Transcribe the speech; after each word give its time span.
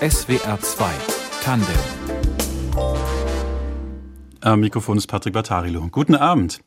SWR 0.00 0.58
2 0.60 0.92
Tandem 1.42 2.33
am 4.44 4.60
Mikrofon 4.60 4.98
ist 4.98 5.06
Patrick 5.06 5.32
Bartarilo. 5.32 5.88
Guten 5.90 6.14
Abend. 6.14 6.60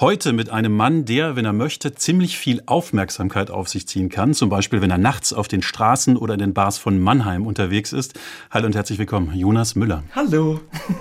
Heute 0.00 0.32
mit 0.32 0.50
einem 0.50 0.74
Mann, 0.74 1.04
der, 1.04 1.36
wenn 1.36 1.44
er 1.44 1.52
möchte, 1.52 1.94
ziemlich 1.94 2.36
viel 2.36 2.60
Aufmerksamkeit 2.66 3.52
auf 3.52 3.68
sich 3.68 3.86
ziehen 3.86 4.08
kann. 4.08 4.34
Zum 4.34 4.48
Beispiel, 4.48 4.80
wenn 4.80 4.90
er 4.90 4.98
nachts 4.98 5.32
auf 5.32 5.46
den 5.46 5.62
Straßen 5.62 6.16
oder 6.16 6.34
in 6.34 6.40
den 6.40 6.54
Bars 6.54 6.78
von 6.78 6.98
Mannheim 6.98 7.46
unterwegs 7.46 7.92
ist. 7.92 8.18
Hallo 8.50 8.66
und 8.66 8.74
herzlich 8.74 8.98
willkommen, 8.98 9.32
Jonas 9.32 9.76
Müller. 9.76 10.02
Hallo. 10.16 10.60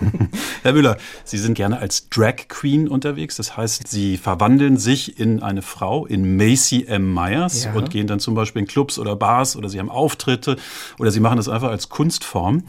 Herr 0.61 0.73
Müller, 0.73 0.97
Sie 1.23 1.39
sind 1.39 1.55
gerne 1.55 1.79
als 1.79 2.09
Drag 2.09 2.47
Queen 2.47 2.87
unterwegs. 2.87 3.37
Das 3.37 3.57
heißt, 3.57 3.87
Sie 3.87 4.17
verwandeln 4.17 4.77
sich 4.77 5.19
in 5.19 5.41
eine 5.41 5.63
Frau, 5.63 6.05
in 6.05 6.37
Macy 6.37 6.85
M. 6.87 7.11
Myers 7.11 7.63
ja. 7.63 7.73
und 7.73 7.89
gehen 7.89 8.05
dann 8.05 8.19
zum 8.19 8.35
Beispiel 8.35 8.61
in 8.61 8.67
Clubs 8.67 8.99
oder 8.99 9.15
Bars 9.15 9.55
oder 9.55 9.67
Sie 9.67 9.79
haben 9.79 9.89
Auftritte 9.89 10.57
oder 10.99 11.09
Sie 11.09 11.21
machen 11.21 11.37
das 11.37 11.49
einfach 11.49 11.69
als 11.69 11.89
Kunstform. 11.89 12.65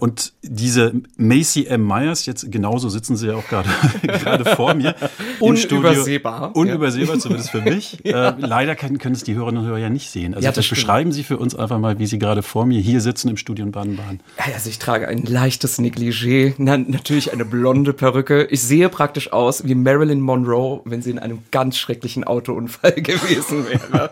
Und 0.00 0.32
diese 0.42 0.94
Macy 1.16 1.66
M. 1.66 1.86
Myers, 1.86 2.26
jetzt 2.26 2.50
genauso 2.50 2.88
sitzt 2.88 3.03
sitzen 3.04 3.16
Sie 3.16 3.26
ja 3.26 3.34
auch 3.34 3.46
gerade, 3.46 3.68
gerade 4.02 4.56
vor 4.56 4.72
mir. 4.72 4.94
Unübersehbar. 5.38 6.56
Unübersehbar, 6.56 7.16
ja. 7.16 7.20
zumindest 7.20 7.50
für 7.50 7.60
mich. 7.60 7.98
ja. 8.02 8.30
äh, 8.30 8.34
leider 8.38 8.74
können, 8.76 8.96
können 8.96 9.14
es 9.14 9.24
die 9.24 9.34
Hörerinnen 9.34 9.62
und 9.62 9.68
Hörer 9.68 9.78
ja 9.78 9.90
nicht 9.90 10.08
sehen. 10.10 10.34
Also 10.34 10.44
ja, 10.46 10.52
das 10.52 10.66
beschreiben 10.66 11.12
Sie 11.12 11.22
für 11.22 11.36
uns 11.36 11.54
einfach 11.54 11.78
mal, 11.78 11.98
wie 11.98 12.06
Sie 12.06 12.18
gerade 12.18 12.42
vor 12.42 12.64
mir 12.64 12.80
hier 12.80 13.02
sitzen 13.02 13.28
im 13.28 13.36
Studio 13.36 13.66
in 13.66 13.72
Baden-Baden. 13.72 14.20
Also 14.54 14.70
ich 14.70 14.78
trage 14.78 15.06
ein 15.06 15.22
leichtes 15.24 15.78
Negligé, 15.78 16.54
na, 16.56 16.78
natürlich 16.78 17.30
eine 17.30 17.44
blonde 17.44 17.92
Perücke. 17.92 18.44
Ich 18.44 18.62
sehe 18.62 18.88
praktisch 18.88 19.32
aus 19.32 19.66
wie 19.66 19.74
Marilyn 19.74 20.20
Monroe, 20.20 20.80
wenn 20.86 21.02
sie 21.02 21.10
in 21.10 21.18
einem 21.18 21.40
ganz 21.50 21.76
schrecklichen 21.76 22.24
Autounfall 22.24 22.92
gewesen 22.96 23.66
wäre. 23.68 24.10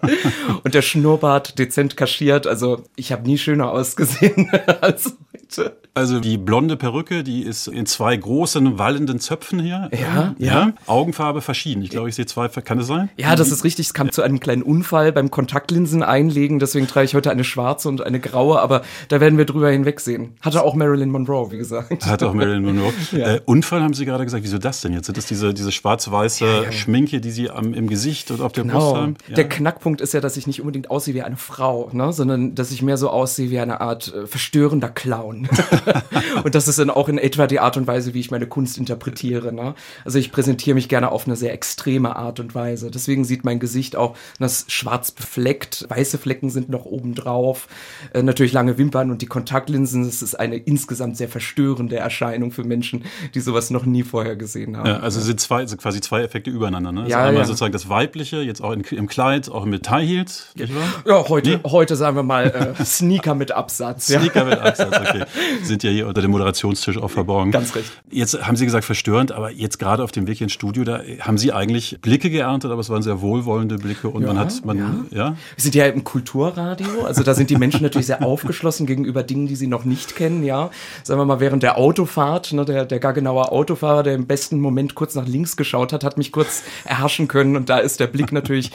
und 0.62 0.74
der 0.74 0.82
Schnurrbart 0.82 1.58
dezent 1.58 1.96
kaschiert. 1.96 2.46
Also 2.46 2.84
ich 2.96 3.10
habe 3.10 3.22
nie 3.22 3.38
schöner 3.38 3.70
ausgesehen 3.70 4.50
als 4.82 5.14
heute. 5.58 5.76
Also 5.94 6.20
die 6.20 6.38
blonde 6.38 6.76
Perücke, 6.76 7.22
die 7.22 7.42
ist 7.42 7.66
in 7.66 7.84
zwei 7.84 8.16
großen 8.16 8.78
wallenden 8.82 9.20
Zöpfen 9.20 9.60
hier. 9.60 9.88
Ja, 9.92 9.98
ja. 9.98 10.34
ja. 10.38 10.72
Augenfarbe 10.86 11.40
verschieden. 11.40 11.82
Ich 11.82 11.90
glaube, 11.90 12.08
ich 12.08 12.16
sehe 12.16 12.26
zwei. 12.26 12.48
Kann 12.48 12.78
das 12.78 12.88
sein? 12.88 13.10
Ja, 13.16 13.36
das 13.36 13.52
ist 13.52 13.62
richtig. 13.62 13.86
Es 13.86 13.94
kam 13.94 14.10
zu 14.10 14.22
einem 14.22 14.40
kleinen 14.40 14.62
Unfall 14.62 15.12
beim 15.12 15.30
Kontaktlinsen 15.30 16.02
einlegen. 16.02 16.58
Deswegen 16.58 16.88
trage 16.88 17.04
ich 17.04 17.14
heute 17.14 17.30
eine 17.30 17.44
schwarze 17.44 17.88
und 17.88 18.02
eine 18.02 18.18
graue. 18.18 18.60
Aber 18.60 18.82
da 19.08 19.20
werden 19.20 19.38
wir 19.38 19.44
drüber 19.44 19.70
hinwegsehen. 19.70 20.34
Hatte 20.40 20.64
auch 20.64 20.74
Marilyn 20.74 21.10
Monroe, 21.10 21.52
wie 21.52 21.58
gesagt. 21.58 22.04
Hatte 22.04 22.28
auch 22.28 22.34
Marilyn 22.34 22.64
Monroe. 22.64 22.92
ja. 23.12 23.34
äh, 23.34 23.40
Unfall 23.44 23.82
haben 23.82 23.94
Sie 23.94 24.04
gerade 24.04 24.24
gesagt. 24.24 24.42
Wieso 24.42 24.58
das 24.58 24.80
denn 24.80 24.92
jetzt? 24.92 25.06
Sind 25.06 25.16
das 25.16 25.26
diese, 25.26 25.54
diese 25.54 25.70
schwarz-weiße. 25.70 26.72
Schminke, 26.72 27.20
die 27.20 27.30
Sie 27.30 27.50
am, 27.50 27.74
im 27.74 27.88
Gesicht 27.88 28.32
und 28.32 28.40
auf 28.40 28.52
der 28.52 28.64
genau. 28.64 28.78
Brust 28.78 28.96
haben? 28.96 29.16
Der 29.28 29.48
Knackpunkt 29.48 30.00
ist 30.00 30.12
ja, 30.14 30.20
dass 30.20 30.36
ich 30.36 30.48
nicht 30.48 30.60
unbedingt 30.60 30.90
aussehe 30.90 31.14
wie 31.14 31.22
eine 31.22 31.36
Frau, 31.36 31.88
ne? 31.92 32.12
sondern 32.12 32.56
dass 32.56 32.72
ich 32.72 32.82
mehr 32.82 32.96
so 32.96 33.10
aussehe 33.10 33.50
wie 33.50 33.60
eine 33.60 33.80
Art 33.80 34.12
äh, 34.12 34.26
verstörender 34.26 34.88
Clown. 34.88 35.48
und 36.44 36.54
das 36.54 36.66
ist 36.66 36.78
dann 36.78 36.90
auch 36.90 37.08
in 37.08 37.18
etwa 37.18 37.46
die 37.46 37.60
Art 37.60 37.76
und 37.76 37.86
Weise, 37.86 38.14
wie 38.14 38.20
ich 38.20 38.30
meine 38.30 38.46
Kunst 38.46 38.71
interpretiere. 38.78 39.52
Ne? 39.52 39.74
Also 40.04 40.18
ich 40.18 40.32
präsentiere 40.32 40.74
mich 40.74 40.88
gerne 40.88 41.10
auf 41.10 41.26
eine 41.26 41.36
sehr 41.36 41.52
extreme 41.52 42.16
Art 42.16 42.40
und 42.40 42.54
Weise. 42.54 42.90
Deswegen 42.90 43.24
sieht 43.24 43.44
mein 43.44 43.60
Gesicht 43.60 43.96
auch 43.96 44.16
das 44.38 44.64
schwarz 44.68 45.10
befleckt. 45.10 45.86
Weiße 45.88 46.18
Flecken 46.18 46.50
sind 46.50 46.68
noch 46.68 46.84
oben 46.84 47.14
drauf. 47.14 47.68
Äh, 48.12 48.22
natürlich 48.22 48.52
lange 48.52 48.78
Wimpern 48.78 49.10
und 49.10 49.22
die 49.22 49.26
Kontaktlinsen. 49.26 50.04
Das 50.04 50.22
ist 50.22 50.38
eine 50.38 50.56
insgesamt 50.56 51.16
sehr 51.16 51.28
verstörende 51.28 51.96
Erscheinung 51.96 52.50
für 52.50 52.64
Menschen, 52.64 53.04
die 53.34 53.40
sowas 53.40 53.70
noch 53.70 53.84
nie 53.84 54.02
vorher 54.02 54.36
gesehen 54.36 54.76
haben. 54.76 54.86
Ja, 54.86 55.00
also 55.00 55.20
sind 55.20 55.40
zwei, 55.40 55.58
also 55.58 55.76
quasi 55.76 56.00
zwei 56.00 56.22
Effekte 56.22 56.50
übereinander. 56.50 56.92
Ne? 56.92 57.00
Also 57.02 57.10
ja, 57.10 57.24
einmal 57.24 57.42
ja. 57.42 57.44
sozusagen 57.44 57.72
das 57.72 57.88
Weibliche, 57.88 58.42
jetzt 58.42 58.62
auch 58.62 58.72
in, 58.72 58.82
im 58.82 59.08
Kleid, 59.08 59.50
auch 59.50 59.64
mit 59.64 59.88
High 59.90 60.08
Heels. 60.08 60.48
Ja, 60.56 60.66
ja 61.06 61.28
heute, 61.28 61.50
nee? 61.50 61.70
heute 61.70 61.96
sagen 61.96 62.16
wir 62.16 62.22
mal 62.22 62.74
äh, 62.78 62.84
Sneaker 62.84 63.34
mit 63.34 63.52
Absatz. 63.52 64.06
Sneaker 64.06 64.44
mit 64.44 64.58
Absatz, 64.58 64.96
okay. 64.96 65.24
Sind 65.62 65.82
ja 65.82 65.90
hier 65.90 66.06
unter 66.06 66.20
dem 66.20 66.30
Moderationstisch 66.30 66.98
auch 66.98 67.10
verborgen. 67.10 67.50
Ganz 67.50 67.74
recht. 67.74 67.90
Jetzt 68.10 68.46
haben 68.46 68.56
Sie 68.56 68.61
gesagt, 68.64 68.84
verstörend, 68.84 69.32
aber 69.32 69.50
jetzt 69.50 69.78
gerade 69.78 70.02
auf 70.02 70.12
dem 70.12 70.26
Weg 70.26 70.40
ins 70.40 70.52
Studio, 70.52 70.84
da 70.84 71.00
haben 71.20 71.38
Sie 71.38 71.52
eigentlich 71.52 71.98
Blicke 72.00 72.30
geerntet, 72.30 72.70
aber 72.70 72.80
es 72.80 72.90
waren 72.90 73.02
sehr 73.02 73.20
wohlwollende 73.20 73.76
Blicke 73.76 74.08
und 74.08 74.22
ja, 74.22 74.28
man 74.28 74.38
hat, 74.38 74.64
man, 74.64 74.78
ja. 74.78 74.94
ja. 75.10 75.36
Wir 75.56 75.62
sind 75.62 75.74
ja 75.74 75.86
im 75.86 76.04
Kulturradio, 76.04 77.04
also 77.04 77.22
da 77.22 77.34
sind 77.34 77.50
die 77.50 77.56
Menschen 77.56 77.82
natürlich 77.82 78.06
sehr 78.06 78.22
aufgeschlossen 78.22 78.86
gegenüber 78.86 79.22
Dingen, 79.22 79.46
die 79.46 79.56
sie 79.56 79.66
noch 79.66 79.84
nicht 79.84 80.16
kennen, 80.16 80.44
ja. 80.44 80.70
Sagen 81.02 81.20
wir 81.20 81.24
mal, 81.24 81.40
während 81.40 81.62
der 81.62 81.78
Autofahrt, 81.78 82.52
ne, 82.52 82.64
der, 82.64 82.84
der 82.84 82.98
gar 82.98 83.12
genauer 83.12 83.52
Autofahrer, 83.52 84.02
der 84.02 84.14
im 84.14 84.26
besten 84.26 84.60
Moment 84.60 84.94
kurz 84.94 85.14
nach 85.14 85.26
links 85.26 85.56
geschaut 85.56 85.92
hat, 85.92 86.04
hat 86.04 86.18
mich 86.18 86.32
kurz 86.32 86.62
erhaschen 86.84 87.28
können 87.28 87.56
und 87.56 87.68
da 87.68 87.78
ist 87.78 88.00
der 88.00 88.06
Blick 88.06 88.32
natürlich, 88.32 88.72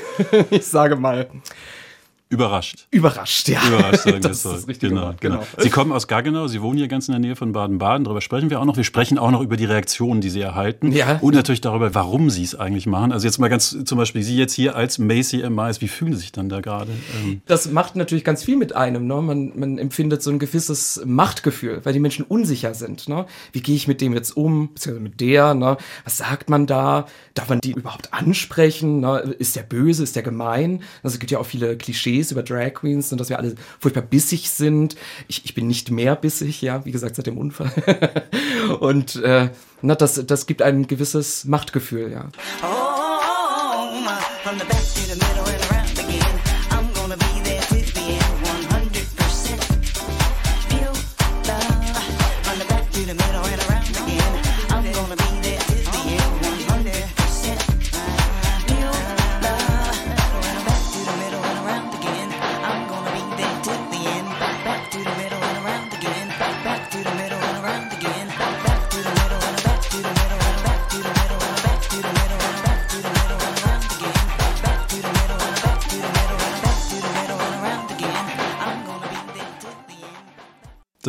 ich 0.50 0.66
sage 0.66 0.96
mal, 0.96 1.28
Überrascht. 2.32 2.86
Überrascht, 2.92 3.48
ja. 3.48 3.60
Überrascht, 3.66 4.04
sagen 4.04 4.20
das 4.22 4.44
ist 4.44 4.68
richtig 4.68 4.90
genau, 4.90 5.02
Wort, 5.02 5.20
genau. 5.20 5.38
genau. 5.38 5.46
Sie 5.58 5.68
kommen 5.68 5.90
aus 5.90 6.06
Gaggenau, 6.06 6.46
Sie 6.46 6.62
wohnen 6.62 6.78
hier 6.78 6.86
ganz 6.86 7.08
in 7.08 7.12
der 7.12 7.18
Nähe 7.18 7.34
von 7.34 7.50
Baden-Baden. 7.50 8.04
Darüber 8.04 8.20
sprechen 8.20 8.50
wir 8.50 8.60
auch 8.60 8.64
noch. 8.64 8.76
Wir 8.76 8.84
sprechen 8.84 9.18
auch 9.18 9.32
noch 9.32 9.40
über 9.40 9.56
die 9.56 9.64
Reaktionen, 9.64 10.20
die 10.20 10.30
Sie 10.30 10.40
erhalten. 10.40 10.92
Ja. 10.92 11.18
Und 11.20 11.34
natürlich 11.34 11.60
darüber, 11.60 11.92
warum 11.92 12.30
Sie 12.30 12.44
es 12.44 12.54
eigentlich 12.54 12.86
machen. 12.86 13.10
Also 13.10 13.26
jetzt 13.26 13.38
mal 13.38 13.48
ganz 13.48 13.76
zum 13.84 13.98
Beispiel 13.98 14.22
Sie 14.22 14.36
jetzt 14.36 14.54
hier 14.54 14.76
als 14.76 15.00
Macy 15.00 15.40
M. 15.40 15.56
Myers, 15.56 15.80
wie 15.80 15.88
fühlen 15.88 16.12
Sie 16.12 16.20
sich 16.20 16.30
dann 16.30 16.48
da 16.48 16.60
gerade? 16.60 16.92
Ähm 17.20 17.42
das 17.46 17.68
macht 17.72 17.96
natürlich 17.96 18.22
ganz 18.22 18.44
viel 18.44 18.56
mit 18.56 18.76
einem. 18.76 19.08
Ne? 19.08 19.20
Man, 19.20 19.52
man 19.58 19.78
empfindet 19.78 20.22
so 20.22 20.30
ein 20.30 20.38
gewisses 20.38 21.02
Machtgefühl, 21.04 21.80
weil 21.82 21.94
die 21.94 21.98
Menschen 21.98 22.24
unsicher 22.24 22.74
sind. 22.74 23.08
Ne? 23.08 23.26
Wie 23.50 23.60
gehe 23.60 23.74
ich 23.74 23.88
mit 23.88 24.00
dem 24.00 24.14
jetzt 24.14 24.36
um, 24.36 24.72
beziehungsweise 24.72 25.02
mit 25.02 25.20
der? 25.20 25.54
Ne? 25.54 25.78
Was 26.04 26.18
sagt 26.18 26.48
man 26.48 26.68
da? 26.68 27.06
Darf 27.34 27.48
man 27.48 27.60
die 27.60 27.72
überhaupt 27.72 28.14
ansprechen? 28.14 29.00
Ne? 29.00 29.34
Ist 29.40 29.56
der 29.56 29.62
böse? 29.62 30.04
Ist 30.04 30.14
der 30.14 30.22
gemein? 30.22 30.84
Also 31.02 31.14
es 31.14 31.18
gibt 31.18 31.32
ja 31.32 31.40
auch 31.40 31.46
viele 31.46 31.76
Klischees 32.20 32.30
über 32.30 32.42
Drag 32.42 32.74
Queens 32.74 33.12
und 33.12 33.18
dass 33.18 33.28
wir 33.28 33.38
alle 33.38 33.54
furchtbar 33.78 34.02
bissig 34.02 34.50
sind. 34.50 34.96
Ich, 35.28 35.44
ich 35.44 35.54
bin 35.54 35.66
nicht 35.66 35.90
mehr 35.90 36.16
bissig, 36.16 36.62
ja, 36.62 36.84
wie 36.84 36.92
gesagt, 36.92 37.16
seit 37.16 37.26
dem 37.26 37.38
Unfall. 37.38 37.72
und 38.80 39.16
äh, 39.16 39.50
na, 39.82 39.94
das, 39.94 40.24
das 40.26 40.46
gibt 40.46 40.62
ein 40.62 40.86
gewisses 40.86 41.44
Machtgefühl, 41.44 42.12
ja. 42.12 42.28
Oh, 42.62 42.66
oh, 42.66 43.98
oh, 44.44 44.99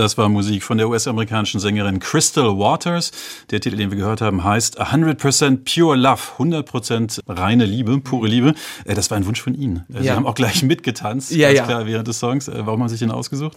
Das 0.02 0.18
war 0.18 0.30
Musik 0.30 0.64
von 0.64 0.80
der 0.80 0.90
US-amerikanischen 0.90 1.60
Sängerin 1.60 2.00
Crystal 2.00 2.58
Waters. 2.58 3.12
Der 3.52 3.62
Titel, 3.62 3.78
den 3.78 3.92
wir 3.92 4.00
gehört 4.00 4.20
haben, 4.20 4.44
heißt 4.44 4.82
100% 4.82 5.60
Pure 5.64 5.96
Love, 5.96 6.22
100% 6.40 7.20
reine 7.28 7.66
Liebe, 7.66 8.00
pure 8.00 8.28
Liebe. 8.28 8.56
Äh, 8.86 8.96
das 8.96 9.12
war 9.12 9.18
ein 9.18 9.28
Wunsch 9.28 9.40
von 9.40 9.54
Ihnen. 9.54 9.86
Äh, 9.94 10.00
Sie 10.00 10.08
ja. 10.08 10.16
haben 10.16 10.26
auch 10.26 10.34
gleich 10.34 10.64
mitgetanzt, 10.64 11.30
ja, 11.30 11.50
ganz 11.50 11.60
ja. 11.60 11.66
klar, 11.66 11.86
während 11.86 12.08
des 12.08 12.18
Songs. 12.18 12.48
Äh, 12.48 12.66
warum 12.66 12.82
haben 12.82 12.90
Sie 12.90 12.96
sich 12.96 13.08
den 13.08 13.12
ausgesucht? 13.12 13.56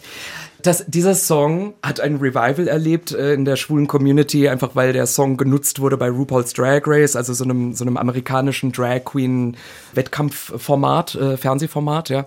Das, 0.61 0.85
dieser 0.87 1.15
Song 1.15 1.73
hat 1.83 2.01
ein 2.01 2.17
Revival 2.17 2.69
erlebt 2.69 3.13
in 3.13 3.47
der 3.47 3.57
schwulen 3.57 3.87
Community, 3.87 4.49
einfach 4.49 4.75
weil 4.75 4.93
der 4.93 5.07
Song 5.07 5.39
genutzt 5.39 5.81
wurde 5.81 5.97
bei 5.97 6.11
RuPaul's 6.11 6.53
Drag 6.53 6.83
Race, 6.87 7.17
also 7.17 7.33
so 7.33 7.45
einem, 7.45 7.73
so 7.73 7.85
einem 7.85 7.97
amerikanischen 7.97 8.71
Drag 8.71 9.05
Queen 9.05 9.57
Wettkampfformat, 9.95 11.15
äh, 11.15 11.37
Fernsehformat, 11.39 12.11
ja. 12.11 12.27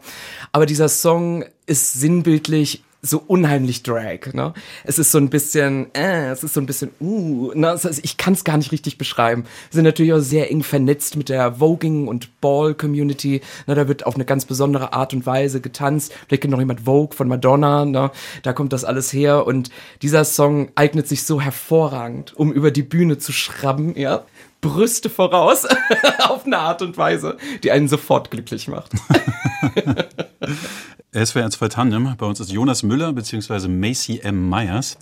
Aber 0.51 0.65
dieser 0.65 0.89
Song 0.89 1.45
ist 1.67 1.93
sinnbildlich 1.93 2.83
so 3.01 3.23
unheimlich 3.25 3.83
Drag. 3.83 4.33
Ne? 4.33 4.53
Es 4.83 4.99
ist 4.99 5.11
so 5.11 5.17
ein 5.17 5.29
bisschen, 5.29 5.93
äh, 5.93 6.29
es 6.29 6.43
ist 6.43 6.53
so 6.53 6.59
ein 6.59 6.65
bisschen, 6.65 6.91
uh, 6.99 7.51
ne? 7.53 7.71
Heißt, 7.71 8.03
ich 8.03 8.17
kann 8.17 8.33
es 8.33 8.43
gar 8.43 8.57
nicht 8.57 8.71
richtig 8.71 8.97
beschreiben. 8.97 9.43
Wir 9.43 9.75
sind 9.75 9.83
natürlich 9.83 10.13
auch 10.13 10.19
sehr 10.19 10.49
eng 10.51 10.63
vernetzt 10.63 11.15
mit 11.15 11.29
der 11.29 11.59
Voging 11.59 12.07
und 12.07 12.41
Ball 12.41 12.73
Community. 12.73 13.41
Ne? 13.67 13.75
Da 13.75 13.87
wird 13.87 14.05
auf 14.05 14.15
eine 14.15 14.25
ganz 14.25 14.45
besondere 14.45 14.93
Art 14.93 15.13
und 15.13 15.25
Weise 15.25 15.61
getanzt. 15.61 16.13
Vielleicht 16.27 16.41
kennt 16.41 16.51
noch 16.51 16.59
jemand 16.59 16.81
Vogue 16.81 17.15
von 17.15 17.27
Madonna. 17.27 17.85
Ne? 17.85 18.11
Da 18.43 18.53
kommt 18.53 18.73
das 18.73 18.83
alles 18.83 19.13
her 19.13 19.45
und 19.45 19.69
dieser 20.01 20.25
Song 20.25 20.69
eignet 20.75 21.07
sich 21.07 21.23
so 21.23 21.39
hervorragend, 21.39 22.35
um 22.35 22.51
über 22.51 22.71
die 22.71 22.83
Bühne 22.83 23.17
zu 23.17 23.31
schrubben, 23.31 23.97
ja. 23.97 24.23
Brüste 24.59 25.11
voraus 25.11 25.67
auf 26.27 26.47
eine 26.47 26.57
Art 26.57 26.81
und 26.81 26.97
Weise, 26.97 27.37
die 27.63 27.69
einen 27.69 27.87
sofort 27.87 28.31
glücklich 28.31 28.67
macht. 28.67 28.91
SWR 31.25 31.49
2 31.49 31.67
Tandem. 31.69 32.15
Bei 32.17 32.27
uns 32.27 32.39
ist 32.39 32.51
Jonas 32.51 32.83
Müller 32.83 33.11
bzw. 33.11 33.67
Macy 33.67 34.19
M. 34.21 34.49
Myers. 34.49 34.97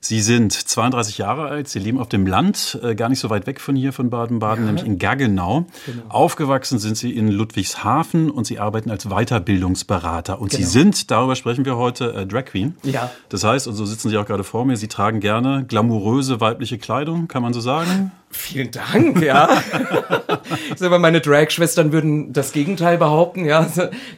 Sie 0.00 0.20
sind 0.20 0.52
32 0.52 1.18
Jahre 1.18 1.48
alt, 1.48 1.68
Sie 1.68 1.78
leben 1.78 1.98
auf 1.98 2.08
dem 2.08 2.26
Land, 2.26 2.78
äh, 2.82 2.94
gar 2.94 3.08
nicht 3.08 3.20
so 3.20 3.30
weit 3.30 3.46
weg 3.46 3.60
von 3.60 3.76
hier, 3.76 3.92
von 3.92 4.10
Baden-Baden, 4.10 4.64
ja. 4.64 4.66
nämlich 4.66 4.86
in 4.86 4.98
Gaggenau. 4.98 5.66
Genau. 5.86 6.02
Aufgewachsen 6.08 6.78
sind 6.78 6.96
Sie 6.96 7.14
in 7.14 7.28
Ludwigshafen 7.28 8.30
und 8.30 8.46
Sie 8.46 8.58
arbeiten 8.58 8.90
als 8.90 9.06
Weiterbildungsberater. 9.08 10.40
Und 10.40 10.50
genau. 10.50 10.62
Sie 10.62 10.68
sind, 10.68 11.10
darüber 11.10 11.36
sprechen 11.36 11.64
wir 11.64 11.76
heute, 11.76 12.12
äh, 12.14 12.26
Drag 12.26 12.44
Queen. 12.44 12.76
Ja. 12.82 13.10
Das 13.28 13.44
heißt, 13.44 13.66
und 13.66 13.74
so 13.74 13.84
sitzen 13.84 14.08
Sie 14.10 14.16
auch 14.16 14.26
gerade 14.26 14.44
vor 14.44 14.64
mir, 14.64 14.76
Sie 14.76 14.88
tragen 14.88 15.20
gerne 15.20 15.64
glamouröse 15.66 16.40
weibliche 16.40 16.78
Kleidung, 16.78 17.28
kann 17.28 17.42
man 17.42 17.52
so 17.52 17.60
sagen? 17.60 18.12
Vielen 18.30 18.70
Dank, 18.70 19.22
ja. 19.22 19.48
ich 20.70 20.78
sag 20.78 20.90
mal, 20.90 20.98
meine 20.98 21.20
Drag-Schwestern 21.20 21.92
würden 21.92 22.32
das 22.32 22.52
Gegenteil 22.52 22.98
behaupten, 22.98 23.46
ja. 23.46 23.66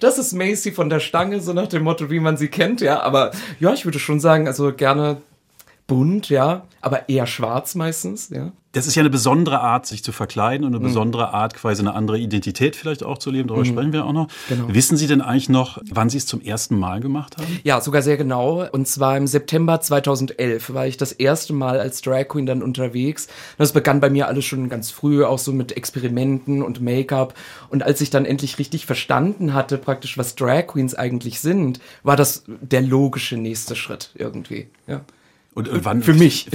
Das 0.00 0.18
ist 0.18 0.32
Macy 0.32 0.72
von 0.72 0.90
der 0.90 1.00
Stange, 1.00 1.40
so 1.40 1.52
nach 1.52 1.68
dem 1.68 1.84
Motto, 1.84 2.10
wie 2.10 2.18
man 2.18 2.36
sie 2.36 2.48
kennt, 2.48 2.80
ja. 2.80 3.00
Aber 3.02 3.30
ja, 3.60 3.72
ich 3.72 3.84
würde 3.84 4.00
schon 4.00 4.18
sagen, 4.18 4.48
also 4.48 4.72
gerne 4.72 5.18
bunt, 5.90 6.28
ja, 6.28 6.62
aber 6.80 7.08
eher 7.08 7.26
schwarz 7.26 7.74
meistens, 7.74 8.30
ja. 8.30 8.52
Das 8.72 8.86
ist 8.86 8.94
ja 8.94 9.00
eine 9.00 9.10
besondere 9.10 9.60
Art, 9.60 9.84
sich 9.86 10.04
zu 10.04 10.12
verkleiden 10.12 10.64
und 10.64 10.72
eine 10.72 10.78
mhm. 10.78 10.84
besondere 10.84 11.34
Art, 11.34 11.54
quasi 11.54 11.82
eine 11.82 11.92
andere 11.94 12.20
Identität 12.20 12.76
vielleicht 12.76 13.02
auch 13.02 13.18
zu 13.18 13.32
leben. 13.32 13.48
Darüber 13.48 13.64
mhm. 13.64 13.72
sprechen 13.72 13.92
wir 13.92 14.06
auch 14.06 14.12
noch. 14.12 14.28
Genau. 14.48 14.72
Wissen 14.72 14.96
Sie 14.96 15.08
denn 15.08 15.20
eigentlich 15.20 15.48
noch, 15.48 15.78
wann 15.90 16.08
Sie 16.08 16.18
es 16.18 16.26
zum 16.26 16.40
ersten 16.40 16.78
Mal 16.78 17.00
gemacht 17.00 17.36
haben? 17.36 17.58
Ja, 17.64 17.80
sogar 17.80 18.02
sehr 18.02 18.16
genau. 18.16 18.64
Und 18.70 18.86
zwar 18.86 19.16
im 19.16 19.26
September 19.26 19.80
2011 19.80 20.72
war 20.72 20.86
ich 20.86 20.96
das 20.96 21.10
erste 21.10 21.52
Mal 21.52 21.80
als 21.80 22.00
Drag 22.00 22.28
Queen 22.28 22.46
dann 22.46 22.62
unterwegs. 22.62 23.26
Das 23.58 23.72
begann 23.72 23.98
bei 23.98 24.08
mir 24.08 24.28
alles 24.28 24.44
schon 24.44 24.68
ganz 24.68 24.92
früh, 24.92 25.24
auch 25.24 25.40
so 25.40 25.52
mit 25.52 25.76
Experimenten 25.76 26.62
und 26.62 26.80
Make-up. 26.80 27.34
Und 27.70 27.82
als 27.82 28.00
ich 28.00 28.10
dann 28.10 28.24
endlich 28.24 28.60
richtig 28.60 28.86
verstanden 28.86 29.52
hatte, 29.52 29.78
praktisch, 29.78 30.16
was 30.16 30.36
Drag 30.36 30.68
Queens 30.68 30.94
eigentlich 30.94 31.40
sind, 31.40 31.80
war 32.04 32.14
das 32.14 32.44
der 32.46 32.82
logische 32.82 33.36
nächste 33.36 33.74
Schritt 33.74 34.12
irgendwie. 34.14 34.68
Ja. 34.86 35.00
Und 35.68 35.80
äh, 35.80 35.84
wann? 35.84 36.02
Für 36.02 36.14
mich. 36.14 36.48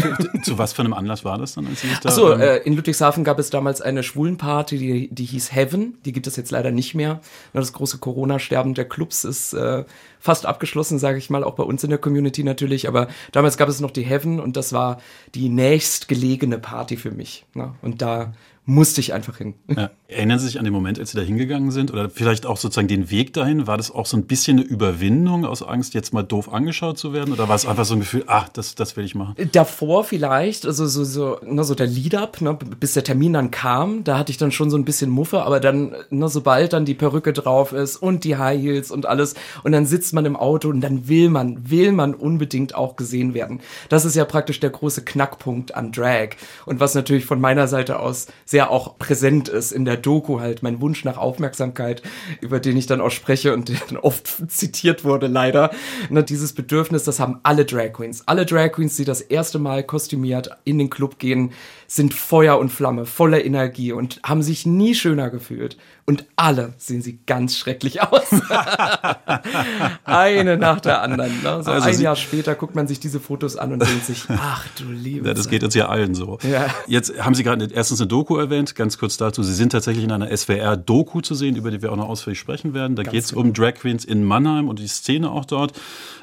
Zu 0.44 0.58
was 0.58 0.74
für 0.74 0.82
einem 0.82 0.94
Anlass 0.94 1.24
war 1.24 1.38
das 1.38 1.56
dann? 1.56 1.68
Als 1.68 1.82
da, 2.02 2.10
Achso, 2.10 2.34
ähm 2.34 2.42
äh, 2.42 2.58
in 2.58 2.76
Ludwigshafen 2.76 3.24
gab 3.24 3.40
es 3.40 3.50
damals 3.50 3.82
eine 3.82 4.04
Schwulenparty, 4.04 4.78
die, 4.78 5.08
die 5.10 5.26
hieß 5.26 5.54
Heaven. 5.54 5.98
Die 6.06 6.12
gibt 6.12 6.28
es 6.28 6.36
jetzt 6.36 6.52
leider 6.52 6.72
nicht 6.72 6.96
mehr. 6.96 7.22
Das 7.54 7.74
große 7.74 7.98
Corona-Sterben 8.00 8.74
der 8.74 8.86
Clubs 8.86 9.24
ist 9.24 9.54
äh, 9.54 9.86
fast 10.20 10.46
abgeschlossen, 10.46 11.00
sage 11.00 11.18
ich 11.18 11.30
mal, 11.30 11.44
auch 11.44 11.56
bei 11.56 11.64
uns 11.64 11.84
in 11.84 11.90
der 11.90 12.00
Community 12.00 12.44
natürlich. 12.44 12.88
Aber 12.88 13.08
damals 13.32 13.58
gab 13.58 13.70
es 13.70 13.80
noch 13.80 13.92
die 13.92 14.04
Heaven 14.04 14.40
und 14.40 14.58
das 14.58 14.74
war 14.74 15.00
die 15.34 15.50
nächstgelegene 15.50 16.58
Party 16.58 16.98
für 16.98 17.12
mich. 17.12 17.46
Ne? 17.54 17.74
Und 17.82 18.02
da 18.02 18.34
musste 18.66 19.00
ich 19.00 19.14
einfach 19.14 19.38
hin. 19.38 19.54
Ja. 19.68 19.92
Erinnern 20.08 20.38
Sie 20.38 20.46
sich 20.46 20.60
an 20.60 20.66
den 20.66 20.74
Moment, 20.74 21.00
als 21.00 21.12
Sie 21.12 21.18
da 21.18 21.24
hingegangen 21.24 21.72
sind? 21.72 21.92
Oder 21.92 22.12
vielleicht 22.12 22.46
auch 22.46 22.58
sozusagen 22.58 22.88
den 22.88 23.10
Weg 23.10 23.34
dahin? 23.34 23.66
War 23.66 23.76
das 23.76 23.90
auch 23.90 24.06
so 24.06 24.16
ein 24.16 24.26
bisschen 24.26 24.60
eine 24.60 24.68
Überwindung 24.68 25.46
aus 25.46 25.64
Angst, 25.64 25.96
jetzt 25.96 26.14
mal 26.14 26.22
doof 26.22 26.54
angeschaut 26.54 27.00
zu 27.00 27.12
werden? 27.12 27.34
Oder 27.34 27.50
war 27.50 27.56
es 27.56 27.66
einfach 27.66 27.86
so 27.86 27.96
ein 27.96 28.02
Gefühl, 28.02 28.24
ach, 28.28 28.48
das, 28.50 28.76
das 28.76 28.96
will 28.96 29.04
ich 29.04 29.16
machen? 29.16 29.36
Davor 29.52 30.04
vielleicht, 30.04 30.68
also 30.68 30.86
so, 30.86 31.04
so, 31.04 31.40
ne, 31.44 31.64
so 31.64 31.74
der 31.74 31.88
Lead-Up, 31.88 32.40
ne, 32.42 32.54
bis 32.80 32.94
der 32.94 33.04
Termin 33.04 33.34
dann 33.34 33.50
kam, 33.50 34.04
da 34.04 34.20
hatte 34.20 34.32
ich 34.32 34.38
dann 34.38 34.52
schon 34.52 34.70
so 34.70 34.78
ein 34.78 34.86
bisschen 34.86 35.10
Muffe, 35.10 35.42
aber 35.42 35.60
dann, 35.60 35.96
ne, 36.12 36.30
sobald 36.30 36.74
dann 36.74 36.86
die 36.86 36.94
Perücke 36.94 37.34
drauf 37.34 37.74
ist 37.74 37.98
und 37.98 38.26
die 38.26 38.38
High 38.38 38.62
Heels 38.62 38.92
und 38.92 39.08
alles, 39.08 39.34
und 39.64 39.72
dann 39.72 39.88
sitzt 39.88 40.14
man 40.14 40.26
im 40.26 40.36
Auto 40.36 40.70
und 40.70 40.82
dann 40.82 41.08
will 41.08 41.32
man, 41.32 41.72
will 41.72 41.92
man 41.92 42.14
unbedingt 42.14 42.76
auch 42.76 42.96
gesehen 42.96 43.34
werden. 43.34 43.60
Das 43.90 44.06
ist 44.06 44.16
ja 44.16 44.26
praktisch 44.26 44.60
der 44.60 44.70
große 44.70 45.04
Knackpunkt 45.04 45.74
an 45.74 45.92
Drag. 45.92 46.30
Und 46.68 46.80
was 46.80 46.94
natürlich 46.94 47.26
von 47.26 47.42
meiner 47.42 47.68
Seite 47.68 48.00
aus 48.00 48.28
sehr 48.46 48.70
auch 48.70 49.00
präsent 49.00 49.50
ist 49.50 49.72
in 49.72 49.84
der 49.84 49.95
Doku 49.98 50.40
halt, 50.40 50.64
mein 50.64 50.82
Wunsch 50.82 51.04
nach 51.04 51.18
Aufmerksamkeit, 51.18 52.02
über 52.42 52.60
den 52.60 52.78
ich 52.78 52.88
dann 52.88 53.02
auch 53.02 53.12
spreche 53.12 53.54
und 53.54 53.70
der 53.70 53.78
dann 53.88 53.98
oft 53.98 54.28
zitiert 54.52 55.04
wurde, 55.04 55.28
leider. 55.28 55.72
Ne, 56.10 56.24
dieses 56.24 56.54
Bedürfnis, 56.54 57.04
das 57.04 57.20
haben 57.20 57.40
alle 57.44 57.66
Drag 57.66 57.94
Queens. 57.94 58.28
Alle 58.28 58.46
Drag 58.46 58.72
Queens, 58.72 58.96
die 58.98 59.06
das 59.06 59.22
erste 59.22 59.60
Mal 59.60 59.84
kostümiert 59.84 60.50
in 60.64 60.78
den 60.78 60.90
Club 60.90 61.20
gehen, 61.20 61.52
sind 61.88 62.14
Feuer 62.14 62.58
und 62.58 62.70
Flamme, 62.70 63.06
voller 63.06 63.44
Energie 63.44 63.92
und 63.92 64.20
haben 64.24 64.42
sich 64.42 64.66
nie 64.66 64.96
schöner 64.96 65.30
gefühlt. 65.30 65.78
Und 66.08 66.26
alle 66.36 66.76
sehen 66.78 67.02
sie 67.02 67.18
ganz 67.26 67.58
schrecklich 67.58 68.04
aus. 68.04 68.28
Eine 70.04 70.56
nach 70.56 70.80
der 70.80 71.02
anderen. 71.02 71.32
Ne? 71.42 71.64
So 71.64 71.72
also 71.72 71.88
ein 71.88 72.00
Jahr 72.00 72.16
später 72.16 72.54
guckt 72.54 72.76
man 72.76 72.88
sich 72.88 73.00
diese 73.00 73.20
Fotos 73.20 73.58
an 73.58 73.74
und 73.74 73.82
denkt 73.82 74.06
sich, 74.06 74.24
ach 74.30 74.68
du 74.78 74.92
liebe 74.92 75.28
ja, 75.28 75.34
Das 75.34 75.50
geht 75.50 75.64
uns 75.64 75.74
ja 75.74 75.88
allen 75.90 76.14
so. 76.14 76.38
Ja. 76.44 76.68
Jetzt 76.86 77.18
haben 77.20 77.34
Sie 77.34 77.44
gerade 77.44 77.68
erstens 77.74 78.02
eine 78.02 78.08
Doku 78.08 78.38
erwähnt, 78.38 78.76
ganz 78.76 79.00
kurz 79.00 79.18
dazu. 79.18 79.42
Sie 79.42 79.56
sind 79.56 79.72
tatsächlich 79.72 80.04
in 80.04 80.12
einer 80.12 80.36
SWR-Doku 80.36 81.22
zu 81.22 81.34
sehen, 81.34 81.56
über 81.56 81.72
die 81.72 81.82
wir 81.82 81.92
auch 81.92 81.98
noch 81.98 82.08
ausführlich 82.08 82.40
sprechen 82.40 82.76
werden. 82.76 82.96
Da 82.96 83.02
geht 83.02 83.24
es 83.24 83.30
genau. 83.30 83.42
um 83.42 83.54
Drag 83.54 83.74
Queens 83.74 84.06
in 84.06 84.24
Mannheim 84.24 84.70
und 84.70 84.78
die 84.78 84.88
Szene 84.88 85.32
auch 85.32 85.46
dort. 85.46 85.74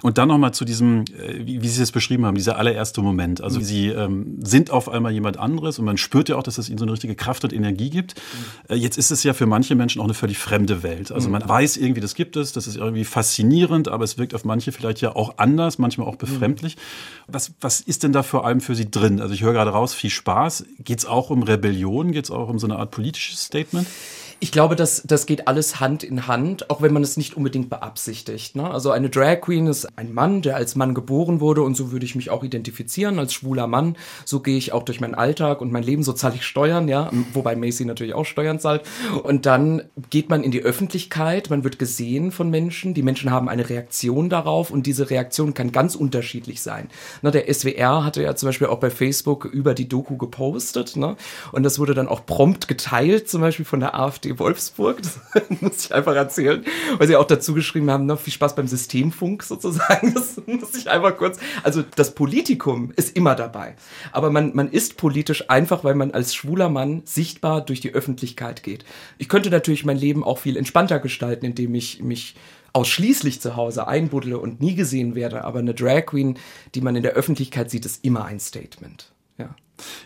Und 0.02 0.16
dann 0.16 0.28
nochmal 0.28 0.54
zu 0.54 0.64
diesem, 0.64 1.04
äh, 1.18 1.44
wie, 1.44 1.60
wie 1.60 1.68
Sie 1.68 1.82
es 1.82 1.90
beschrieben 1.90 2.24
haben, 2.24 2.36
dieser 2.36 2.56
allererste 2.56 3.02
Moment. 3.02 3.40
Also 3.40 3.58
mhm. 3.58 3.64
Sie 3.64 3.88
ähm, 3.88 4.38
sind 4.44 4.70
auf 4.70 4.88
einmal 4.88 5.10
jemand 5.10 5.38
anderes 5.38 5.51
und 5.58 5.84
man 5.84 5.98
spürt 5.98 6.28
ja 6.28 6.36
auch, 6.36 6.42
dass 6.42 6.58
es 6.58 6.68
Ihnen 6.68 6.78
so 6.78 6.84
eine 6.84 6.92
richtige 6.92 7.14
Kraft 7.14 7.44
und 7.44 7.52
Energie 7.52 7.90
gibt. 7.90 8.14
Mhm. 8.68 8.76
Jetzt 8.76 8.98
ist 8.98 9.10
es 9.10 9.22
ja 9.22 9.34
für 9.34 9.46
manche 9.46 9.74
Menschen 9.74 10.00
auch 10.00 10.04
eine 10.04 10.14
völlig 10.14 10.38
fremde 10.38 10.82
Welt. 10.82 11.12
Also 11.12 11.28
man 11.28 11.42
mhm. 11.42 11.48
weiß 11.48 11.76
irgendwie, 11.76 12.00
das 12.00 12.14
gibt 12.14 12.36
es, 12.36 12.52
das 12.52 12.66
ist 12.66 12.76
irgendwie 12.76 13.04
faszinierend, 13.04 13.88
aber 13.88 14.04
es 14.04 14.18
wirkt 14.18 14.34
auf 14.34 14.44
manche 14.44 14.72
vielleicht 14.72 15.00
ja 15.00 15.14
auch 15.14 15.38
anders, 15.38 15.78
manchmal 15.78 16.06
auch 16.06 16.16
befremdlich. 16.16 16.76
Was, 17.26 17.52
was 17.60 17.80
ist 17.80 18.02
denn 18.02 18.12
da 18.12 18.22
vor 18.22 18.46
allem 18.46 18.60
für 18.60 18.74
Sie 18.74 18.90
drin? 18.90 19.20
Also 19.20 19.34
ich 19.34 19.42
höre 19.42 19.52
gerade 19.52 19.70
raus, 19.70 19.94
viel 19.94 20.10
Spaß. 20.10 20.64
Geht 20.78 20.98
es 20.98 21.06
auch 21.06 21.30
um 21.30 21.42
Rebellion? 21.42 22.12
Geht 22.12 22.24
es 22.24 22.30
auch 22.30 22.48
um 22.48 22.58
so 22.58 22.66
eine 22.66 22.76
Art 22.76 22.90
politisches 22.90 23.44
Statement? 23.44 23.86
Ich 24.42 24.50
glaube, 24.50 24.74
das, 24.74 25.04
das 25.06 25.26
geht 25.26 25.46
alles 25.46 25.78
Hand 25.78 26.02
in 26.02 26.26
Hand, 26.26 26.68
auch 26.68 26.82
wenn 26.82 26.92
man 26.92 27.04
es 27.04 27.16
nicht 27.16 27.36
unbedingt 27.36 27.70
beabsichtigt. 27.70 28.56
Ne? 28.56 28.68
Also 28.68 28.90
eine 28.90 29.08
Drag 29.08 29.40
Queen 29.40 29.68
ist 29.68 29.96
ein 29.96 30.12
Mann, 30.12 30.42
der 30.42 30.56
als 30.56 30.74
Mann 30.74 30.94
geboren 30.94 31.38
wurde 31.38 31.62
und 31.62 31.76
so 31.76 31.92
würde 31.92 32.04
ich 32.04 32.16
mich 32.16 32.28
auch 32.28 32.42
identifizieren 32.42 33.20
als 33.20 33.34
schwuler 33.34 33.68
Mann. 33.68 33.94
So 34.24 34.40
gehe 34.40 34.58
ich 34.58 34.72
auch 34.72 34.82
durch 34.82 35.00
meinen 35.00 35.14
Alltag 35.14 35.60
und 35.60 35.70
mein 35.70 35.84
Leben, 35.84 36.02
so 36.02 36.12
zahle 36.12 36.34
ich 36.34 36.44
Steuern, 36.44 36.88
ja, 36.88 37.08
wobei 37.34 37.54
Macy 37.54 37.84
natürlich 37.84 38.14
auch 38.14 38.24
Steuern 38.24 38.58
zahlt. 38.58 38.82
Und 39.22 39.46
dann 39.46 39.82
geht 40.10 40.28
man 40.28 40.42
in 40.42 40.50
die 40.50 40.62
Öffentlichkeit, 40.62 41.48
man 41.48 41.62
wird 41.62 41.78
gesehen 41.78 42.32
von 42.32 42.50
Menschen, 42.50 42.94
die 42.94 43.04
Menschen 43.04 43.30
haben 43.30 43.48
eine 43.48 43.70
Reaktion 43.70 44.28
darauf 44.28 44.72
und 44.72 44.88
diese 44.88 45.08
Reaktion 45.08 45.54
kann 45.54 45.70
ganz 45.70 45.94
unterschiedlich 45.94 46.62
sein. 46.62 46.88
Ne, 47.22 47.30
der 47.30 47.44
SWR 47.54 48.04
hatte 48.04 48.24
ja 48.24 48.34
zum 48.34 48.48
Beispiel 48.48 48.66
auch 48.66 48.80
bei 48.80 48.90
Facebook 48.90 49.44
über 49.44 49.72
die 49.72 49.88
Doku 49.88 50.16
gepostet 50.16 50.96
ne? 50.96 51.16
und 51.52 51.62
das 51.62 51.78
wurde 51.78 51.94
dann 51.94 52.08
auch 52.08 52.26
prompt 52.26 52.66
geteilt, 52.66 53.28
zum 53.28 53.40
Beispiel 53.40 53.64
von 53.64 53.78
der 53.78 53.96
AfD 53.96 54.31
Wolfsburg, 54.38 55.02
das 55.02 55.18
muss 55.60 55.86
ich 55.86 55.94
einfach 55.94 56.14
erzählen, 56.14 56.64
weil 56.98 57.06
sie 57.06 57.16
auch 57.16 57.26
dazu 57.26 57.54
geschrieben 57.54 57.90
haben, 57.90 58.06
noch 58.06 58.20
viel 58.20 58.32
Spaß 58.32 58.54
beim 58.54 58.66
Systemfunk 58.66 59.42
sozusagen, 59.42 60.14
das 60.14 60.40
muss 60.46 60.74
ich 60.74 60.90
einfach 60.90 61.16
kurz, 61.16 61.38
also 61.62 61.82
das 61.96 62.14
Politikum 62.14 62.92
ist 62.96 63.16
immer 63.16 63.34
dabei, 63.34 63.76
aber 64.12 64.30
man, 64.30 64.54
man 64.54 64.70
ist 64.70 64.96
politisch 64.96 65.48
einfach, 65.50 65.84
weil 65.84 65.94
man 65.94 66.12
als 66.12 66.34
schwuler 66.34 66.68
Mann 66.68 67.02
sichtbar 67.04 67.64
durch 67.64 67.80
die 67.80 67.92
Öffentlichkeit 67.92 68.62
geht. 68.62 68.84
Ich 69.18 69.28
könnte 69.28 69.50
natürlich 69.50 69.84
mein 69.84 69.96
Leben 69.96 70.24
auch 70.24 70.38
viel 70.38 70.56
entspannter 70.56 70.98
gestalten, 70.98 71.46
indem 71.46 71.74
ich 71.74 72.02
mich 72.02 72.34
ausschließlich 72.72 73.40
zu 73.40 73.56
Hause 73.56 73.86
einbuddle 73.86 74.38
und 74.38 74.60
nie 74.60 74.74
gesehen 74.74 75.14
werde, 75.14 75.44
aber 75.44 75.58
eine 75.58 75.74
Drag 75.74 76.06
Queen, 76.06 76.38
die 76.74 76.80
man 76.80 76.96
in 76.96 77.02
der 77.02 77.12
Öffentlichkeit 77.12 77.70
sieht, 77.70 77.84
ist 77.84 78.04
immer 78.04 78.24
ein 78.24 78.40
Statement. 78.40 79.12
Ja. 79.38 79.54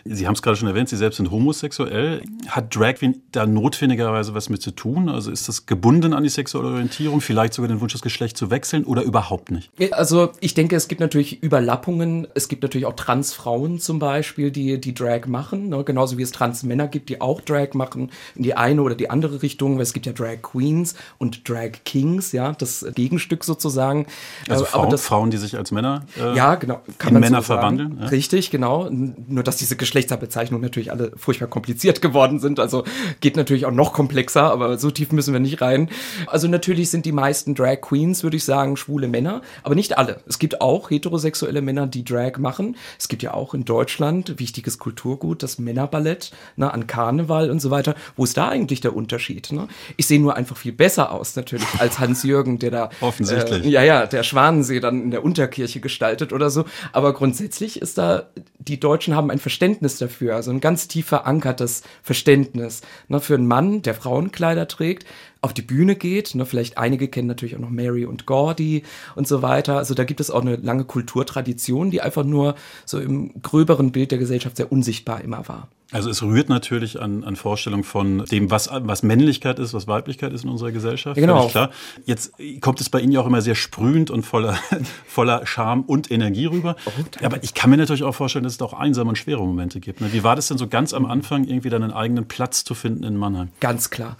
Sie 0.04 0.26
haben 0.26 0.34
es 0.34 0.42
gerade 0.42 0.56
schon 0.56 0.68
erwähnt, 0.68 0.88
Sie 0.88 0.96
selbst 0.96 1.16
sind 1.16 1.30
homosexuell. 1.30 2.22
Hat 2.48 2.74
Drag 2.74 2.94
Queen 2.94 3.22
da 3.32 3.46
notwendigerweise 3.46 4.34
was 4.34 4.48
mit 4.48 4.62
zu 4.62 4.70
tun? 4.70 5.08
Also 5.08 5.30
ist 5.30 5.48
das 5.48 5.66
gebunden 5.66 6.12
an 6.12 6.22
die 6.22 6.28
sexuelle 6.28 6.68
Orientierung, 6.68 7.20
vielleicht 7.20 7.54
sogar 7.54 7.68
den 7.68 7.80
Wunsch, 7.80 7.92
das 7.92 8.02
Geschlecht 8.02 8.36
zu 8.36 8.50
wechseln 8.50 8.84
oder 8.84 9.02
überhaupt 9.02 9.50
nicht? 9.50 9.70
Also 9.92 10.30
ich 10.40 10.54
denke, 10.54 10.76
es 10.76 10.88
gibt 10.88 11.00
natürlich 11.00 11.42
Überlappungen. 11.42 12.26
Es 12.34 12.48
gibt 12.48 12.62
natürlich 12.62 12.86
auch 12.86 12.96
Transfrauen 12.96 13.78
zum 13.78 13.98
Beispiel, 13.98 14.50
die, 14.50 14.80
die 14.80 14.94
Drag 14.94 15.26
machen, 15.26 15.68
ne? 15.68 15.84
genauso 15.84 16.18
wie 16.18 16.22
es 16.22 16.32
Transmänner 16.32 16.88
gibt, 16.88 17.08
die 17.08 17.20
auch 17.20 17.40
Drag 17.40 17.74
machen, 17.74 18.10
in 18.34 18.42
die 18.42 18.54
eine 18.54 18.82
oder 18.82 18.94
die 18.94 19.10
andere 19.10 19.42
Richtung. 19.42 19.80
Es 19.80 19.92
gibt 19.92 20.06
ja 20.06 20.12
Drag 20.12 20.42
Queens 20.42 20.94
und 21.18 21.48
Drag 21.48 21.72
Kings, 21.84 22.32
ja, 22.32 22.52
das 22.52 22.86
Gegenstück 22.94 23.44
sozusagen. 23.44 24.06
Also 24.48 24.64
äh, 24.64 24.66
Frauen, 24.66 24.90
das, 24.90 25.02
Frauen 25.02 25.30
die 25.30 25.36
sich 25.36 25.56
als 25.56 25.70
Männer 25.70 26.04
äh, 26.18 26.36
ja, 26.36 26.54
genau, 26.54 26.80
kann 26.98 27.14
in 27.14 27.20
Männer 27.20 27.38
so 27.38 27.54
verwandeln. 27.54 27.98
Ja? 28.00 28.06
Richtig, 28.08 28.50
genau. 28.50 28.88
Nur 28.90 29.42
dass 29.42 29.56
diese 29.66 29.76
Geschlechtsbezeichnungen 29.76 30.62
natürlich 30.62 30.92
alle 30.92 31.10
furchtbar 31.16 31.48
kompliziert 31.48 32.00
geworden 32.00 32.38
sind. 32.38 32.60
Also 32.60 32.84
geht 33.20 33.36
natürlich 33.36 33.66
auch 33.66 33.72
noch 33.72 33.92
komplexer, 33.92 34.44
aber 34.52 34.78
so 34.78 34.92
tief 34.92 35.10
müssen 35.10 35.32
wir 35.32 35.40
nicht 35.40 35.60
rein. 35.60 35.90
Also 36.28 36.46
natürlich 36.46 36.90
sind 36.90 37.04
die 37.04 37.12
meisten 37.12 37.56
Drag 37.56 37.80
Queens, 37.80 38.22
würde 38.22 38.36
ich 38.36 38.44
sagen, 38.44 38.76
schwule 38.76 39.08
Männer, 39.08 39.42
aber 39.64 39.74
nicht 39.74 39.98
alle. 39.98 40.20
Es 40.28 40.38
gibt 40.38 40.60
auch 40.60 40.90
heterosexuelle 40.90 41.62
Männer, 41.62 41.88
die 41.88 42.04
Drag 42.04 42.38
machen. 42.38 42.76
Es 42.96 43.08
gibt 43.08 43.24
ja 43.24 43.34
auch 43.34 43.54
in 43.54 43.64
Deutschland 43.64 44.38
wichtiges 44.38 44.78
Kulturgut, 44.78 45.42
das 45.42 45.58
Männerballett, 45.58 46.30
ne, 46.54 46.72
an 46.72 46.86
Karneval 46.86 47.50
und 47.50 47.60
so 47.60 47.72
weiter. 47.72 47.96
Wo 48.14 48.22
ist 48.22 48.36
da 48.36 48.48
eigentlich 48.48 48.80
der 48.80 48.94
Unterschied? 48.94 49.50
Ne? 49.50 49.66
Ich 49.96 50.06
sehe 50.06 50.20
nur 50.20 50.36
einfach 50.36 50.56
viel 50.56 50.72
besser 50.72 51.10
aus 51.10 51.34
natürlich 51.34 51.66
als 51.78 51.98
Hans-Jürgen, 51.98 52.60
der 52.60 52.70
da 52.70 52.90
offensichtlich 53.00 53.64
äh, 53.64 53.68
ja 53.68 53.82
ja 53.82 54.06
der 54.06 54.22
Schwanensee 54.22 54.78
dann 54.78 55.02
in 55.02 55.10
der 55.10 55.24
Unterkirche 55.24 55.80
gestaltet 55.80 56.32
oder 56.32 56.50
so. 56.50 56.66
Aber 56.92 57.12
grundsätzlich 57.14 57.82
ist 57.82 57.98
da 57.98 58.28
die 58.58 58.80
Deutschen 58.80 59.14
haben 59.14 59.30
ein 59.30 59.38
Verständnis 59.38 59.55
dafür, 59.58 60.36
also 60.36 60.50
ein 60.50 60.60
ganz 60.60 60.88
tief 60.88 61.06
verankertes 61.06 61.82
Verständnis. 62.02 62.82
Ne, 63.08 63.20
für 63.20 63.34
einen 63.34 63.46
Mann, 63.46 63.82
der 63.82 63.94
Frauenkleider 63.94 64.68
trägt, 64.68 65.06
auf 65.40 65.54
die 65.54 65.62
Bühne 65.62 65.96
geht. 65.96 66.34
Ne, 66.34 66.46
vielleicht 66.46 66.78
einige 66.78 67.08
kennen 67.08 67.28
natürlich 67.28 67.56
auch 67.56 67.60
noch 67.60 67.70
Mary 67.70 68.04
und 68.04 68.26
Gordy 68.26 68.82
und 69.14 69.28
so 69.28 69.42
weiter. 69.42 69.76
Also 69.76 69.94
da 69.94 70.04
gibt 70.04 70.20
es 70.20 70.30
auch 70.30 70.42
eine 70.42 70.56
lange 70.56 70.84
Kulturtradition, 70.84 71.90
die 71.90 72.00
einfach 72.00 72.24
nur 72.24 72.54
so 72.84 72.98
im 72.98 73.42
gröberen 73.42 73.92
Bild 73.92 74.10
der 74.10 74.18
Gesellschaft 74.18 74.56
sehr 74.56 74.72
unsichtbar 74.72 75.22
immer 75.22 75.48
war. 75.48 75.68
Also 75.92 76.10
es 76.10 76.20
rührt 76.20 76.48
natürlich 76.48 77.00
an, 77.00 77.22
an 77.22 77.36
Vorstellung 77.36 77.84
von 77.84 78.24
dem, 78.24 78.50
was, 78.50 78.68
was 78.72 79.04
Männlichkeit 79.04 79.60
ist, 79.60 79.72
was 79.72 79.86
Weiblichkeit 79.86 80.32
ist 80.32 80.42
in 80.42 80.50
unserer 80.50 80.72
Gesellschaft. 80.72 81.14
Genau. 81.14 81.46
Klar. 81.46 81.70
Jetzt 82.04 82.32
kommt 82.60 82.80
es 82.80 82.90
bei 82.90 82.98
Ihnen 82.98 83.12
ja 83.12 83.20
auch 83.20 83.26
immer 83.26 83.40
sehr 83.40 83.54
sprühend 83.54 84.10
und 84.10 84.24
voller, 84.24 84.58
voller 85.06 85.46
Charme 85.46 85.82
und 85.82 86.10
Energie 86.10 86.46
rüber. 86.46 86.74
Oh, 86.86 86.90
Aber 87.24 87.42
ich 87.44 87.54
kann 87.54 87.70
mir 87.70 87.76
natürlich 87.76 88.02
auch 88.02 88.14
vorstellen, 88.16 88.42
dass 88.42 88.54
es 88.54 88.62
auch 88.62 88.72
einsame 88.72 89.10
und 89.10 89.16
schwere 89.16 89.46
Momente 89.46 89.78
gibt. 89.78 90.00
Ne? 90.00 90.12
Wie 90.12 90.24
war 90.24 90.34
das 90.34 90.48
denn 90.48 90.58
so 90.58 90.66
ganz 90.66 90.92
am 90.92 91.06
Anfang, 91.06 91.44
irgendwie 91.44 91.70
dann 91.70 91.84
einen 91.84 91.92
eigenen 91.92 92.26
Platz 92.26 92.64
zu 92.64 92.74
finden 92.74 93.04
in 93.04 93.16
Mannheim? 93.16 93.50
Ganz 93.60 93.88
klar. 93.90 94.16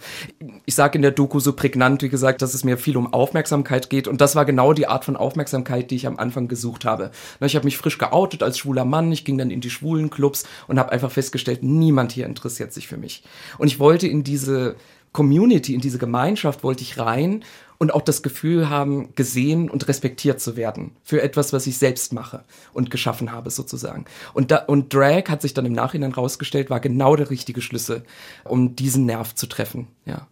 Ich 0.65 0.75
sage 0.75 0.97
in 0.97 1.01
der 1.01 1.11
Doku 1.11 1.41
so 1.41 1.51
prägnant, 1.51 2.01
wie 2.01 2.09
gesagt, 2.09 2.41
dass 2.41 2.53
es 2.53 2.63
mir 2.63 2.77
viel 2.77 2.95
um 2.95 3.11
Aufmerksamkeit 3.11 3.89
geht. 3.89 4.07
Und 4.07 4.21
das 4.21 4.37
war 4.37 4.45
genau 4.45 4.71
die 4.71 4.87
Art 4.87 5.03
von 5.03 5.17
Aufmerksamkeit, 5.17 5.91
die 5.91 5.95
ich 5.95 6.07
am 6.07 6.17
Anfang 6.17 6.47
gesucht 6.47 6.85
habe. 6.85 7.11
Ich 7.41 7.57
habe 7.57 7.65
mich 7.65 7.77
frisch 7.77 7.97
geoutet 7.97 8.41
als 8.41 8.57
schwuler 8.57 8.85
Mann. 8.85 9.11
Ich 9.11 9.25
ging 9.25 9.37
dann 9.37 9.51
in 9.51 9.59
die 9.59 9.69
schwulen 9.69 10.09
Clubs 10.09 10.45
und 10.67 10.79
habe 10.79 10.93
einfach 10.93 11.11
festgestellt, 11.11 11.56
niemand 11.61 12.11
hier 12.11 12.25
interessiert 12.25 12.73
sich 12.73 12.87
für 12.87 12.97
mich. 12.97 13.23
Und 13.57 13.67
ich 13.67 13.79
wollte 13.79 14.07
in 14.07 14.23
diese 14.23 14.75
Community, 15.11 15.73
in 15.73 15.81
diese 15.81 15.97
Gemeinschaft 15.97 16.63
wollte 16.63 16.83
ich 16.83 16.99
rein 16.99 17.43
und 17.77 17.93
auch 17.93 18.01
das 18.01 18.23
Gefühl 18.23 18.69
haben, 18.69 19.09
gesehen 19.15 19.69
und 19.69 19.87
respektiert 19.87 20.39
zu 20.39 20.55
werden 20.55 20.91
für 21.03 21.21
etwas, 21.21 21.53
was 21.53 21.67
ich 21.67 21.77
selbst 21.77 22.13
mache 22.13 22.43
und 22.73 22.91
geschaffen 22.91 23.31
habe 23.31 23.49
sozusagen. 23.49 24.05
Und, 24.33 24.51
da, 24.51 24.57
und 24.57 24.93
Drag 24.93 25.29
hat 25.29 25.41
sich 25.41 25.53
dann 25.53 25.65
im 25.65 25.73
Nachhinein 25.73 26.11
rausgestellt, 26.11 26.69
war 26.69 26.79
genau 26.79 27.15
der 27.15 27.29
richtige 27.29 27.61
Schlüssel, 27.61 28.03
um 28.43 28.75
diesen 28.75 29.05
Nerv 29.05 29.35
zu 29.35 29.47
treffen. 29.47 29.87
Ja. 30.05 30.27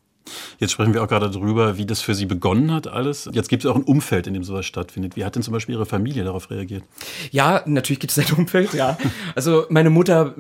Jetzt 0.58 0.72
sprechen 0.72 0.94
wir 0.94 1.04
auch 1.04 1.08
gerade 1.08 1.30
darüber, 1.30 1.78
wie 1.78 1.86
das 1.86 2.02
für 2.02 2.16
Sie 2.16 2.26
begonnen 2.26 2.72
hat, 2.72 2.88
alles. 2.88 3.30
Jetzt 3.32 3.50
gibt 3.50 3.64
es 3.64 3.70
auch 3.70 3.76
ein 3.76 3.84
Umfeld, 3.84 4.28
in 4.28 4.34
dem 4.34 4.44
sowas 4.44 4.66
stattfindet. 4.66 5.16
Wie 5.16 5.26
hat 5.26 5.36
denn 5.36 5.44
zum 5.44 5.54
Beispiel 5.54 5.76
Ihre 5.76 5.86
Familie 5.86 6.24
darauf 6.24 6.50
reagiert? 6.50 6.84
Ja, 7.32 7.62
natürlich 7.66 8.00
gibt 8.00 8.16
es 8.16 8.20
ein 8.20 8.38
Umfeld, 8.38 8.74
ja. 8.74 8.98
Also 9.36 9.66
meine 9.70 9.90
Mutter, 9.90 10.34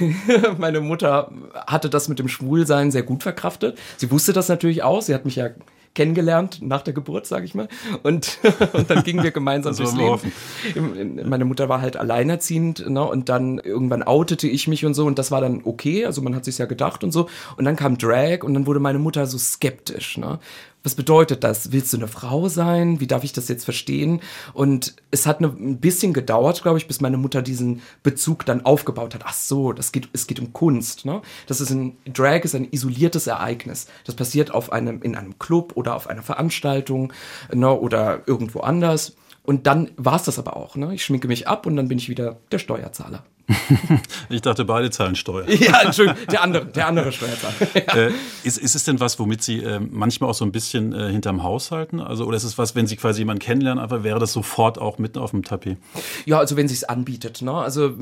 meine 0.58 0.80
Mutter 0.80 1.30
hatte 1.66 1.90
das 1.90 2.08
mit 2.08 2.18
dem 2.18 2.28
Schwulsein 2.28 2.90
sehr 2.90 3.02
gut 3.02 3.22
verkraftet. 3.22 3.78
Sie 3.96 4.10
wusste 4.10 4.32
das 4.32 4.48
natürlich 4.48 4.82
auch. 4.82 5.02
Sie 5.02 5.14
hat 5.14 5.24
mich 5.24 5.36
ja 5.36 5.50
kennengelernt 5.96 6.58
nach 6.62 6.82
der 6.82 6.94
Geburt, 6.94 7.26
sage 7.26 7.44
ich 7.44 7.56
mal. 7.56 7.66
Und, 8.04 8.38
und 8.72 8.88
dann 8.88 9.02
gingen 9.02 9.24
wir 9.24 9.32
gemeinsam 9.32 9.74
durchs 9.76 9.96
Leben. 9.96 11.20
Meine 11.28 11.44
Mutter 11.44 11.68
war 11.68 11.80
halt 11.80 11.96
alleinerziehend, 11.96 12.88
ne? 12.88 13.02
Und 13.02 13.28
dann 13.28 13.58
irgendwann 13.58 14.04
outete 14.04 14.46
ich 14.46 14.68
mich 14.68 14.84
und 14.84 14.94
so 14.94 15.06
und 15.06 15.18
das 15.18 15.32
war 15.32 15.40
dann 15.40 15.62
okay. 15.64 16.06
Also 16.06 16.22
man 16.22 16.36
hat 16.36 16.44
sich 16.44 16.58
ja 16.58 16.66
gedacht 16.66 17.02
und 17.02 17.10
so. 17.10 17.28
Und 17.56 17.64
dann 17.64 17.74
kam 17.74 17.98
Drag 17.98 18.44
und 18.44 18.54
dann 18.54 18.66
wurde 18.66 18.78
meine 18.78 19.00
Mutter 19.00 19.26
so 19.26 19.38
skeptisch, 19.38 20.18
ne? 20.18 20.38
Was 20.86 20.94
bedeutet 20.94 21.42
das? 21.42 21.72
Willst 21.72 21.92
du 21.92 21.96
eine 21.96 22.06
Frau 22.06 22.48
sein? 22.48 23.00
Wie 23.00 23.08
darf 23.08 23.24
ich 23.24 23.32
das 23.32 23.48
jetzt 23.48 23.64
verstehen? 23.64 24.20
Und 24.54 24.94
es 25.10 25.26
hat 25.26 25.40
ein 25.40 25.78
bisschen 25.78 26.12
gedauert, 26.12 26.62
glaube 26.62 26.78
ich, 26.78 26.86
bis 26.86 27.00
meine 27.00 27.16
Mutter 27.16 27.42
diesen 27.42 27.82
Bezug 28.04 28.46
dann 28.46 28.64
aufgebaut 28.64 29.16
hat. 29.16 29.22
Ach 29.26 29.34
so, 29.34 29.72
das 29.72 29.90
geht, 29.90 30.08
es 30.12 30.28
geht 30.28 30.38
um 30.38 30.52
Kunst. 30.52 31.04
Ne? 31.04 31.22
Das 31.48 31.60
ist 31.60 31.70
ein 31.70 31.96
Drag 32.06 32.44
ist 32.44 32.54
ein 32.54 32.68
isoliertes 32.70 33.26
Ereignis. 33.26 33.88
Das 34.04 34.14
passiert 34.14 34.54
auf 34.54 34.70
einem 34.70 35.02
in 35.02 35.16
einem 35.16 35.40
Club 35.40 35.72
oder 35.74 35.96
auf 35.96 36.08
einer 36.08 36.22
Veranstaltung 36.22 37.12
ne, 37.52 37.68
oder 37.72 38.22
irgendwo 38.26 38.60
anders. 38.60 39.16
Und 39.42 39.66
dann 39.66 39.90
war 39.96 40.14
es 40.14 40.22
das 40.22 40.38
aber 40.38 40.56
auch. 40.56 40.76
Ne? 40.76 40.94
Ich 40.94 41.04
schminke 41.04 41.26
mich 41.26 41.48
ab 41.48 41.66
und 41.66 41.74
dann 41.74 41.88
bin 41.88 41.98
ich 41.98 42.08
wieder 42.08 42.36
der 42.52 42.60
Steuerzahler. 42.60 43.24
ich 44.28 44.42
dachte, 44.42 44.64
beide 44.64 44.90
zahlen 44.90 45.14
Steuer. 45.14 45.46
Ja, 45.66 45.82
Entschuldigung, 45.82 46.20
der 46.30 46.42
andere, 46.42 46.66
der 46.66 46.86
andere 46.86 47.12
Steuerzahler. 47.12 47.54
Ja. 47.74 47.94
Äh, 47.94 48.12
ist, 48.42 48.58
ist 48.58 48.74
es 48.74 48.84
denn 48.84 49.00
was, 49.00 49.18
womit 49.18 49.42
Sie 49.42 49.62
äh, 49.62 49.80
manchmal 49.80 50.30
auch 50.30 50.34
so 50.34 50.44
ein 50.44 50.52
bisschen 50.52 50.92
äh, 50.92 51.10
hinterm 51.10 51.42
Haus 51.42 51.70
halten? 51.70 52.00
Also, 52.00 52.24
oder 52.24 52.36
ist 52.36 52.44
es 52.44 52.58
was, 52.58 52.74
wenn 52.74 52.86
Sie 52.86 52.96
quasi 52.96 53.20
jemanden 53.20 53.40
kennenlernen, 53.40 53.82
einfach 53.82 54.02
wäre 54.02 54.18
das 54.18 54.32
sofort 54.32 54.78
auch 54.78 54.98
mitten 54.98 55.18
auf 55.18 55.30
dem 55.30 55.44
Tapet? 55.44 55.78
Ja, 56.24 56.38
also 56.38 56.56
wenn 56.56 56.68
sich 56.68 56.88
anbietet. 56.88 57.42
Ne? 57.42 57.52
Also 57.52 57.94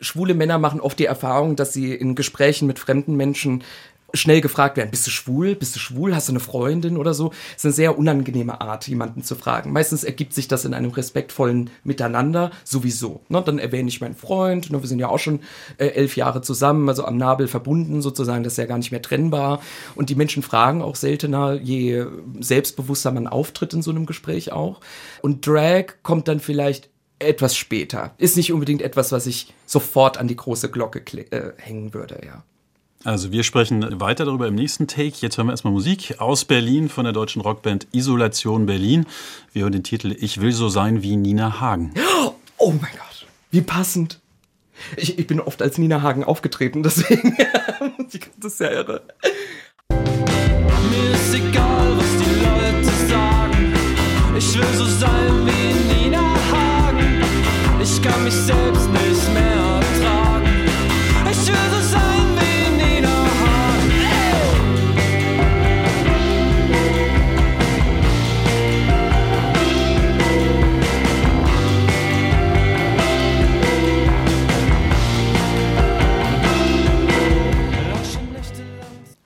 schwule 0.00 0.34
Männer 0.34 0.58
machen 0.58 0.80
oft 0.80 0.98
die 0.98 1.04
Erfahrung, 1.04 1.56
dass 1.56 1.72
sie 1.72 1.94
in 1.94 2.14
Gesprächen 2.14 2.66
mit 2.66 2.78
fremden 2.78 3.16
Menschen 3.16 3.62
schnell 4.14 4.40
gefragt 4.40 4.76
werden, 4.76 4.90
bist 4.90 5.06
du 5.06 5.10
schwul? 5.10 5.54
Bist 5.54 5.74
du 5.74 5.80
schwul? 5.80 6.14
Hast 6.14 6.28
du 6.28 6.32
eine 6.32 6.40
Freundin 6.40 6.96
oder 6.96 7.14
so? 7.14 7.32
Ist 7.56 7.64
eine 7.64 7.72
sehr 7.72 7.98
unangenehme 7.98 8.60
Art, 8.60 8.86
jemanden 8.88 9.22
zu 9.22 9.34
fragen. 9.34 9.72
Meistens 9.72 10.04
ergibt 10.04 10.34
sich 10.34 10.48
das 10.48 10.64
in 10.64 10.74
einem 10.74 10.90
respektvollen 10.90 11.70
Miteinander 11.84 12.50
sowieso. 12.64 13.22
Ne? 13.28 13.42
Dann 13.44 13.58
erwähne 13.58 13.88
ich 13.88 14.00
meinen 14.00 14.14
Freund, 14.14 14.70
ne? 14.70 14.80
wir 14.82 14.88
sind 14.88 14.98
ja 14.98 15.08
auch 15.08 15.18
schon 15.18 15.40
äh, 15.78 15.86
elf 15.86 16.16
Jahre 16.16 16.42
zusammen, 16.42 16.88
also 16.88 17.04
am 17.04 17.16
Nabel 17.16 17.48
verbunden 17.48 18.02
sozusagen, 18.02 18.44
das 18.44 18.54
ist 18.54 18.58
ja 18.58 18.66
gar 18.66 18.78
nicht 18.78 18.92
mehr 18.92 19.02
trennbar. 19.02 19.62
Und 19.94 20.10
die 20.10 20.14
Menschen 20.14 20.42
fragen 20.42 20.82
auch 20.82 20.96
seltener, 20.96 21.54
je 21.54 22.06
selbstbewusster 22.40 23.12
man 23.12 23.26
auftritt 23.26 23.72
in 23.74 23.82
so 23.82 23.90
einem 23.90 24.06
Gespräch 24.06 24.52
auch. 24.52 24.80
Und 25.22 25.46
Drag 25.46 25.86
kommt 26.02 26.28
dann 26.28 26.40
vielleicht 26.40 26.90
etwas 27.18 27.56
später. 27.56 28.14
Ist 28.18 28.36
nicht 28.36 28.52
unbedingt 28.52 28.82
etwas, 28.82 29.12
was 29.12 29.26
ich 29.26 29.54
sofort 29.64 30.18
an 30.18 30.28
die 30.28 30.36
große 30.36 30.70
Glocke 30.70 31.02
äh, 31.30 31.52
hängen 31.56 31.94
würde, 31.94 32.20
ja. 32.24 32.42
Also 33.04 33.32
wir 33.32 33.42
sprechen 33.42 34.00
weiter 34.00 34.24
darüber 34.24 34.46
im 34.46 34.54
nächsten 34.54 34.86
Take. 34.86 35.14
Jetzt 35.20 35.36
hören 35.36 35.48
wir 35.48 35.52
erstmal 35.52 35.72
Musik 35.72 36.20
aus 36.20 36.44
Berlin 36.44 36.88
von 36.88 37.04
der 37.04 37.12
deutschen 37.12 37.42
Rockband 37.42 37.88
Isolation 37.92 38.66
Berlin. 38.66 39.06
Wir 39.52 39.62
hören 39.62 39.72
den 39.72 39.82
Titel 39.82 40.14
Ich 40.18 40.40
will 40.40 40.52
so 40.52 40.68
sein 40.68 41.02
wie 41.02 41.16
Nina 41.16 41.60
Hagen. 41.60 41.92
Oh 42.58 42.70
mein 42.70 42.92
Gott, 42.92 43.26
wie 43.50 43.60
passend. 43.60 44.20
Ich, 44.96 45.18
ich 45.18 45.26
bin 45.26 45.40
oft 45.40 45.60
als 45.62 45.78
Nina 45.78 46.02
Hagen 46.02 46.22
aufgetreten, 46.22 46.82
deswegen 46.84 47.36
das 48.38 48.52
ist 48.52 48.60
ja 48.60 48.70
irre. 48.70 49.02
Mir 49.90 51.10
ist 51.12 51.34
egal, 51.34 51.96
was 51.96 52.06
die 52.18 52.34
Leute 52.44 53.08
sagen. 53.08 53.74
Ich 54.36 54.56
will 54.56 54.74
so 54.76 54.84
sein 54.84 55.46
wie 55.46 56.04
Nina 56.04 56.34
Hagen. 56.52 57.22
Ich 57.82 58.00
kann 58.00 58.22
mich 58.22 58.34
selbst 58.34 58.88
nicht 58.90 59.11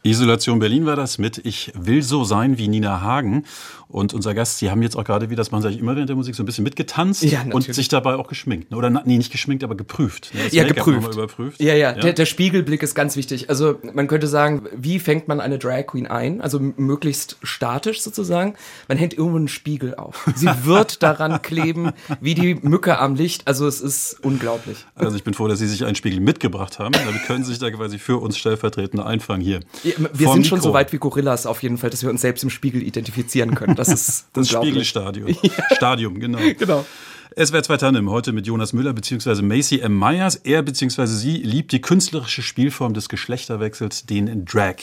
Isolation 0.06 0.58
Berlin 0.58 0.86
war 0.86 0.96
das 0.96 1.18
mit 1.18 1.40
Ich 1.44 1.72
will 1.74 2.02
so 2.02 2.24
sein 2.24 2.58
wie 2.58 2.68
Nina 2.68 3.00
Hagen. 3.00 3.44
Und 3.88 4.14
unser 4.14 4.34
Gast, 4.34 4.58
Sie 4.58 4.70
haben 4.70 4.82
jetzt 4.82 4.96
auch 4.96 5.04
gerade, 5.04 5.30
wie 5.30 5.36
das 5.36 5.46
Sie 5.46 5.54
eigentlich 5.54 5.78
immer 5.78 5.94
während 5.94 6.08
der 6.08 6.16
Musik, 6.16 6.34
so 6.34 6.42
ein 6.42 6.46
bisschen 6.46 6.64
mitgetanzt 6.64 7.22
ja, 7.22 7.44
und 7.50 7.72
sich 7.72 7.88
dabei 7.88 8.16
auch 8.16 8.26
geschminkt. 8.26 8.72
Ne? 8.72 8.76
Oder 8.76 8.90
nee, 8.90 9.16
nicht 9.16 9.30
geschminkt, 9.30 9.62
aber 9.62 9.76
geprüft. 9.76 10.32
Ne? 10.34 10.40
ja, 10.50 10.64
geprüft. 10.64 11.14
Überprüft. 11.14 11.60
Ja, 11.60 11.74
ja, 11.74 11.92
ja. 11.92 11.92
Der, 11.92 12.12
der, 12.12 12.26
Spiegelblick 12.26 12.82
ist 12.82 12.96
ganz 12.96 13.16
wichtig. 13.16 13.48
Also 13.48 13.78
man 13.94 14.08
könnte 14.08 14.26
sagen, 14.26 14.66
wie 14.76 14.98
fängt 14.98 15.28
man 15.28 15.40
eine 15.40 15.58
Drag 15.58 15.86
Queen 15.86 16.08
ein? 16.08 16.40
Also 16.40 16.58
möglichst 16.58 17.36
statisch 17.44 18.02
sozusagen. 18.02 18.54
Man 18.88 18.98
hängt 18.98 19.14
irgendwo 19.14 19.36
einen 19.36 19.48
Spiegel 19.48 19.94
auf. 19.94 20.28
Sie 20.34 20.46
wird 20.64 21.02
daran 21.04 21.40
kleben, 21.40 21.92
wie 22.20 22.34
die 22.34 22.56
Mücke 22.56 22.98
am 22.98 23.14
Licht. 23.14 23.46
Also 23.46 23.68
es 23.68 23.80
ist 23.80 24.18
unglaublich. 24.22 24.84
Also 24.96 25.16
ich 25.16 25.22
bin 25.22 25.32
froh, 25.32 25.46
dass 25.46 25.60
Sie 25.60 25.68
sich 25.68 25.84
einen 25.84 25.94
Spiegel 25.94 26.20
mitgebracht 26.20 26.80
haben. 26.80 26.92
Damit 26.92 27.22
können 27.24 27.44
Sie 27.44 27.50
sich 27.50 27.60
da 27.60 27.70
quasi 27.70 27.98
für 27.98 28.20
uns 28.20 28.36
stellvertretend 28.36 29.00
einfangen 29.02 29.42
hier. 29.42 29.60
Ja, 29.84 29.92
wir 30.12 30.28
sind 30.32 30.46
schon 30.46 30.60
so 30.60 30.72
weit 30.72 30.92
wie 30.92 30.98
Gorillas 30.98 31.46
auf 31.46 31.62
jeden 31.62 31.78
Fall, 31.78 31.90
dass 31.90 32.02
wir 32.02 32.10
uns 32.10 32.20
selbst 32.20 32.42
im 32.42 32.50
Spiegel 32.50 32.82
identifizieren 32.82 33.54
können. 33.54 33.74
Das 33.74 33.88
ist 33.88 34.26
das 34.32 34.48
Spiegelstadium. 34.48 35.26
Ja. 35.42 35.76
Stadium, 35.76 36.18
genau. 36.18 36.38
genau. 36.58 36.84
Es 37.30 37.52
wäre 37.52 37.62
zwei 37.62 37.76
Tandem 37.76 38.10
heute 38.10 38.32
mit 38.32 38.46
Jonas 38.46 38.72
Müller 38.72 38.92
bzw. 38.92 39.42
Macy 39.42 39.80
M. 39.80 39.98
Myers. 39.98 40.36
Er 40.36 40.62
bzw. 40.62 41.06
sie 41.06 41.36
liebt 41.36 41.72
die 41.72 41.80
künstlerische 41.80 42.42
Spielform 42.42 42.94
des 42.94 43.08
Geschlechterwechsels, 43.08 44.06
den 44.06 44.44
Drag. 44.44 44.76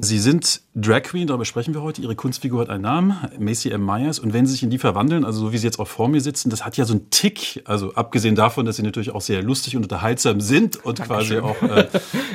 Sie 0.00 0.18
sind 0.18 0.60
Drag 0.74 1.02
Queen, 1.02 1.26
darüber 1.26 1.44
sprechen 1.44 1.74
wir 1.74 1.82
heute. 1.82 2.02
Ihre 2.02 2.14
Kunstfigur 2.14 2.60
hat 2.60 2.70
einen 2.70 2.82
Namen, 2.82 3.16
Macy 3.38 3.70
M. 3.70 3.84
Myers. 3.84 4.18
Und 4.18 4.32
wenn 4.32 4.46
Sie 4.46 4.52
sich 4.52 4.62
in 4.62 4.70
die 4.70 4.78
verwandeln, 4.78 5.24
also 5.24 5.40
so 5.40 5.52
wie 5.52 5.58
Sie 5.58 5.66
jetzt 5.66 5.78
auch 5.78 5.88
vor 5.88 6.08
mir 6.08 6.20
sitzen, 6.20 6.50
das 6.50 6.64
hat 6.64 6.76
ja 6.76 6.84
so 6.84 6.94
einen 6.94 7.10
Tick. 7.10 7.62
Also 7.64 7.94
abgesehen 7.94 8.34
davon, 8.34 8.66
dass 8.66 8.76
Sie 8.76 8.82
natürlich 8.82 9.10
auch 9.10 9.20
sehr 9.20 9.42
lustig 9.42 9.76
und 9.76 9.82
unterhaltsam 9.82 10.40
sind 10.40 10.84
und 10.84 10.98
Dankeschön. 10.98 11.40
quasi 11.40 11.60
auch 11.60 11.62
äh, 11.62 11.88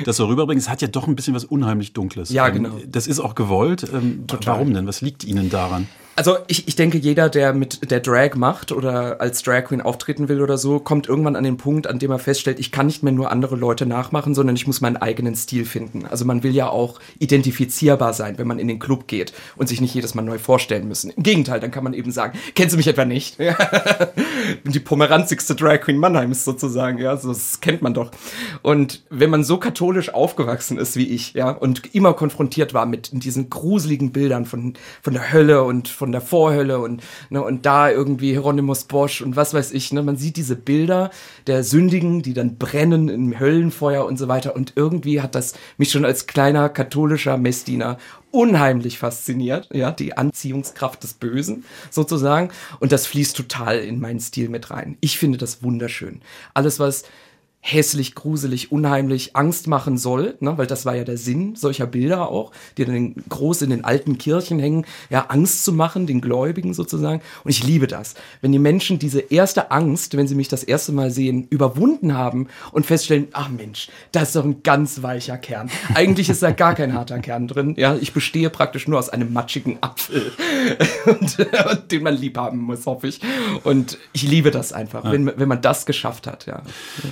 das 0.04 0.16
so 0.16 0.26
rüberbringen, 0.26 0.60
es 0.60 0.68
hat 0.68 0.82
ja 0.82 0.88
doch 0.88 1.06
ein 1.06 1.16
bisschen 1.16 1.34
was 1.34 1.44
unheimlich 1.44 1.92
Dunkles. 1.92 2.30
Ja, 2.30 2.48
ähm, 2.48 2.54
genau. 2.54 2.78
Das 2.86 3.06
ist 3.06 3.20
auch 3.20 3.34
gewollt. 3.34 3.86
Ähm. 3.92 4.24
Warum 4.44 4.72
denn? 4.74 4.86
Was 4.86 5.00
liegt 5.00 5.24
Ihnen 5.24 5.50
daran? 5.50 5.86
Also 6.20 6.36
ich, 6.48 6.68
ich 6.68 6.76
denke, 6.76 6.98
jeder, 6.98 7.30
der 7.30 7.54
mit 7.54 7.90
der 7.90 8.00
Drag 8.00 8.34
macht 8.34 8.72
oder 8.72 9.22
als 9.22 9.42
Drag 9.42 9.64
Queen 9.64 9.80
auftreten 9.80 10.28
will 10.28 10.42
oder 10.42 10.58
so, 10.58 10.78
kommt 10.78 11.08
irgendwann 11.08 11.34
an 11.34 11.44
den 11.44 11.56
Punkt, 11.56 11.86
an 11.86 11.98
dem 11.98 12.10
er 12.10 12.18
feststellt, 12.18 12.60
ich 12.60 12.70
kann 12.70 12.84
nicht 12.84 13.02
mehr 13.02 13.14
nur 13.14 13.30
andere 13.30 13.56
Leute 13.56 13.86
nachmachen, 13.86 14.34
sondern 14.34 14.54
ich 14.54 14.66
muss 14.66 14.82
meinen 14.82 14.98
eigenen 14.98 15.34
Stil 15.34 15.64
finden. 15.64 16.04
Also 16.04 16.26
man 16.26 16.42
will 16.42 16.54
ja 16.54 16.68
auch 16.68 17.00
identifizierbar 17.20 18.12
sein, 18.12 18.36
wenn 18.36 18.46
man 18.46 18.58
in 18.58 18.68
den 18.68 18.78
Club 18.78 19.06
geht 19.06 19.32
und 19.56 19.70
sich 19.70 19.80
nicht 19.80 19.94
jedes 19.94 20.14
Mal 20.14 20.20
neu 20.20 20.36
vorstellen 20.36 20.86
müssen. 20.88 21.08
Im 21.08 21.22
Gegenteil, 21.22 21.58
dann 21.58 21.70
kann 21.70 21.84
man 21.84 21.94
eben 21.94 22.12
sagen, 22.12 22.38
kennst 22.54 22.74
du 22.74 22.76
mich 22.76 22.88
etwa 22.88 23.06
nicht? 23.06 23.38
Die 24.64 24.78
pomeranzigste 24.78 25.54
Drag 25.54 25.80
Queen 25.80 25.96
Mannheims 25.96 26.44
sozusagen, 26.44 26.98
ja, 26.98 27.16
so, 27.16 27.28
das 27.28 27.62
kennt 27.62 27.80
man 27.80 27.94
doch. 27.94 28.10
Und 28.60 29.04
wenn 29.08 29.30
man 29.30 29.42
so 29.42 29.56
katholisch 29.56 30.12
aufgewachsen 30.12 30.76
ist 30.76 30.96
wie 30.96 31.08
ich, 31.08 31.32
ja, 31.32 31.48
und 31.50 31.94
immer 31.94 32.12
konfrontiert 32.12 32.74
war 32.74 32.84
mit 32.84 33.08
diesen 33.24 33.48
gruseligen 33.48 34.12
Bildern 34.12 34.44
von, 34.44 34.74
von 35.00 35.14
der 35.14 35.32
Hölle 35.32 35.62
und 35.62 35.88
von 35.88 36.09
der 36.12 36.20
Vorhölle 36.20 36.78
und, 36.78 37.02
ne, 37.30 37.42
und 37.42 37.66
da 37.66 37.90
irgendwie 37.90 38.30
Hieronymus 38.30 38.84
Bosch 38.84 39.20
und 39.20 39.36
was 39.36 39.54
weiß 39.54 39.72
ich, 39.72 39.92
ne, 39.92 40.02
man 40.02 40.16
sieht 40.16 40.36
diese 40.36 40.56
Bilder 40.56 41.10
der 41.46 41.64
Sündigen, 41.64 42.22
die 42.22 42.34
dann 42.34 42.56
brennen 42.56 43.08
im 43.08 43.38
Höllenfeuer 43.38 44.04
und 44.04 44.18
so 44.18 44.28
weiter 44.28 44.56
und 44.56 44.72
irgendwie 44.76 45.20
hat 45.20 45.34
das 45.34 45.54
mich 45.78 45.90
schon 45.90 46.04
als 46.04 46.26
kleiner 46.26 46.68
katholischer 46.68 47.36
Messdiener 47.36 47.98
unheimlich 48.30 48.98
fasziniert, 48.98 49.68
ja, 49.72 49.90
die 49.90 50.16
Anziehungskraft 50.16 51.02
des 51.02 51.14
Bösen 51.14 51.64
sozusagen. 51.90 52.50
Und 52.78 52.92
das 52.92 53.06
fließt 53.06 53.36
total 53.36 53.78
in 53.78 54.00
meinen 54.00 54.20
Stil 54.20 54.48
mit 54.48 54.70
rein. 54.70 54.96
Ich 55.00 55.18
finde 55.18 55.38
das 55.38 55.62
wunderschön. 55.62 56.20
Alles, 56.54 56.78
was 56.78 57.04
hässlich, 57.62 58.14
gruselig, 58.14 58.72
unheimlich 58.72 59.36
Angst 59.36 59.66
machen 59.66 59.98
soll, 59.98 60.36
ne, 60.40 60.56
weil 60.56 60.66
das 60.66 60.86
war 60.86 60.96
ja 60.96 61.04
der 61.04 61.18
Sinn 61.18 61.56
solcher 61.56 61.86
Bilder 61.86 62.30
auch, 62.30 62.52
die 62.78 62.86
dann 62.86 63.14
groß 63.28 63.62
in 63.62 63.70
den 63.70 63.84
alten 63.84 64.16
Kirchen 64.16 64.58
hängen, 64.58 64.86
ja, 65.10 65.26
Angst 65.28 65.64
zu 65.64 65.72
machen, 65.74 66.06
den 66.06 66.22
Gläubigen 66.22 66.72
sozusagen. 66.72 67.20
Und 67.44 67.50
ich 67.50 67.62
liebe 67.62 67.86
das. 67.86 68.14
Wenn 68.40 68.52
die 68.52 68.58
Menschen 68.58 68.98
diese 68.98 69.20
erste 69.20 69.70
Angst, 69.70 70.16
wenn 70.16 70.26
sie 70.26 70.34
mich 70.34 70.48
das 70.48 70.64
erste 70.64 70.92
Mal 70.92 71.10
sehen, 71.10 71.46
überwunden 71.50 72.14
haben 72.14 72.48
und 72.72 72.86
feststellen, 72.86 73.28
ach 73.32 73.50
Mensch, 73.50 73.88
da 74.12 74.22
ist 74.22 74.34
doch 74.34 74.44
ein 74.44 74.62
ganz 74.62 75.02
weicher 75.02 75.36
Kern. 75.36 75.70
Eigentlich 75.94 76.30
ist 76.30 76.42
da 76.42 76.52
gar 76.52 76.74
kein 76.74 76.94
harter 76.94 77.18
Kern 77.18 77.46
drin. 77.46 77.74
Ja, 77.76 77.94
ich 78.00 78.14
bestehe 78.14 78.48
praktisch 78.48 78.88
nur 78.88 78.98
aus 78.98 79.10
einem 79.10 79.34
matschigen 79.34 79.78
Apfel, 79.82 80.32
und, 81.06 81.38
und, 81.38 81.92
den 81.92 82.02
man 82.02 82.16
lieb 82.16 82.38
haben 82.38 82.58
muss, 82.58 82.86
hoffe 82.86 83.08
ich. 83.08 83.20
Und 83.64 83.98
ich 84.14 84.22
liebe 84.22 84.50
das 84.50 84.72
einfach, 84.72 85.04
ja. 85.04 85.12
wenn, 85.12 85.26
wenn 85.26 85.48
man 85.48 85.60
das 85.60 85.84
geschafft 85.84 86.26
hat, 86.26 86.46
ja. 86.46 86.62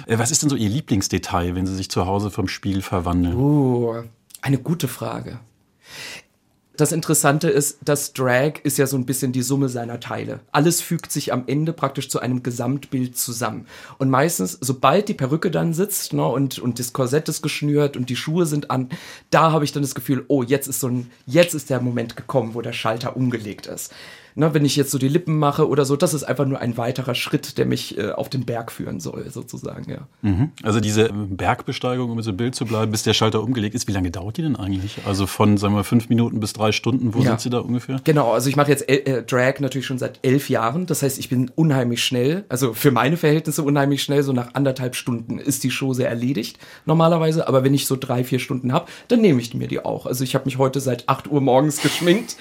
Äh, 0.07 0.19
was 0.19 0.31
ist 0.31 0.38
ist 0.39 0.43
denn 0.43 0.51
so 0.51 0.57
Ihr 0.57 0.69
Lieblingsdetail, 0.69 1.57
wenn 1.57 1.67
Sie 1.67 1.75
sich 1.75 1.91
zu 1.91 2.07
Hause 2.07 2.31
vom 2.31 2.47
Spiel 2.47 2.81
verwandeln? 2.81 3.37
Oh, 3.37 4.05
eine 4.41 4.59
gute 4.59 4.87
Frage. 4.87 5.41
Das 6.77 6.93
Interessante 6.93 7.51
ist, 7.51 7.79
das 7.85 8.13
Drag 8.13 8.61
ist 8.63 8.79
ja 8.79 8.87
so 8.87 8.97
ein 8.97 9.05
bisschen 9.05 9.33
die 9.33 9.43
Summe 9.43 9.69
seiner 9.69 9.99
Teile. 9.99 10.39
Alles 10.53 10.81
fügt 10.81 11.11
sich 11.11 11.33
am 11.33 11.43
Ende 11.49 11.73
praktisch 11.73 12.09
zu 12.09 12.21
einem 12.21 12.45
Gesamtbild 12.45 13.19
zusammen. 13.19 13.67
Und 13.99 14.11
meistens, 14.11 14.57
sobald 14.61 15.09
die 15.09 15.15
Perücke 15.15 15.51
dann 15.51 15.75
sitzt 15.75 16.13
ne, 16.13 16.25
und, 16.25 16.61
und 16.61 16.79
das 16.79 16.93
Korsett 16.93 17.29
ist 17.29 17.43
geschnürt 17.43 17.97
und 17.97 18.11
die 18.11 18.15
Schuhe 18.15 18.47
sind 18.47 18.71
an, 18.71 18.91
da 19.31 19.51
habe 19.51 19.65
ich 19.65 19.73
dann 19.73 19.83
das 19.83 19.97
Gefühl, 19.97 20.25
oh, 20.29 20.45
jetzt 20.45 20.69
ist 20.69 20.79
so 20.79 20.87
ein, 20.87 21.11
jetzt 21.27 21.55
ist 21.55 21.69
der 21.69 21.81
Moment 21.81 22.15
gekommen, 22.15 22.55
wo 22.55 22.61
der 22.61 22.73
Schalter 22.73 23.17
umgelegt 23.17 23.67
ist 23.67 23.93
ne, 24.39 24.55
wenn 24.55 24.65
ich 24.65 24.77
jetzt 24.77 24.91
so 24.91 24.99
die 24.99 25.09
Lippen 25.09 25.39
mache 25.39 25.69
oder 25.69 25.85
so, 25.85 25.97
das 25.97 26.15
ist 26.15 26.25
einfach 26.25 26.47
nur 26.47 26.61
ein 26.61 26.77
weiterer 26.77 27.15
Schritt, 27.15 27.59
der 27.59 27.67
mich 27.67 27.99
äh, 27.99 28.13
auf 28.13 28.29
den 28.29 28.45
Berg 28.45 28.71
führen 28.71 29.01
soll, 29.01 29.29
sozusagen, 29.31 29.91
ja. 29.91 30.07
Mhm. 30.23 30.51
Also 30.63 30.81
diese 30.81 31.11
Bergbesteigung, 31.13 32.11
um 32.11 32.23
so 32.23 32.33
Bild 32.33 32.55
zu 32.55 32.65
bleiben, 32.65 32.93
bis 32.93 33.03
der 33.03 33.15
Schalter 33.15 33.43
umgelegt 33.43 33.75
ist, 33.75 33.89
wie 33.89 33.93
lange 33.93 34.11
dauert 34.11 34.37
die 34.37 34.43
denn 34.43 34.57
eigentlich? 34.57 35.01
Also 35.05 35.27
von, 35.27 35.59
sagen 35.59 35.75
wir, 35.75 35.85
fünf 35.85 36.09
Minuten 36.09 36.41
bis 36.41 36.53
drei 36.53 36.73
Stunden, 36.73 37.15
wo 37.15 37.19
ja. 37.19 37.31
sind 37.31 37.41
Sie 37.41 37.51
da 37.51 37.59
ungefähr? 37.59 38.01
Genau, 38.05 38.33
also 38.33 38.49
ich 38.49 38.57
mache 38.57 38.71
jetzt 38.71 38.89
äh, 38.89 39.23
Drag 39.25 39.59
natürlich 39.59 39.87
schon 39.87 39.99
seit 39.99 40.21
elf 40.23 40.49
Jahren, 40.49 40.87
das 40.87 41.03
heißt, 41.03 41.19
ich 41.19 41.29
bin 41.29 41.51
unheimlich 41.55 42.05
schnell, 42.05 42.45
also 42.49 42.73
für 42.73 42.93
meine 42.93 43.17
Verhältnisse 43.17 43.63
unheimlich 43.63 44.03
schnell, 44.03 44.23
so 44.23 44.33
nach 44.33 44.55
anderthalb 44.55 44.95
Stunden 44.95 45.39
ist 45.39 45.65
die 45.65 45.71
Show 45.71 45.93
sehr 45.93 46.09
erledigt, 46.09 46.59
normalerweise, 46.87 47.49
aber 47.49 47.65
wenn 47.65 47.75
ich 47.75 47.87
so 47.87 47.97
drei, 47.97 48.23
vier 48.23 48.39
Stunden 48.39 48.73
habe, 48.73 48.87
dann 49.09 49.21
nehme 49.21 49.41
ich 49.41 49.53
mir 49.55 49.67
die 49.67 49.85
auch. 49.85 50.07
Also 50.07 50.23
ich 50.23 50.35
habe 50.35 50.45
mich 50.45 50.59
heute 50.59 50.81
seit 50.81 51.09
acht 51.09 51.29
Uhr 51.29 51.41
morgens 51.41 51.83
geschminkt 51.83 52.37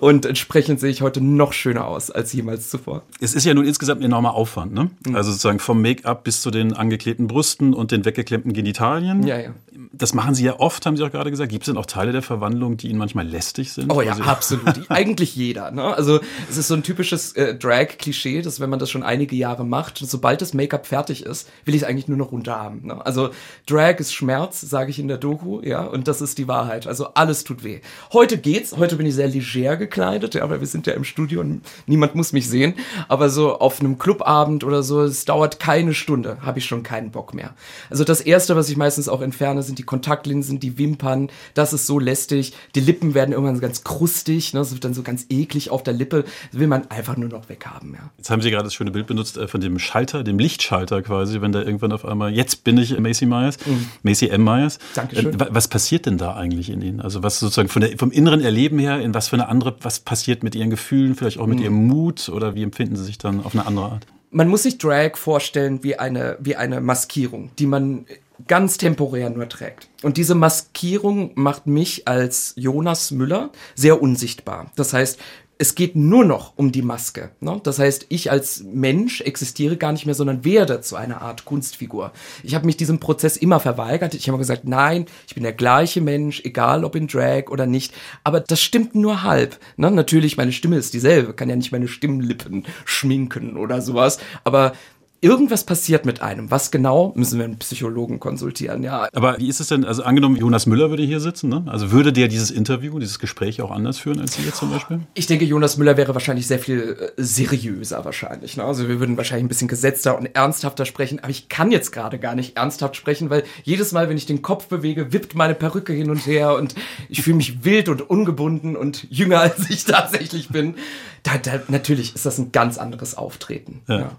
und 0.00 0.26
entsprechend 0.26 0.80
sehe 0.80 0.90
ich 0.90 1.00
heute 1.00 1.20
noch 1.38 1.54
schöner 1.54 1.86
aus 1.86 2.10
als 2.10 2.32
jemals 2.34 2.68
zuvor. 2.68 3.02
Es 3.20 3.34
ist 3.34 3.44
ja 3.44 3.54
nun 3.54 3.64
insgesamt 3.64 4.02
ein 4.02 4.04
enormer 4.04 4.34
Aufwand, 4.34 4.74
ne? 4.74 4.90
Mhm. 5.06 5.16
Also 5.16 5.30
sozusagen 5.30 5.58
vom 5.58 5.80
Make-up 5.80 6.24
bis 6.24 6.42
zu 6.42 6.50
den 6.50 6.74
angeklebten 6.74 7.26
Brüsten 7.26 7.72
und 7.72 7.90
den 7.90 8.04
weggeklemmten 8.04 8.52
Genitalien. 8.52 9.22
Ja, 9.22 9.38
ja. 9.38 9.50
Das 9.92 10.12
machen 10.12 10.34
Sie 10.34 10.44
ja 10.44 10.58
oft, 10.58 10.84
haben 10.86 10.96
Sie 10.96 11.04
auch 11.04 11.12
gerade 11.12 11.30
gesagt. 11.30 11.52
Gibt 11.52 11.62
es 11.62 11.66
denn 11.66 11.76
auch 11.76 11.86
Teile 11.86 12.10
der 12.10 12.22
Verwandlung, 12.22 12.76
die 12.76 12.88
Ihnen 12.88 12.98
manchmal 12.98 13.28
lästig 13.28 13.72
sind? 13.72 13.92
Oh 13.92 14.02
ja, 14.02 14.14
absolut. 14.14 14.64
Eigentlich 14.90 15.36
jeder. 15.36 15.70
Ne? 15.70 15.84
Also 15.84 16.18
es 16.50 16.56
ist 16.56 16.66
so 16.66 16.74
ein 16.74 16.82
typisches 16.82 17.34
äh, 17.34 17.54
Drag-Klischee, 17.54 18.42
dass 18.42 18.58
wenn 18.58 18.70
man 18.70 18.80
das 18.80 18.90
schon 18.90 19.04
einige 19.04 19.36
Jahre 19.36 19.64
macht, 19.64 19.98
sobald 19.98 20.42
das 20.42 20.52
Make-up 20.52 20.84
fertig 20.84 21.24
ist, 21.24 21.48
will 21.64 21.76
ich 21.76 21.82
es 21.82 21.88
eigentlich 21.88 22.08
nur 22.08 22.18
noch 22.18 22.32
runter 22.32 22.58
haben. 22.58 22.88
Ne? 22.88 23.06
Also 23.06 23.30
Drag 23.66 24.00
ist 24.00 24.12
Schmerz, 24.12 24.60
sage 24.60 24.90
ich 24.90 24.98
in 24.98 25.06
der 25.06 25.18
Doku, 25.18 25.60
ja, 25.62 25.84
und 25.84 26.08
das 26.08 26.22
ist 26.22 26.38
die 26.38 26.48
Wahrheit. 26.48 26.88
Also 26.88 27.14
alles 27.14 27.44
tut 27.44 27.62
weh. 27.62 27.78
Heute 28.12 28.36
geht's, 28.36 28.76
heute 28.76 28.96
bin 28.96 29.06
ich 29.06 29.14
sehr 29.14 29.28
leger 29.28 29.76
gekleidet, 29.76 30.34
ja, 30.34 30.50
weil 30.50 30.58
wir 30.58 30.66
sind 30.66 30.88
ja 30.88 30.94
im 30.94 31.04
Studio 31.04 31.40
und 31.40 31.62
niemand 31.86 32.16
muss 32.16 32.32
mich 32.32 32.48
sehen. 32.48 32.74
Aber 33.06 33.30
so 33.30 33.60
auf 33.60 33.78
einem 33.78 33.96
Clubabend 33.96 34.64
oder 34.64 34.82
so, 34.82 35.02
es 35.02 35.24
dauert 35.24 35.60
keine 35.60 35.94
Stunde, 35.94 36.38
habe 36.40 36.58
ich 36.58 36.64
schon 36.64 36.82
keinen 36.82 37.12
Bock 37.12 37.32
mehr. 37.32 37.54
Also 37.90 38.02
das 38.02 38.20
erste, 38.20 38.56
was 38.56 38.68
ich 38.68 38.76
meistens 38.76 39.08
auch 39.08 39.20
entferne, 39.20 39.67
sind 39.68 39.78
die 39.78 39.84
Kontaktlinsen, 39.84 40.58
die 40.58 40.78
Wimpern. 40.78 41.30
Das 41.54 41.72
ist 41.72 41.86
so 41.86 42.00
lästig. 42.00 42.54
Die 42.74 42.80
Lippen 42.80 43.14
werden 43.14 43.32
irgendwann 43.32 43.60
ganz 43.60 43.84
krustig, 43.84 44.52
ne? 44.52 44.58
das 44.58 44.72
wird 44.72 44.84
dann 44.84 44.94
so 44.94 45.04
ganz 45.04 45.26
eklig 45.28 45.70
auf 45.70 45.84
der 45.84 45.94
Lippe. 45.94 46.24
Das 46.50 46.60
will 46.60 46.66
man 46.66 46.90
einfach 46.90 47.16
nur 47.16 47.28
noch 47.28 47.48
weghaben. 47.48 47.94
Ja. 47.94 48.10
Jetzt 48.16 48.30
haben 48.30 48.42
Sie 48.42 48.50
gerade 48.50 48.64
das 48.64 48.74
schöne 48.74 48.90
Bild 48.90 49.06
benutzt 49.06 49.36
äh, 49.36 49.46
von 49.46 49.60
dem 49.60 49.78
Schalter, 49.78 50.24
dem 50.24 50.38
Lichtschalter 50.38 51.02
quasi, 51.02 51.40
wenn 51.40 51.52
da 51.52 51.62
irgendwann 51.62 51.92
auf 51.92 52.04
einmal, 52.04 52.34
jetzt 52.34 52.64
bin 52.64 52.78
ich 52.78 52.98
Macy 52.98 53.26
Myers, 53.26 53.58
mhm. 53.64 53.86
Macy 54.02 54.28
M. 54.28 54.42
Myers. 54.42 54.78
Dankeschön. 54.94 55.40
Äh, 55.40 55.46
was 55.50 55.68
passiert 55.68 56.06
denn 56.06 56.18
da 56.18 56.34
eigentlich 56.34 56.70
in 56.70 56.82
Ihnen? 56.82 57.00
Also 57.00 57.22
was 57.22 57.38
sozusagen 57.38 57.68
der, 57.80 57.96
vom 57.96 58.10
inneren 58.10 58.40
Erleben 58.40 58.78
her, 58.78 59.00
in 59.00 59.14
was 59.14 59.28
für 59.28 59.36
eine 59.36 59.48
andere, 59.48 59.76
was 59.82 60.00
passiert 60.00 60.42
mit 60.42 60.54
Ihren 60.54 60.70
Gefühlen, 60.70 61.14
vielleicht 61.14 61.38
auch 61.38 61.46
mit 61.46 61.58
mhm. 61.58 61.64
Ihrem 61.64 61.86
Mut 61.86 62.28
oder 62.28 62.54
wie 62.54 62.62
empfinden 62.62 62.96
Sie 62.96 63.04
sich 63.04 63.18
dann 63.18 63.44
auf 63.44 63.54
eine 63.54 63.66
andere 63.66 63.92
Art? 63.92 64.06
Man 64.30 64.48
muss 64.48 64.64
sich 64.64 64.78
Drag 64.78 65.16
vorstellen 65.16 65.82
wie 65.82 65.98
eine, 65.98 66.36
wie 66.40 66.56
eine 66.56 66.80
Maskierung, 66.80 67.50
die 67.58 67.66
man 67.66 68.04
ganz 68.46 68.78
temporär 68.78 69.30
nur 69.30 69.48
trägt. 69.48 69.88
Und 70.02 70.16
diese 70.16 70.34
Maskierung 70.34 71.32
macht 71.34 71.66
mich 71.66 72.06
als 72.06 72.52
Jonas 72.56 73.10
Müller 73.10 73.50
sehr 73.74 74.00
unsichtbar. 74.00 74.70
Das 74.76 74.92
heißt, 74.92 75.18
es 75.60 75.74
geht 75.74 75.96
nur 75.96 76.24
noch 76.24 76.52
um 76.56 76.70
die 76.70 76.82
Maske. 76.82 77.30
Ne? 77.40 77.60
Das 77.64 77.80
heißt, 77.80 78.06
ich 78.10 78.30
als 78.30 78.62
Mensch 78.62 79.20
existiere 79.20 79.76
gar 79.76 79.90
nicht 79.90 80.06
mehr, 80.06 80.14
sondern 80.14 80.44
werde 80.44 80.80
zu 80.80 80.94
einer 80.94 81.20
Art 81.20 81.44
Kunstfigur. 81.44 82.12
Ich 82.44 82.54
habe 82.54 82.64
mich 82.64 82.76
diesem 82.76 83.00
Prozess 83.00 83.36
immer 83.36 83.58
verweigert. 83.58 84.14
Ich 84.14 84.28
habe 84.28 84.38
gesagt, 84.38 84.66
nein, 84.66 85.06
ich 85.26 85.34
bin 85.34 85.42
der 85.42 85.52
gleiche 85.52 86.00
Mensch, 86.00 86.42
egal 86.44 86.84
ob 86.84 86.94
in 86.94 87.08
Drag 87.08 87.50
oder 87.50 87.66
nicht. 87.66 87.92
Aber 88.22 88.38
das 88.38 88.60
stimmt 88.60 88.94
nur 88.94 89.24
halb. 89.24 89.58
Ne? 89.76 89.90
Natürlich, 89.90 90.36
meine 90.36 90.52
Stimme 90.52 90.76
ist 90.76 90.94
dieselbe, 90.94 91.34
kann 91.34 91.50
ja 91.50 91.56
nicht 91.56 91.72
meine 91.72 91.88
Stimmlippen 91.88 92.64
schminken 92.84 93.56
oder 93.56 93.82
sowas. 93.82 94.18
Aber 94.44 94.74
irgendwas 95.20 95.64
passiert 95.64 96.06
mit 96.06 96.22
einem. 96.22 96.50
Was 96.50 96.70
genau, 96.70 97.12
müssen 97.16 97.38
wir 97.38 97.44
einen 97.44 97.58
Psychologen 97.58 98.20
konsultieren, 98.20 98.82
ja. 98.82 99.08
Aber 99.12 99.38
wie 99.38 99.48
ist 99.48 99.58
es 99.60 99.68
denn, 99.68 99.84
also 99.84 100.02
angenommen, 100.04 100.36
Jonas 100.36 100.66
Müller 100.66 100.90
würde 100.90 101.02
hier 101.02 101.20
sitzen, 101.20 101.48
ne? 101.48 101.64
Also 101.66 101.90
würde 101.90 102.12
der 102.12 102.28
dieses 102.28 102.50
Interview, 102.50 102.98
dieses 102.98 103.18
Gespräch 103.18 103.60
auch 103.60 103.70
anders 103.70 103.98
führen 103.98 104.20
als 104.20 104.34
Sie 104.34 104.42
jetzt 104.42 104.58
zum 104.58 104.70
Beispiel? 104.70 105.00
Ich 105.14 105.26
denke, 105.26 105.44
Jonas 105.44 105.76
Müller 105.76 105.96
wäre 105.96 106.14
wahrscheinlich 106.14 106.46
sehr 106.46 106.60
viel 106.60 106.96
äh, 107.16 107.22
seriöser 107.22 108.04
wahrscheinlich. 108.04 108.56
Ne? 108.56 108.64
Also 108.64 108.88
wir 108.88 109.00
würden 109.00 109.16
wahrscheinlich 109.16 109.44
ein 109.44 109.48
bisschen 109.48 109.68
gesetzter 109.68 110.16
und 110.16 110.26
ernsthafter 110.26 110.84
sprechen, 110.84 111.18
aber 111.18 111.30
ich 111.30 111.48
kann 111.48 111.72
jetzt 111.72 111.90
gerade 111.90 112.18
gar 112.18 112.34
nicht 112.34 112.56
ernsthaft 112.56 112.94
sprechen, 112.94 113.28
weil 113.30 113.42
jedes 113.64 113.92
Mal, 113.92 114.08
wenn 114.08 114.16
ich 114.16 114.26
den 114.26 114.42
Kopf 114.42 114.68
bewege, 114.68 115.12
wippt 115.12 115.34
meine 115.34 115.54
Perücke 115.54 115.92
hin 115.92 116.10
und 116.10 116.26
her 116.26 116.54
und 116.54 116.74
ich 117.08 117.22
fühle 117.22 117.36
mich 117.36 117.64
wild 117.64 117.88
und 117.88 118.08
ungebunden 118.08 118.76
und 118.76 119.06
jünger 119.10 119.40
als 119.48 119.68
ich 119.68 119.84
tatsächlich 119.84 120.48
bin. 120.48 120.76
Da, 121.24 121.38
da, 121.38 121.60
natürlich 121.66 122.14
ist 122.14 122.24
das 122.24 122.38
ein 122.38 122.52
ganz 122.52 122.78
anderes 122.78 123.16
Auftreten. 123.16 123.82
ja. 123.88 123.98
ja. 123.98 124.16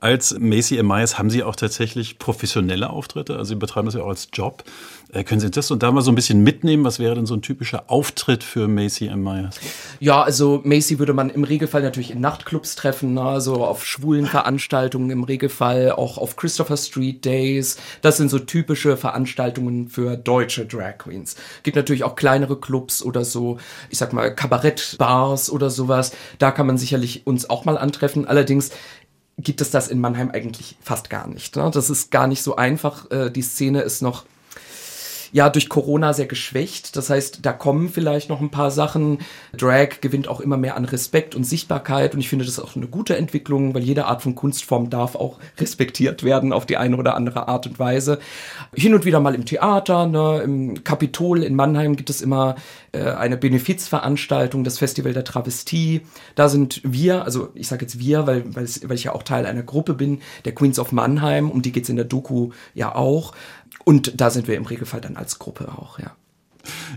Als 0.00 0.36
Macy. 0.38 0.82
Myers 0.82 1.18
haben 1.18 1.30
Sie 1.30 1.42
auch 1.42 1.56
tatsächlich 1.56 2.18
professionelle 2.18 2.90
Auftritte? 2.90 3.36
Also 3.36 3.50
Sie 3.50 3.56
betreiben 3.56 3.86
das 3.86 3.94
ja 3.94 4.02
auch 4.02 4.08
als 4.08 4.28
Job. 4.32 4.64
Äh, 5.12 5.24
können 5.24 5.40
Sie 5.40 5.50
das 5.50 5.70
und 5.70 5.82
da 5.82 5.92
mal 5.92 6.00
so 6.00 6.10
ein 6.10 6.14
bisschen 6.14 6.42
mitnehmen? 6.42 6.84
Was 6.84 6.98
wäre 6.98 7.14
denn 7.14 7.26
so 7.26 7.34
ein 7.34 7.42
typischer 7.42 7.84
Auftritt 7.88 8.42
für 8.42 8.66
Macy. 8.66 9.10
Myers? 9.14 9.56
Ja, 10.00 10.22
also 10.22 10.62
Macy 10.64 10.98
würde 10.98 11.12
man 11.12 11.28
im 11.28 11.44
Regelfall 11.44 11.82
natürlich 11.82 12.10
in 12.10 12.20
Nachtclubs 12.20 12.76
treffen, 12.76 13.14
ne? 13.14 13.22
also 13.22 13.64
auf 13.64 13.84
schwulen 13.84 14.26
Veranstaltungen 14.26 15.10
im 15.10 15.24
Regelfall, 15.24 15.92
auch 15.92 16.16
auf 16.18 16.36
Christopher 16.36 16.76
Street 16.76 17.24
Days. 17.24 17.76
Das 18.00 18.16
sind 18.16 18.30
so 18.30 18.38
typische 18.38 18.96
Veranstaltungen 18.96 19.88
für 19.88 20.16
deutsche 20.16 20.64
Drag 20.64 20.98
Queens. 20.98 21.36
Gibt 21.62 21.76
natürlich 21.76 22.04
auch 22.04 22.16
kleinere 22.16 22.58
Clubs 22.58 23.02
oder 23.02 23.24
so, 23.24 23.58
ich 23.90 23.98
sag 23.98 24.12
mal 24.12 24.34
Kabarettbars 24.34 25.50
oder 25.50 25.68
sowas. 25.68 26.12
Da 26.38 26.50
kann 26.50 26.66
man 26.66 26.78
sicherlich 26.78 27.26
uns 27.26 27.50
auch 27.50 27.64
mal 27.64 27.76
antreffen. 27.76 28.26
Allerdings 28.26 28.70
gibt 29.38 29.60
es 29.60 29.70
das 29.70 29.88
in 29.88 30.00
Mannheim 30.00 30.30
eigentlich 30.30 30.76
fast 30.80 31.10
gar 31.10 31.26
nicht. 31.26 31.56
Ne? 31.56 31.70
Das 31.72 31.90
ist 31.90 32.10
gar 32.10 32.26
nicht 32.26 32.42
so 32.42 32.56
einfach. 32.56 33.10
Äh, 33.10 33.30
die 33.30 33.42
Szene 33.42 33.82
ist 33.82 34.02
noch 34.02 34.24
ja 35.32 35.48
durch 35.48 35.68
Corona 35.68 36.12
sehr 36.12 36.26
geschwächt. 36.26 36.96
Das 36.96 37.10
heißt, 37.10 37.40
da 37.42 37.52
kommen 37.52 37.88
vielleicht 37.88 38.28
noch 38.28 38.40
ein 38.40 38.50
paar 38.50 38.70
Sachen. 38.70 39.18
Drag 39.56 40.00
gewinnt 40.00 40.28
auch 40.28 40.40
immer 40.40 40.58
mehr 40.58 40.76
an 40.76 40.84
Respekt 40.84 41.34
und 41.34 41.44
Sichtbarkeit 41.44 42.14
und 42.14 42.20
ich 42.20 42.28
finde 42.28 42.44
das 42.44 42.60
auch 42.60 42.76
eine 42.76 42.86
gute 42.86 43.16
Entwicklung, 43.16 43.74
weil 43.74 43.82
jede 43.82 44.04
Art 44.04 44.22
von 44.22 44.34
Kunstform 44.34 44.90
darf 44.90 45.16
auch 45.16 45.38
respektiert 45.58 46.22
werden 46.22 46.52
auf 46.52 46.66
die 46.66 46.76
eine 46.76 46.96
oder 46.96 47.16
andere 47.16 47.48
Art 47.48 47.66
und 47.66 47.78
Weise. 47.78 48.18
Hin 48.74 48.94
und 48.94 49.04
wieder 49.06 49.20
mal 49.20 49.34
im 49.34 49.46
Theater, 49.46 50.06
ne, 50.06 50.42
im 50.44 50.84
Kapitol 50.84 51.42
in 51.42 51.56
Mannheim 51.56 51.96
gibt 51.96 52.10
es 52.10 52.20
immer 52.20 52.56
äh, 52.92 53.04
eine 53.04 53.38
Benefizveranstaltung, 53.38 54.64
das 54.64 54.78
Festival 54.78 55.14
der 55.14 55.24
Travestie. 55.24 56.02
Da 56.34 56.50
sind 56.50 56.82
wir, 56.84 57.24
also 57.24 57.48
ich 57.54 57.68
sage 57.68 57.86
jetzt 57.86 57.98
wir, 57.98 58.26
weil, 58.26 58.44
weil, 58.54 58.66
ich 58.94 59.04
ja 59.04 59.14
auch 59.14 59.22
Teil 59.22 59.46
einer 59.46 59.62
Gruppe 59.62 59.94
bin, 59.94 60.20
der 60.44 60.54
Queens 60.54 60.78
of 60.78 60.92
Mannheim, 60.92 61.50
um 61.50 61.62
die 61.62 61.72
geht's 61.72 61.88
in 61.88 61.96
der 61.96 62.04
Doku 62.04 62.50
ja 62.74 62.94
auch. 62.94 63.32
Und 63.84 64.20
da 64.20 64.30
sind 64.30 64.48
wir 64.48 64.56
im 64.56 64.64
Regelfall 64.64 65.00
dann 65.00 65.16
als 65.16 65.38
Gruppe 65.38 65.68
auch, 65.68 65.98
ja. 65.98 66.12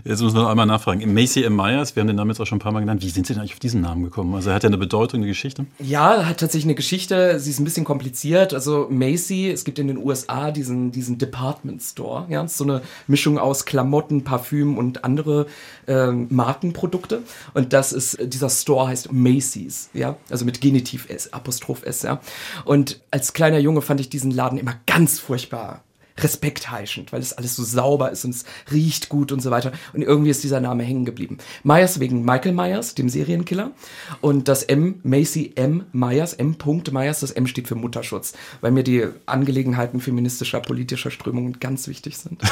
Jetzt 0.04 0.22
muss 0.22 0.32
man 0.32 0.42
noch 0.44 0.50
einmal 0.50 0.66
nachfragen. 0.66 1.12
Macy 1.12 1.42
M. 1.42 1.56
Myers, 1.56 1.96
wir 1.96 2.00
haben 2.00 2.06
den 2.06 2.16
Namen 2.16 2.30
jetzt 2.30 2.40
auch 2.40 2.46
schon 2.46 2.56
ein 2.56 2.60
paar 2.60 2.72
Mal 2.72 2.80
genannt. 2.80 3.02
Wie 3.02 3.08
sind 3.08 3.26
Sie 3.26 3.32
denn 3.32 3.40
eigentlich 3.40 3.54
auf 3.54 3.58
diesen 3.58 3.80
Namen 3.80 4.04
gekommen? 4.04 4.34
Also 4.34 4.52
hat 4.52 4.62
er 4.64 4.68
eine 4.68 4.78
Bedeutung, 4.78 5.20
eine 5.20 5.26
Geschichte? 5.26 5.66
Ja, 5.78 6.24
hat 6.24 6.38
tatsächlich 6.38 6.66
eine 6.66 6.74
Geschichte. 6.74 7.40
Sie 7.40 7.50
ist 7.50 7.58
ein 7.58 7.64
bisschen 7.64 7.84
kompliziert. 7.84 8.54
Also 8.54 8.86
Macy, 8.90 9.50
es 9.50 9.64
gibt 9.64 9.78
in 9.78 9.88
den 9.88 9.98
USA 9.98 10.50
diesen, 10.50 10.92
diesen 10.92 11.18
Department 11.18 11.82
Store. 11.82 12.26
Ja, 12.28 12.46
so 12.46 12.64
eine 12.64 12.82
Mischung 13.06 13.38
aus 13.38 13.64
Klamotten, 13.64 14.22
Parfüm 14.22 14.78
und 14.78 15.04
andere 15.04 15.46
ähm, 15.86 16.26
Markenprodukte. 16.30 17.22
Und 17.54 17.72
das 17.72 17.92
ist, 17.92 18.18
dieser 18.22 18.50
Store 18.50 18.88
heißt 18.88 19.12
Macy's. 19.12 19.90
Ja, 19.92 20.16
also 20.30 20.44
mit 20.44 20.60
Genitiv 20.60 21.08
S, 21.08 21.32
Apostroph 21.32 21.84
S. 21.84 22.02
Ja. 22.02 22.20
Und 22.64 23.00
als 23.10 23.32
kleiner 23.32 23.58
Junge 23.58 23.82
fand 23.82 24.00
ich 24.00 24.10
diesen 24.10 24.30
Laden 24.30 24.58
immer 24.58 24.74
ganz 24.86 25.18
furchtbar 25.18 25.82
respektheischend, 26.18 27.12
weil 27.12 27.20
es 27.20 27.32
alles 27.32 27.56
so 27.56 27.64
sauber 27.64 28.10
ist 28.10 28.24
und 28.24 28.30
es 28.30 28.44
riecht 28.72 29.08
gut 29.08 29.32
und 29.32 29.40
so 29.40 29.50
weiter. 29.50 29.72
Und 29.92 30.02
irgendwie 30.02 30.30
ist 30.30 30.42
dieser 30.42 30.60
Name 30.60 30.82
hängen 30.82 31.04
geblieben. 31.04 31.38
Myers 31.62 32.00
wegen 32.00 32.24
Michael 32.24 32.52
Myers, 32.52 32.94
dem 32.94 33.08
Serienkiller. 33.08 33.72
Und 34.20 34.48
das 34.48 34.62
M, 34.62 35.00
Macy 35.02 35.52
M. 35.56 35.84
Myers, 35.92 36.32
M. 36.34 36.56
Myers, 36.92 37.20
das 37.20 37.30
M 37.30 37.46
steht 37.46 37.68
für 37.68 37.74
Mutterschutz, 37.74 38.34
weil 38.60 38.72
mir 38.72 38.82
die 38.82 39.06
Angelegenheiten 39.26 40.00
feministischer, 40.00 40.60
politischer 40.60 41.10
Strömungen 41.10 41.60
ganz 41.60 41.88
wichtig 41.88 42.16
sind. 42.16 42.40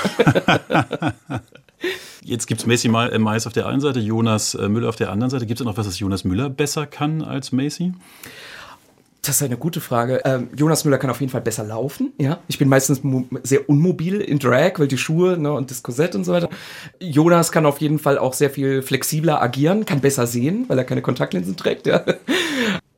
Jetzt 2.23 2.47
gibt 2.47 2.63
es 2.63 2.67
Macy 2.67 2.89
Myers 2.89 3.47
auf 3.47 3.53
der 3.53 3.67
einen 3.67 3.81
Seite, 3.81 4.01
Jonas 4.01 4.55
äh, 4.55 4.69
Müller 4.69 4.89
auf 4.89 4.97
der 4.97 5.11
anderen 5.11 5.31
Seite. 5.31 5.45
Gibt 5.45 5.61
es 5.61 5.67
noch 5.67 5.77
was, 5.77 5.87
was 5.87 5.99
Jonas 5.99 6.25
Müller 6.25 6.49
besser 6.49 6.87
kann 6.87 7.23
als 7.23 7.53
Macy? 7.53 7.93
Das 9.25 9.37
ist 9.37 9.43
eine 9.43 9.57
gute 9.57 9.81
Frage. 9.81 10.21
Ähm, 10.27 10.49
Jonas 10.55 10.85
Müller 10.85 10.99
kann 10.99 11.09
auf 11.09 11.21
jeden 11.21 11.33
Fall 11.33 11.41
besser 11.41 11.65
laufen. 11.65 12.13
Ja, 12.19 12.41
ich 12.47 12.59
bin 12.59 12.69
meistens 12.69 13.01
sehr 13.43 13.69
unmobil 13.71 14.21
in 14.21 14.39
Drag, 14.39 14.73
weil 14.77 14.87
die 14.87 14.99
Schuhe 14.99 15.39
ne, 15.39 15.51
und 15.51 15.71
das 15.71 15.83
Korsett 15.83 16.15
und 16.15 16.25
so 16.25 16.33
weiter. 16.33 16.51
Jonas 17.01 17.51
kann 17.51 17.65
auf 17.65 17.81
jeden 17.81 17.99
Fall 17.99 18.19
auch 18.19 18.35
sehr 18.35 18.51
viel 18.51 18.83
flexibler 18.83 19.41
agieren, 19.41 19.87
kann 19.87 20.01
besser 20.01 20.27
sehen, 20.27 20.67
weil 20.69 20.77
er 20.77 20.85
keine 20.85 21.01
Kontaktlinsen 21.01 21.57
trägt. 21.57 21.87
Ja, 21.87 22.05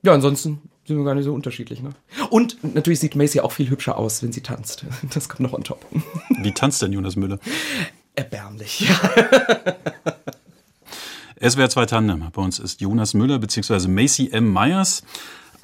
ja 0.02 0.12
ansonsten 0.12 0.60
sind 0.84 0.98
wir 0.98 1.04
gar 1.04 1.14
nicht 1.14 1.24
so 1.24 1.32
unterschiedlich. 1.32 1.80
Ne? 1.80 1.90
Und 2.30 2.58
natürlich 2.74 2.98
sieht 2.98 3.14
Macy 3.14 3.38
auch 3.38 3.52
viel 3.52 3.70
hübscher 3.70 3.96
aus, 3.96 4.22
wenn 4.24 4.32
sie 4.32 4.42
tanzt. 4.42 4.84
Das 5.14 5.28
kommt 5.28 5.40
noch 5.40 5.52
on 5.52 5.62
top. 5.62 5.86
Wie 6.40 6.52
tanzt 6.52 6.82
denn 6.82 6.92
Jonas 6.92 7.14
Müller? 7.14 7.38
Erbärmlich. 8.16 8.88
SWR 11.40 11.68
2 11.70 11.86
Tandem. 11.86 12.24
Bei 12.32 12.42
uns 12.42 12.58
ist 12.58 12.80
Jonas 12.80 13.14
Müller 13.14 13.38
bzw. 13.38 13.86
Macy 13.86 14.30
M. 14.32 14.52
Myers 14.52 15.02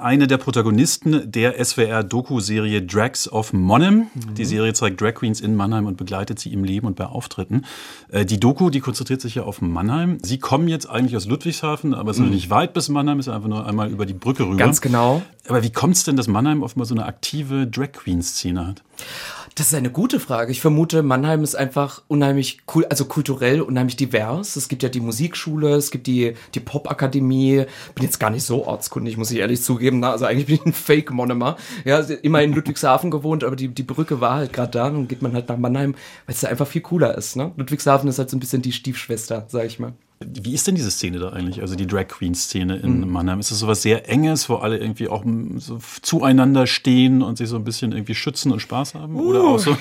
eine 0.02 0.26
der 0.26 0.38
Protagonisten 0.38 1.30
der 1.30 1.62
SWR-Doku-Serie 1.64 2.82
Drags 2.82 3.30
of 3.30 3.52
Monnem. 3.52 4.08
Mhm. 4.14 4.34
Die 4.34 4.44
Serie 4.44 4.72
zeigt 4.72 5.00
Drag 5.00 5.14
Queens 5.14 5.40
in 5.40 5.54
Mannheim 5.54 5.86
und 5.86 5.96
begleitet 5.96 6.38
sie 6.38 6.52
im 6.52 6.64
Leben 6.64 6.86
und 6.86 6.96
bei 6.96 7.06
Auftritten. 7.06 7.64
Äh, 8.10 8.24
die 8.24 8.40
Doku, 8.40 8.70
die 8.70 8.80
konzentriert 8.80 9.20
sich 9.20 9.36
ja 9.36 9.44
auf 9.44 9.60
Mannheim. 9.60 10.18
Sie 10.22 10.38
kommen 10.38 10.68
jetzt 10.68 10.88
eigentlich 10.88 11.16
aus 11.16 11.26
Ludwigshafen, 11.26 11.94
aber 11.94 12.10
es 12.10 12.18
ist 12.18 12.24
mhm. 12.24 12.30
nicht 12.30 12.50
weit 12.50 12.74
bis 12.74 12.88
Mannheim, 12.88 13.18
ist 13.18 13.28
einfach 13.28 13.48
nur 13.48 13.66
einmal 13.66 13.90
über 13.90 14.06
die 14.06 14.14
Brücke 14.14 14.44
rüber. 14.44 14.56
Ganz 14.56 14.80
genau. 14.80 15.22
Aber 15.48 15.62
wie 15.62 15.70
kommt 15.70 15.96
es 15.96 16.04
denn, 16.04 16.16
dass 16.16 16.28
Mannheim 16.28 16.62
offenbar 16.62 16.86
so 16.86 16.94
eine 16.94 17.06
aktive 17.06 17.66
Drag 17.66 17.92
Queen-Szene 17.92 18.66
hat? 18.66 18.82
Das 19.54 19.66
ist 19.66 19.74
eine 19.74 19.90
gute 19.90 20.18
Frage. 20.18 20.50
Ich 20.50 20.62
vermute, 20.62 21.02
Mannheim 21.02 21.44
ist 21.44 21.54
einfach 21.54 22.02
unheimlich 22.08 22.60
cool, 22.74 22.86
also 22.86 23.04
kulturell 23.04 23.60
unheimlich 23.60 23.96
divers. 23.96 24.56
Es 24.56 24.68
gibt 24.68 24.82
ja 24.82 24.88
die 24.88 25.00
Musikschule, 25.00 25.74
es 25.74 25.90
gibt 25.90 26.06
die, 26.06 26.34
die 26.54 26.60
Popakademie. 26.60 27.66
Bin 27.94 28.04
jetzt 28.04 28.18
gar 28.18 28.30
nicht 28.30 28.44
so 28.44 28.66
ortskundig, 28.66 29.18
muss 29.18 29.30
ich 29.30 29.40
ehrlich 29.40 29.62
zugeben. 29.62 30.02
Also 30.04 30.24
eigentlich 30.24 30.46
bin 30.46 30.54
ich 30.54 30.66
ein 30.66 30.72
Fake-Monomer. 30.72 31.56
Ja, 31.84 32.00
immer 32.00 32.42
in 32.42 32.54
Ludwigshafen 32.54 33.10
gewohnt, 33.10 33.44
aber 33.44 33.56
die, 33.56 33.68
die 33.68 33.82
Brücke 33.82 34.22
war 34.22 34.36
halt 34.36 34.54
gerade 34.54 34.70
da. 34.70 34.88
Dann 34.88 35.06
geht 35.06 35.20
man 35.20 35.34
halt 35.34 35.50
nach 35.50 35.58
Mannheim, 35.58 35.94
weil 36.24 36.34
es 36.34 36.40
da 36.40 36.48
einfach 36.48 36.66
viel 36.66 36.82
cooler 36.82 37.16
ist. 37.18 37.36
Ne? 37.36 37.52
Ludwigshafen 37.56 38.08
ist 38.08 38.18
halt 38.18 38.30
so 38.30 38.38
ein 38.38 38.40
bisschen 38.40 38.62
die 38.62 38.72
Stiefschwester, 38.72 39.44
sag 39.48 39.66
ich 39.66 39.78
mal. 39.78 39.92
Wie 40.28 40.54
ist 40.54 40.66
denn 40.66 40.74
diese 40.74 40.90
Szene 40.90 41.18
da 41.18 41.30
eigentlich, 41.30 41.60
also 41.60 41.74
die 41.74 41.86
Drag 41.86 42.08
Queen 42.08 42.34
Szene 42.34 42.76
in 42.76 43.00
mhm. 43.00 43.10
Mannheim? 43.10 43.40
Ist 43.40 43.50
das 43.50 43.58
so 43.58 43.66
was 43.66 43.82
sehr 43.82 44.08
Enges, 44.08 44.48
wo 44.48 44.56
alle 44.56 44.78
irgendwie 44.78 45.08
auch 45.08 45.24
so 45.56 45.78
zueinander 46.02 46.66
stehen 46.66 47.22
und 47.22 47.38
sich 47.38 47.48
so 47.48 47.56
ein 47.56 47.64
bisschen 47.64 47.92
irgendwie 47.92 48.14
schützen 48.14 48.52
und 48.52 48.60
Spaß 48.60 48.94
haben? 48.94 49.16
Uh. 49.16 49.28
Oder 49.30 49.44
auch 49.44 49.58
so, 49.58 49.70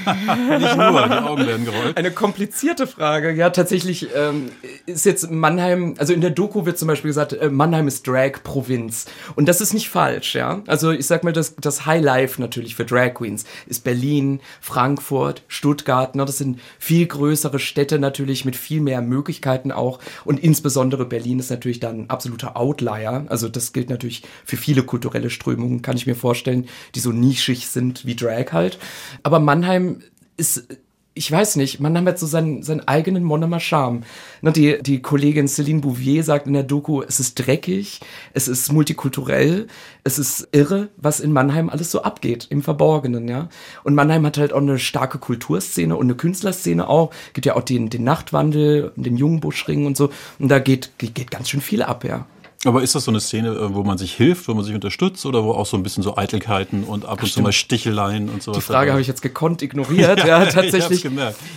nicht 0.49 0.77
nur, 0.77 1.07
die 1.07 1.13
Augen 1.13 1.45
werden 1.45 1.65
gerollt. 1.65 1.97
Eine 1.97 2.11
komplizierte 2.11 2.87
Frage. 2.87 3.31
Ja, 3.33 3.49
tatsächlich 3.49 4.07
ähm, 4.15 4.51
ist 4.85 5.05
jetzt 5.05 5.29
Mannheim, 5.29 5.95
also 5.97 6.13
in 6.13 6.21
der 6.21 6.31
Doku 6.31 6.65
wird 6.65 6.77
zum 6.77 6.87
Beispiel 6.87 7.09
gesagt, 7.09 7.33
äh, 7.33 7.49
Mannheim 7.49 7.87
ist 7.87 8.07
Drag-Provinz. 8.07 9.05
Und 9.35 9.47
das 9.47 9.61
ist 9.61 9.73
nicht 9.73 9.89
falsch, 9.89 10.35
ja. 10.35 10.61
Also 10.67 10.91
ich 10.91 11.07
sag 11.07 11.23
mal, 11.23 11.33
das, 11.33 11.55
das 11.55 11.85
High 11.85 12.03
Life 12.03 12.41
natürlich 12.41 12.75
für 12.75 12.85
Drag 12.85 13.13
Queens 13.13 13.45
ist 13.67 13.83
Berlin, 13.83 14.39
Frankfurt, 14.59 15.43
Stuttgart. 15.47 16.15
Ne? 16.15 16.25
Das 16.25 16.37
sind 16.37 16.59
viel 16.79 17.05
größere 17.05 17.59
Städte 17.59 17.99
natürlich 17.99 18.45
mit 18.45 18.55
viel 18.55 18.81
mehr 18.81 19.01
Möglichkeiten 19.01 19.71
auch. 19.71 19.99
Und 20.25 20.30
insbesondere 20.37 21.05
Berlin 21.05 21.39
ist 21.39 21.49
natürlich 21.49 21.79
dann 21.79 22.01
ein 22.01 22.09
absoluter 22.09 22.57
Outlier. 22.57 23.25
Also 23.29 23.49
das 23.49 23.73
gilt 23.73 23.89
natürlich 23.89 24.23
für 24.45 24.57
viele 24.57 24.83
kulturelle 24.83 25.29
Strömungen, 25.29 25.81
kann 25.81 25.97
ich 25.97 26.07
mir 26.07 26.15
vorstellen, 26.15 26.67
die 26.95 26.99
so 26.99 27.11
nischig 27.11 27.67
sind 27.67 28.05
wie 28.05 28.15
Drag 28.15 28.51
halt. 28.51 28.79
Aber 29.23 29.39
Mannheim 29.39 30.01
ist 30.37 30.67
ich 31.13 31.29
weiß 31.29 31.57
nicht, 31.57 31.81
man 31.81 32.07
hat 32.07 32.17
so 32.17 32.25
seinen, 32.25 32.63
seinen 32.63 32.87
eigenen 32.87 33.23
Monomer 33.23 33.59
Charme. 33.59 34.03
Ne, 34.41 34.53
die, 34.53 34.81
die 34.81 35.01
Kollegin 35.01 35.47
Céline 35.47 35.81
Bouvier 35.81 36.23
sagt 36.23 36.47
in 36.47 36.53
der 36.53 36.63
Doku, 36.63 37.01
es 37.01 37.19
ist 37.19 37.35
dreckig, 37.35 37.99
es 38.33 38.47
ist 38.47 38.71
multikulturell, 38.71 39.67
es 40.05 40.17
ist 40.17 40.47
irre, 40.53 40.87
was 40.95 41.19
in 41.19 41.33
Mannheim 41.33 41.69
alles 41.69 41.91
so 41.91 42.03
abgeht, 42.03 42.47
im 42.49 42.61
Verborgenen, 42.61 43.27
ja. 43.27 43.49
Und 43.83 43.93
Mannheim 43.93 44.25
hat 44.25 44.37
halt 44.37 44.53
auch 44.53 44.61
eine 44.61 44.79
starke 44.79 45.19
Kulturszene 45.19 45.97
und 45.97 46.05
eine 46.05 46.15
Künstlerszene 46.15 46.87
auch. 46.87 47.11
Gibt 47.33 47.45
ja 47.45 47.55
auch 47.55 47.63
den, 47.63 47.89
den 47.89 48.05
Nachtwandel, 48.05 48.93
den 48.95 49.17
Jungenbuschring 49.17 49.85
und 49.85 49.97
so. 49.97 50.11
Und 50.39 50.49
da 50.49 50.59
geht, 50.59 50.91
geht 50.97 51.29
ganz 51.29 51.49
schön 51.49 51.61
viel 51.61 51.83
ab, 51.83 52.05
ja. 52.05 52.25
Aber 52.63 52.83
ist 52.83 52.93
das 52.93 53.05
so 53.05 53.11
eine 53.11 53.19
Szene, 53.19 53.49
äh, 53.49 53.73
wo 53.73 53.83
man 53.83 53.97
sich 53.97 54.13
hilft, 54.13 54.47
wo 54.47 54.53
man 54.53 54.63
sich 54.63 54.75
unterstützt 54.75 55.25
oder 55.25 55.43
wo 55.43 55.51
auch 55.51 55.65
so 55.65 55.77
ein 55.77 55.83
bisschen 55.83 56.03
so 56.03 56.15
Eitelkeiten 56.17 56.83
und 56.83 57.05
ab 57.05 57.21
und 57.21 57.31
zu 57.31 57.41
mal 57.41 57.51
Sticheleien 57.51 58.29
und 58.29 58.43
sowas? 58.43 58.59
Die 58.59 58.63
Frage 58.63 58.91
habe 58.91 59.01
ich 59.01 59.07
jetzt 59.07 59.21
gekonnt 59.21 59.61
ignoriert. 59.63 60.19
ja, 60.25 60.43
ja, 60.43 60.45
tatsächlich. 60.45 61.07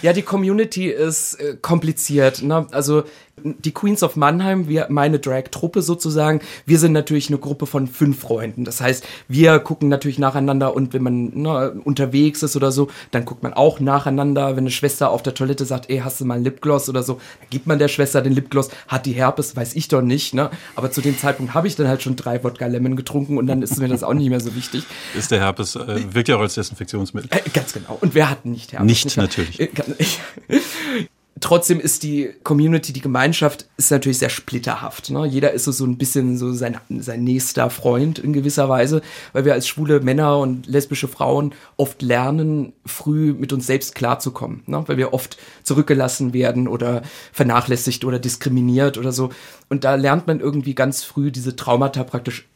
Ja, 0.01 0.13
die 0.15 0.23
Community 0.23 0.89
ist 0.89 1.35
äh, 1.35 1.57
kompliziert. 1.61 2.43
Ne? 2.43 2.67
Also 2.71 3.05
die 3.45 3.73
Queens 3.73 4.03
of 4.03 4.17
Mannheim, 4.17 4.69
wir, 4.69 4.87
meine 4.89 5.19
Drag-Truppe 5.19 5.83
sozusagen, 5.83 6.41
wir 6.65 6.79
sind 6.79 6.93
natürlich 6.93 7.29
eine 7.29 7.39
Gruppe 7.39 7.67
von 7.67 7.87
fünf 7.87 8.21
Freunden. 8.21 8.65
Das 8.65 8.81
heißt, 8.81 9.05
wir 9.29 9.59
gucken 9.59 9.91
natürlich 9.91 10.19
nacheinander 10.19 10.75
und 10.75 10.95
wenn 10.95 11.03
man 11.03 11.31
ne, 11.35 11.73
unterwegs 11.85 12.43
ist 12.43 12.57
oder 12.57 12.73
so, 12.73 12.89
dann 13.11 13.27
guckt 13.27 13.43
man 13.43 13.53
auch 13.53 13.81
nacheinander. 13.81 14.57
Wenn 14.57 14.65
eine 14.65 14.71
Schwester 14.71 15.11
auf 15.11 15.23
der 15.23 15.35
Toilette 15.35 15.67
sagt, 15.67 15.91
ey, 15.91 15.99
hast 15.99 16.21
du 16.21 16.25
mal 16.25 16.35
einen 16.35 16.45
Lipgloss 16.45 16.89
oder 16.89 17.03
so, 17.03 17.15
dann 17.41 17.51
gibt 17.51 17.67
man 17.67 17.79
der 17.79 17.89
Schwester 17.89 18.23
den 18.23 18.33
Lipgloss. 18.33 18.71
Hat 18.89 19.05
die 19.05 19.13
Herpes, 19.13 19.55
weiß 19.55 19.75
ich 19.75 19.89
doch 19.89 20.03
nicht, 20.03 20.33
ne? 20.33 20.51
Aber 20.75 20.91
zu 20.91 21.03
dem 21.03 21.19
Zeitpunkt 21.19 21.53
habe 21.53 21.67
ich 21.67 21.77
dann 21.77 21.87
halt 21.87 22.03
schon 22.03 22.17
drei 22.17 22.43
Wodka 22.43 22.67
Lemon 22.67 22.97
getrunken 22.97 23.37
und 23.37 23.47
dann 23.47 23.61
ist 23.61 23.79
mir 23.79 23.89
das 23.89 24.03
auch 24.03 24.15
nicht 24.15 24.31
mehr 24.31 24.41
so 24.41 24.55
wichtig. 24.57 24.85
Ist 25.17 25.31
der 25.31 25.41
Herpes, 25.41 25.77
äh, 25.77 26.15
wirkt 26.15 26.29
ja 26.29 26.37
auch 26.37 26.41
als 26.41 26.55
Desinfektionsmittel. 26.55 27.31
Äh, 27.31 27.51
ganz 27.51 27.75
genau. 27.75 27.99
Und 28.01 28.15
wer 28.15 28.31
hat 28.31 28.47
nicht 28.47 28.73
Herpes? 28.73 28.87
Nicht, 28.87 29.05
nicht 29.05 29.17
natürlich. 29.19 29.61
Äh, 29.61 29.69
trotzdem 31.41 31.81
ist 31.81 32.03
die 32.03 32.31
Community, 32.43 32.93
die 32.93 33.01
Gemeinschaft 33.01 33.67
ist 33.77 33.91
natürlich 33.91 34.19
sehr 34.19 34.29
splitterhaft. 34.29 35.11
Ne? 35.11 35.27
Jeder 35.27 35.53
ist 35.53 35.65
so, 35.65 35.73
so 35.73 35.85
ein 35.85 35.99
bisschen 35.99 36.39
so 36.39 36.53
sein, 36.53 36.79
sein 36.99 37.25
nächster 37.25 37.71
Freund 37.71 38.19
in 38.19 38.33
gewisser 38.33 38.69
Weise, 38.69 39.03
weil 39.33 39.45
wir 39.45 39.53
als 39.53 39.67
schwule 39.67 40.01
Männer 40.01 40.39
und 40.39 40.67
lesbische 40.67 41.09
Frauen 41.09 41.53
oft 41.77 42.03
lernen, 42.03 42.73
früh 42.87 43.33
mit 43.33 43.53
uns 43.53 43.67
selbst 43.67 43.95
klarzukommen. 43.95 44.63
Ne? 44.67 44.85
Weil 44.87 44.97
wir 44.97 45.13
oft 45.13 45.37
zurückgelassen 45.63 46.33
werden 46.33 46.69
oder 46.69 47.03
vernachlässigt 47.33 48.05
oder 48.05 48.19
diskriminiert 48.19 48.99
oder 48.99 49.13
so. 49.13 49.31
Und 49.69 49.85
da 49.85 49.97
lernt 49.97 50.27
man 50.27 50.41
irgendwie 50.41 50.75
ganz 50.75 51.03
früh 51.03 51.31
diese 51.31 51.57
Traumata 51.57 52.05
praktisch 52.05 52.47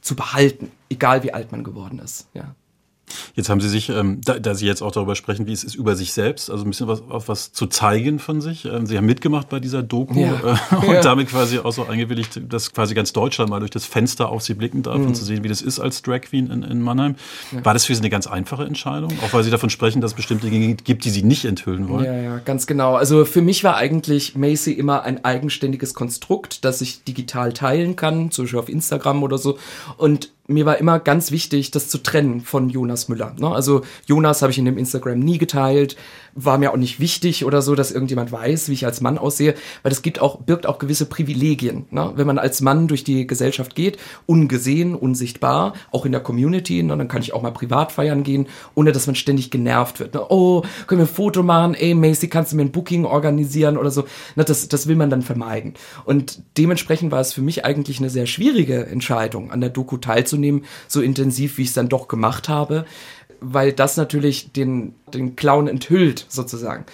zu 0.00 0.16
behalten, 0.16 0.70
egal 0.90 1.22
wie 1.22 1.32
alt 1.32 1.50
man 1.52 1.64
geworden 1.64 1.98
ist. 1.98 2.28
Ja. 2.34 2.54
Jetzt 3.34 3.48
haben 3.48 3.60
Sie 3.60 3.68
sich, 3.68 3.90
ähm, 3.90 4.20
da, 4.24 4.38
da, 4.38 4.54
Sie 4.54 4.66
jetzt 4.66 4.82
auch 4.82 4.92
darüber 4.92 5.14
sprechen, 5.14 5.46
wie 5.46 5.52
es 5.52 5.64
ist 5.64 5.74
über 5.74 5.96
sich 5.96 6.12
selbst, 6.12 6.50
also 6.50 6.64
ein 6.64 6.70
bisschen 6.70 6.88
was, 6.88 7.02
was 7.08 7.52
zu 7.52 7.66
zeigen 7.66 8.18
von 8.18 8.40
sich. 8.40 8.64
Ähm, 8.64 8.86
Sie 8.86 8.96
haben 8.96 9.06
mitgemacht 9.06 9.48
bei 9.48 9.60
dieser 9.60 9.82
Doku 9.82 10.20
ja. 10.20 10.34
äh, 10.34 10.76
und 10.86 10.94
ja. 10.94 11.00
damit 11.00 11.28
quasi 11.28 11.58
auch 11.58 11.72
so 11.72 11.84
eingewilligt, 11.86 12.40
dass 12.48 12.72
quasi 12.72 12.94
ganz 12.94 13.12
Deutschland 13.12 13.50
mal 13.50 13.60
durch 13.60 13.70
das 13.70 13.84
Fenster 13.84 14.28
auf 14.28 14.42
Sie 14.42 14.54
blicken 14.54 14.82
darf 14.82 14.98
mhm. 14.98 15.08
und 15.08 15.14
zu 15.14 15.24
sehen, 15.24 15.44
wie 15.44 15.48
das 15.48 15.62
ist 15.62 15.80
als 15.80 16.02
Drag 16.02 16.22
Queen 16.22 16.50
in, 16.50 16.62
in 16.62 16.80
Mannheim. 16.80 17.16
Ja. 17.52 17.64
War 17.64 17.74
das 17.74 17.84
für 17.84 17.94
Sie 17.94 18.00
eine 18.00 18.10
ganz 18.10 18.26
einfache 18.26 18.64
Entscheidung? 18.64 19.12
Auch 19.24 19.32
weil 19.32 19.42
Sie 19.42 19.50
davon 19.50 19.70
sprechen, 19.70 20.00
dass 20.00 20.12
es 20.12 20.16
bestimmte 20.16 20.48
Dinge 20.48 20.74
gibt, 20.74 21.04
die 21.04 21.10
Sie 21.10 21.22
nicht 21.22 21.44
enthüllen 21.44 21.88
wollen? 21.88 22.04
Ja, 22.04 22.16
ja, 22.16 22.38
ganz 22.38 22.66
genau. 22.66 22.94
Also 22.94 23.24
für 23.24 23.42
mich 23.42 23.64
war 23.64 23.76
eigentlich 23.76 24.34
Macy 24.36 24.72
immer 24.72 25.02
ein 25.02 25.24
eigenständiges 25.24 25.94
Konstrukt, 25.94 26.64
das 26.64 26.80
ich 26.80 27.04
digital 27.04 27.52
teilen 27.52 27.96
kann, 27.96 28.30
zum 28.30 28.44
Beispiel 28.44 28.60
auf 28.60 28.68
Instagram 28.68 29.22
oder 29.22 29.38
so. 29.38 29.58
Und 29.96 30.30
mir 30.46 30.66
war 30.66 30.78
immer 30.78 30.98
ganz 30.98 31.30
wichtig, 31.30 31.70
das 31.70 31.88
zu 31.88 31.98
trennen 31.98 32.40
von 32.40 32.68
Jonas 32.68 33.08
Müller. 33.08 33.34
Ne? 33.38 33.48
Also 33.48 33.82
Jonas 34.06 34.42
habe 34.42 34.52
ich 34.52 34.58
in 34.58 34.66
dem 34.66 34.76
Instagram 34.76 35.18
nie 35.18 35.38
geteilt, 35.38 35.96
war 36.34 36.58
mir 36.58 36.72
auch 36.72 36.76
nicht 36.76 37.00
wichtig 37.00 37.44
oder 37.44 37.62
so, 37.62 37.74
dass 37.74 37.92
irgendjemand 37.92 38.32
weiß, 38.32 38.68
wie 38.68 38.72
ich 38.72 38.84
als 38.84 39.00
Mann 39.00 39.18
aussehe, 39.18 39.54
weil 39.82 39.90
das 39.90 40.02
gibt 40.02 40.20
auch, 40.20 40.40
birgt 40.40 40.66
auch 40.66 40.78
gewisse 40.78 41.06
Privilegien. 41.06 41.86
Ne? 41.90 42.12
Wenn 42.16 42.26
man 42.26 42.38
als 42.38 42.60
Mann 42.60 42.88
durch 42.88 43.04
die 43.04 43.26
Gesellschaft 43.26 43.74
geht, 43.74 43.98
ungesehen, 44.26 44.94
unsichtbar, 44.94 45.74
auch 45.92 46.04
in 46.06 46.12
der 46.12 46.20
Community, 46.20 46.82
ne? 46.82 46.96
dann 46.96 47.08
kann 47.08 47.22
ich 47.22 47.32
auch 47.32 47.42
mal 47.42 47.52
privat 47.52 47.92
feiern 47.92 48.22
gehen, 48.22 48.46
ohne 48.74 48.92
dass 48.92 49.06
man 49.06 49.14
ständig 49.14 49.50
genervt 49.50 50.00
wird. 50.00 50.14
Ne? 50.14 50.24
Oh, 50.28 50.62
können 50.86 51.00
wir 51.00 51.06
ein 51.06 51.14
Foto 51.14 51.42
machen? 51.42 51.74
Ey, 51.74 51.94
Macy, 51.94 52.28
kannst 52.28 52.52
du 52.52 52.56
mir 52.56 52.62
ein 52.62 52.72
Booking 52.72 53.04
organisieren 53.04 53.76
oder 53.76 53.90
so? 53.90 54.04
Ne? 54.34 54.44
Das, 54.44 54.68
das 54.68 54.86
will 54.86 54.96
man 54.96 55.10
dann 55.10 55.22
vermeiden. 55.22 55.74
Und 56.04 56.42
dementsprechend 56.58 57.12
war 57.12 57.20
es 57.20 57.32
für 57.32 57.42
mich 57.42 57.64
eigentlich 57.64 57.98
eine 57.98 58.10
sehr 58.10 58.26
schwierige 58.26 58.86
Entscheidung, 58.86 59.50
an 59.50 59.60
der 59.60 59.70
Doku 59.70 59.98
teilzunehmen 59.98 60.64
so 60.88 61.00
intensiv, 61.00 61.58
wie 61.58 61.62
ich 61.62 61.68
es 61.68 61.74
dann 61.74 61.88
doch 61.88 62.08
gemacht 62.08 62.48
habe, 62.48 62.84
weil 63.52 63.72
das 63.72 63.96
natürlich 63.96 64.52
den, 64.52 64.94
den 65.12 65.36
Clown 65.36 65.68
enthüllt, 65.68 66.26
sozusagen. 66.28 66.84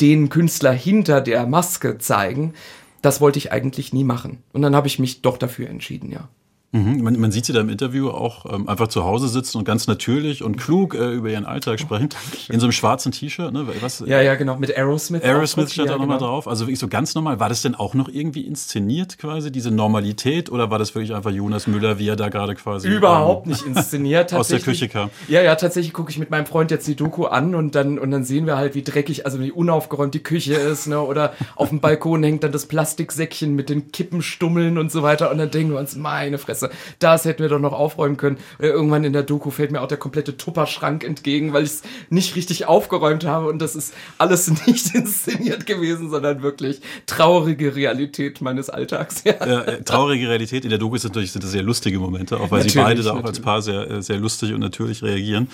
Den 0.00 0.28
Künstler 0.28 0.72
hinter 0.72 1.20
der 1.20 1.46
Maske 1.46 1.98
zeigen, 1.98 2.54
das 3.02 3.20
wollte 3.20 3.38
ich 3.38 3.52
eigentlich 3.52 3.92
nie 3.92 4.04
machen. 4.04 4.42
Und 4.52 4.62
dann 4.62 4.74
habe 4.74 4.86
ich 4.86 4.98
mich 4.98 5.22
doch 5.22 5.38
dafür 5.38 5.68
entschieden, 5.68 6.10
ja. 6.10 6.28
Mhm. 6.72 7.02
Man, 7.02 7.18
man, 7.18 7.32
sieht 7.32 7.46
sie 7.46 7.52
da 7.52 7.60
im 7.60 7.68
Interview 7.68 8.10
auch 8.10 8.46
ähm, 8.52 8.68
einfach 8.68 8.86
zu 8.86 9.02
Hause 9.04 9.26
sitzen 9.26 9.58
und 9.58 9.64
ganz 9.64 9.88
natürlich 9.88 10.44
und 10.44 10.56
klug 10.56 10.94
äh, 10.94 11.10
über 11.10 11.28
ihren 11.28 11.44
Alltag 11.44 11.80
sprechen. 11.80 12.10
Oh, 12.12 12.52
in 12.52 12.60
so 12.60 12.66
einem 12.66 12.72
schwarzen 12.72 13.10
T-Shirt, 13.10 13.52
ne? 13.52 13.66
Was, 13.80 14.04
ja, 14.06 14.20
ja, 14.20 14.36
genau, 14.36 14.56
mit 14.56 14.76
Aerosmith. 14.76 15.24
Aerosmith 15.24 15.72
stand 15.72 15.88
da 15.88 15.94
genau. 15.94 16.04
nochmal 16.04 16.18
drauf. 16.18 16.46
Also 16.46 16.66
wirklich 16.66 16.78
so 16.78 16.86
ganz 16.86 17.16
normal. 17.16 17.40
War 17.40 17.48
das 17.48 17.62
denn 17.62 17.74
auch 17.74 17.94
noch 17.94 18.08
irgendwie 18.08 18.42
inszeniert 18.42 19.18
quasi, 19.18 19.50
diese 19.50 19.72
Normalität? 19.72 20.50
Oder 20.52 20.70
war 20.70 20.78
das 20.78 20.94
wirklich 20.94 21.12
einfach 21.12 21.32
Jonas 21.32 21.66
Müller, 21.66 21.98
wie 21.98 22.06
er 22.06 22.14
da 22.14 22.28
gerade 22.28 22.54
quasi. 22.54 22.88
Überhaupt 22.88 23.46
ähm, 23.46 23.52
nicht 23.52 23.66
inszeniert. 23.66 24.32
aus 24.40 24.48
der 24.48 24.60
Küche 24.60 24.88
kam. 24.88 25.10
Ja, 25.26 25.42
ja, 25.42 25.56
tatsächlich 25.56 25.92
gucke 25.92 26.10
ich 26.10 26.18
mit 26.18 26.30
meinem 26.30 26.46
Freund 26.46 26.70
jetzt 26.70 26.86
die 26.86 26.94
Doku 26.94 27.24
an 27.24 27.56
und 27.56 27.74
dann, 27.74 27.98
und 27.98 28.12
dann 28.12 28.22
sehen 28.22 28.46
wir 28.46 28.56
halt, 28.56 28.76
wie 28.76 28.82
dreckig, 28.82 29.26
also 29.26 29.40
wie 29.40 29.50
unaufgeräumt 29.50 30.14
die 30.14 30.22
Küche 30.22 30.54
ist, 30.54 30.86
ne? 30.86 31.00
Oder 31.00 31.32
auf 31.56 31.70
dem 31.70 31.80
Balkon 31.80 32.22
hängt 32.22 32.44
dann 32.44 32.52
das 32.52 32.66
Plastiksäckchen 32.66 33.56
mit 33.56 33.70
den 33.70 33.90
Kippenstummeln 33.90 34.78
und 34.78 34.92
so 34.92 35.02
weiter. 35.02 35.32
Und 35.32 35.38
dann 35.38 35.50
denken 35.50 35.72
wir 35.72 35.80
uns, 35.80 35.96
meine 35.96 36.38
Fresse, 36.38 36.59
das 36.98 37.24
hätte 37.24 37.40
hätten 37.40 37.42
wir 37.42 37.48
doch 37.48 37.60
noch 37.60 37.72
aufräumen 37.72 38.16
können. 38.16 38.38
Irgendwann 38.58 39.04
in 39.04 39.12
der 39.12 39.22
Doku 39.22 39.50
fällt 39.50 39.72
mir 39.72 39.80
auch 39.80 39.88
der 39.88 39.98
komplette 39.98 40.36
Tupperschrank 40.36 41.04
entgegen, 41.04 41.52
weil 41.52 41.64
ich 41.64 41.70
es 41.70 41.82
nicht 42.10 42.36
richtig 42.36 42.66
aufgeräumt 42.66 43.24
habe 43.24 43.48
und 43.48 43.60
das 43.60 43.74
ist 43.74 43.94
alles 44.18 44.50
nicht 44.66 44.94
inszeniert 44.94 45.66
gewesen, 45.66 46.10
sondern 46.10 46.42
wirklich 46.42 46.80
traurige 47.06 47.74
Realität 47.74 48.40
meines 48.40 48.70
Alltags. 48.70 49.24
Ja. 49.24 49.34
ja 49.46 49.60
äh, 49.62 49.82
traurige 49.82 50.28
Realität. 50.28 50.64
In 50.64 50.70
der 50.70 50.78
Doku 50.78 50.96
sind 50.96 51.10
natürlich 51.10 51.32
sind 51.32 51.44
das 51.44 51.52
sehr 51.52 51.62
lustige 51.62 51.98
Momente, 51.98 52.36
auch 52.36 52.50
weil 52.50 52.64
natürlich, 52.64 52.72
sie 52.72 52.78
beide 52.78 53.02
da 53.02 53.12
auch 53.12 53.24
als 53.24 53.40
Paar 53.40 53.62
sehr, 53.62 53.90
äh, 53.90 54.02
sehr 54.02 54.18
lustig 54.18 54.52
und 54.52 54.60
natürlich 54.60 55.02
reagieren. 55.02 55.48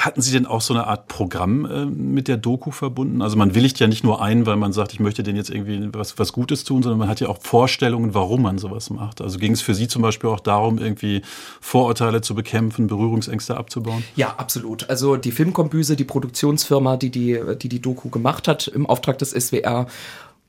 Hatten 0.00 0.22
Sie 0.22 0.32
denn 0.32 0.46
auch 0.46 0.62
so 0.62 0.72
eine 0.72 0.86
Art 0.86 1.08
Programm 1.08 1.66
äh, 1.66 1.84
mit 1.84 2.26
der 2.26 2.38
Doku 2.38 2.70
verbunden? 2.70 3.20
Also 3.20 3.36
man 3.36 3.54
willigt 3.54 3.78
ja 3.80 3.86
nicht 3.86 4.02
nur 4.02 4.22
ein, 4.22 4.46
weil 4.46 4.56
man 4.56 4.72
sagt, 4.72 4.94
ich 4.94 5.00
möchte 5.00 5.22
denen 5.22 5.36
jetzt 5.36 5.50
irgendwie 5.50 5.90
was, 5.92 6.18
was 6.18 6.32
Gutes 6.32 6.64
tun, 6.64 6.82
sondern 6.82 6.98
man 6.98 7.08
hat 7.08 7.20
ja 7.20 7.28
auch 7.28 7.38
Vorstellungen, 7.40 8.14
warum 8.14 8.42
man 8.42 8.58
sowas 8.58 8.88
macht. 8.88 9.20
Also 9.20 9.38
ging 9.38 9.52
es 9.52 9.60
für 9.60 9.74
Sie 9.74 9.88
zum 9.88 10.00
Beispiel 10.00 10.30
auch 10.30 10.40
darum, 10.40 10.78
irgendwie 10.78 11.20
Vorurteile 11.60 12.22
zu 12.22 12.34
bekämpfen, 12.34 12.86
Berührungsängste 12.86 13.56
abzubauen? 13.56 14.02
Ja, 14.16 14.34
absolut. 14.38 14.88
Also 14.88 15.16
die 15.16 15.32
Filmkombüse, 15.32 15.96
die 15.96 16.04
Produktionsfirma, 16.04 16.96
die 16.96 17.10
die, 17.10 17.38
die, 17.60 17.68
die 17.68 17.82
Doku 17.82 18.08
gemacht 18.08 18.48
hat 18.48 18.68
im 18.68 18.86
Auftrag 18.86 19.18
des 19.18 19.32
SWR, 19.32 19.86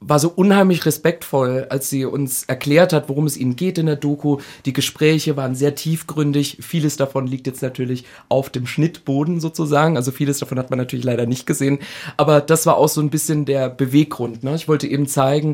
war 0.02 0.18
so 0.18 0.30
unheimlich 0.30 0.86
respektvoll, 0.86 1.68
als 1.70 1.90
sie 1.90 2.06
uns 2.06 2.44
erklärt 2.46 2.92
hat, 2.92 3.08
worum 3.08 3.28
es 3.28 3.38
ihnen 3.38 3.56
geht 3.56 3.78
in 3.78 3.86
der 3.86 3.96
Doku. 3.96 4.40
Die 4.66 4.74
Gespräche 4.74 5.38
waren 5.38 5.54
sehr 5.54 5.76
tiefgründig. 5.76 6.58
Vieles 6.62 6.98
davon 6.98 7.28
liegt 7.28 7.46
jetzt 7.46 7.62
natürlich 7.62 8.06
auf 8.28 8.50
dem 8.50 8.66
Schnittboden 8.66 9.40
sozusagen. 9.40 9.98
Also 9.98 10.12
vieles 10.12 10.40
davon 10.40 10.58
hat 10.58 10.72
man 10.72 10.80
natürlich 10.80 11.06
leider 11.06 11.28
nicht 11.28 11.46
gesehen. 11.46 11.78
Aber 12.18 12.42
das 12.42 12.66
war 12.66 12.78
auch 12.78 12.90
so 12.90 13.00
ein 13.00 13.12
bisschen 13.12 13.46
der 13.46 13.70
Beweggrund. 13.70 14.44
Ne? 14.44 14.56
Ich 14.56 14.68
wollte 14.68 14.88
eben 14.88 15.06
zeigen, 15.06 15.54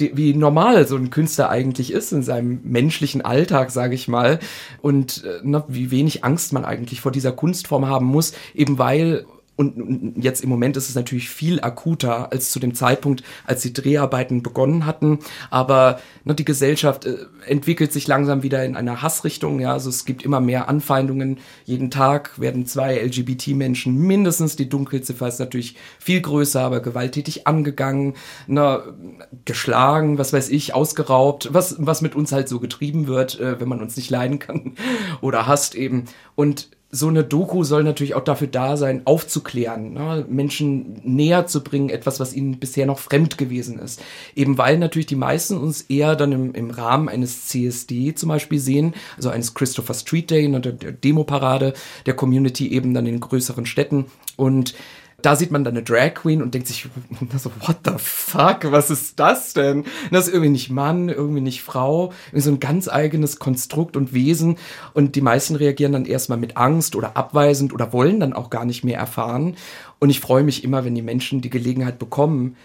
die, 0.00 0.16
wie 0.16 0.34
normal 0.34 0.88
so 0.88 0.96
ein 0.96 1.10
Künstler 1.10 1.50
eigentlich 1.50 1.92
ist 1.92 2.12
in 2.12 2.24
seinem 2.24 2.60
menschlichen 2.64 3.22
Alltag, 3.22 3.70
sage 3.70 3.94
ich 3.94 4.08
mal, 4.08 4.40
und 4.82 5.22
äh, 5.22 5.38
na, 5.44 5.64
wie 5.68 5.92
wenig 5.92 6.24
Angst 6.24 6.52
man 6.52 6.64
eigentlich 6.64 7.00
vor 7.00 7.12
dieser 7.12 7.30
Kunstform 7.30 7.86
haben 7.86 8.06
muss, 8.06 8.32
eben 8.54 8.78
weil 8.78 9.24
und 9.56 10.14
jetzt 10.16 10.42
im 10.42 10.48
Moment 10.48 10.76
ist 10.76 10.88
es 10.88 10.96
natürlich 10.96 11.30
viel 11.30 11.60
akuter 11.60 12.32
als 12.32 12.50
zu 12.50 12.58
dem 12.58 12.74
Zeitpunkt, 12.74 13.22
als 13.46 13.62
die 13.62 13.72
Dreharbeiten 13.72 14.42
begonnen 14.42 14.84
hatten. 14.84 15.20
Aber 15.50 16.00
ne, 16.24 16.34
die 16.34 16.44
Gesellschaft 16.44 17.06
äh, 17.06 17.18
entwickelt 17.46 17.92
sich 17.92 18.08
langsam 18.08 18.42
wieder 18.42 18.64
in 18.64 18.74
einer 18.74 19.02
Hassrichtung. 19.02 19.60
Ja, 19.60 19.72
also 19.72 19.90
es 19.90 20.04
gibt 20.04 20.24
immer 20.24 20.40
mehr 20.40 20.68
Anfeindungen. 20.68 21.38
Jeden 21.64 21.92
Tag 21.92 22.40
werden 22.40 22.66
zwei 22.66 22.98
LGBT-Menschen 22.98 23.96
mindestens, 23.96 24.56
die 24.56 24.68
Dunkelziffer 24.68 25.28
ist 25.28 25.38
natürlich 25.38 25.76
viel 26.00 26.20
größer, 26.20 26.60
aber 26.60 26.80
gewalttätig 26.80 27.46
angegangen, 27.46 28.14
ne, 28.48 28.82
geschlagen, 29.44 30.18
was 30.18 30.32
weiß 30.32 30.48
ich, 30.48 30.74
ausgeraubt, 30.74 31.50
was, 31.52 31.76
was 31.78 32.02
mit 32.02 32.16
uns 32.16 32.32
halt 32.32 32.48
so 32.48 32.58
getrieben 32.58 33.06
wird, 33.06 33.38
äh, 33.38 33.60
wenn 33.60 33.68
man 33.68 33.80
uns 33.80 33.96
nicht 33.96 34.10
leiden 34.10 34.40
kann 34.40 34.74
oder 35.20 35.46
hasst 35.46 35.76
eben. 35.76 36.06
Und 36.34 36.70
so 36.94 37.08
eine 37.08 37.24
Doku 37.24 37.64
soll 37.64 37.82
natürlich 37.82 38.14
auch 38.14 38.22
dafür 38.22 38.46
da 38.46 38.76
sein, 38.76 39.02
aufzuklären, 39.04 39.94
ne? 39.94 40.24
Menschen 40.28 41.00
näher 41.02 41.46
zu 41.46 41.64
bringen, 41.64 41.88
etwas, 41.88 42.20
was 42.20 42.32
ihnen 42.32 42.60
bisher 42.60 42.86
noch 42.86 43.00
fremd 43.00 43.36
gewesen 43.36 43.80
ist. 43.80 44.00
Eben 44.36 44.58
weil 44.58 44.78
natürlich 44.78 45.06
die 45.06 45.16
meisten 45.16 45.56
uns 45.56 45.82
eher 45.82 46.14
dann 46.14 46.30
im, 46.30 46.54
im 46.54 46.70
Rahmen 46.70 47.08
eines 47.08 47.48
CSD 47.48 48.14
zum 48.14 48.28
Beispiel 48.28 48.60
sehen, 48.60 48.94
also 49.16 49.28
eines 49.30 49.54
Christopher 49.54 49.94
Street 49.94 50.30
Day, 50.30 50.46
ne, 50.46 50.60
der, 50.60 50.72
der 50.72 50.92
Demoparade 50.92 51.74
der 52.06 52.14
Community 52.14 52.70
eben 52.70 52.94
dann 52.94 53.06
in 53.06 53.18
größeren 53.18 53.66
Städten 53.66 54.06
und 54.36 54.74
da 55.24 55.36
sieht 55.36 55.50
man 55.50 55.64
dann 55.64 55.74
eine 55.74 55.82
Drag 55.82 56.14
Queen 56.14 56.42
und 56.42 56.52
denkt 56.52 56.68
sich, 56.68 56.86
so, 57.36 57.50
what 57.60 57.78
the 57.84 57.92
fuck, 57.96 58.70
was 58.70 58.90
ist 58.90 59.18
das 59.18 59.54
denn? 59.54 59.84
Das 60.10 60.26
ist 60.26 60.34
irgendwie 60.34 60.50
nicht 60.50 60.70
Mann, 60.70 61.08
irgendwie 61.08 61.40
nicht 61.40 61.62
Frau, 61.62 62.12
irgendwie 62.26 62.40
so 62.40 62.50
ein 62.50 62.60
ganz 62.60 62.88
eigenes 62.88 63.38
Konstrukt 63.38 63.96
und 63.96 64.12
Wesen. 64.12 64.58
Und 64.92 65.16
die 65.16 65.22
meisten 65.22 65.56
reagieren 65.56 65.92
dann 65.92 66.04
erstmal 66.04 66.38
mit 66.38 66.56
Angst 66.56 66.94
oder 66.94 67.16
abweisend 67.16 67.72
oder 67.72 67.92
wollen 67.92 68.20
dann 68.20 68.34
auch 68.34 68.50
gar 68.50 68.64
nicht 68.64 68.84
mehr 68.84 68.98
erfahren. 68.98 69.56
Und 69.98 70.10
ich 70.10 70.20
freue 70.20 70.44
mich 70.44 70.62
immer, 70.62 70.84
wenn 70.84 70.94
die 70.94 71.02
Menschen 71.02 71.40
die 71.40 71.50
Gelegenheit 71.50 71.98
bekommen, 71.98 72.56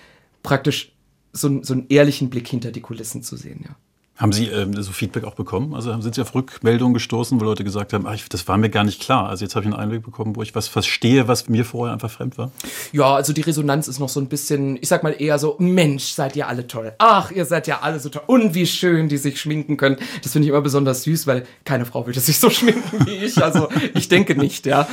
praktisch 0.44 0.92
so, 1.32 1.64
so 1.64 1.74
einen 1.74 1.86
ehrlichen 1.90 2.30
Blick 2.30 2.48
hinter 2.48 2.72
die 2.72 2.82
Kulissen 2.82 3.24
zu 3.24 3.38
sehen, 3.38 3.64
ja. 3.66 3.76
Haben 4.20 4.34
Sie 4.34 4.48
ähm, 4.48 4.74
so 4.84 4.92
Feedback 4.92 5.24
auch 5.24 5.36
bekommen? 5.36 5.74
Also 5.74 5.98
sind 6.02 6.14
Sie 6.14 6.22
auf 6.22 6.36
Rückmeldungen 6.36 6.94
gestoßen, 6.94 7.40
wo 7.40 7.46
Leute 7.46 7.64
gesagt 7.64 7.94
haben, 7.94 8.06
ach, 8.06 8.18
das 8.28 8.46
war 8.50 8.58
mir 8.58 8.70
gar 8.70 8.84
nicht 8.84 9.02
klar. 9.02 9.30
Also 9.30 9.46
jetzt 9.46 9.56
habe 9.56 9.66
ich 9.66 9.72
einen 9.72 9.82
Einblick 9.82 10.04
bekommen, 10.04 10.36
wo 10.36 10.42
ich 10.42 10.54
was 10.56 10.68
verstehe, 10.68 11.30
was 11.30 11.48
mir 11.48 11.64
vorher 11.64 11.94
einfach 11.94 12.12
fremd 12.12 12.38
war. 12.38 12.52
Ja, 12.92 13.16
also 13.16 13.32
die 13.32 13.40
Resonanz 13.40 13.88
ist 13.88 13.98
noch 14.00 14.10
so 14.10 14.20
ein 14.20 14.28
bisschen, 14.28 14.76
ich 14.82 14.90
sag 14.90 15.04
mal 15.04 15.16
eher 15.18 15.40
so, 15.40 15.56
Mensch, 15.60 16.04
seid 16.04 16.36
ihr 16.36 16.50
alle 16.50 16.68
toll. 16.68 16.92
Ach, 16.98 17.32
ihr 17.32 17.46
seid 17.46 17.68
ja 17.68 17.80
alle 17.82 17.98
so 18.02 18.10
toll. 18.10 18.24
Und 18.28 18.56
wie 18.56 18.68
schön, 18.68 19.08
die 19.08 19.16
sich 19.16 19.40
schminken 19.40 19.78
können. 19.78 19.96
Das 20.22 20.34
finde 20.34 20.48
ich 20.48 20.50
immer 20.50 20.62
besonders 20.62 21.04
süß, 21.04 21.26
weil 21.26 21.46
keine 21.64 21.86
Frau 21.86 22.06
würde 22.06 22.20
sich 22.20 22.40
so 22.40 22.50
schminken 22.50 23.06
wie 23.06 23.24
ich. 23.24 23.42
Also 23.42 23.70
ich 23.94 24.10
denke 24.10 24.36
nicht, 24.36 24.66
ja. 24.66 24.86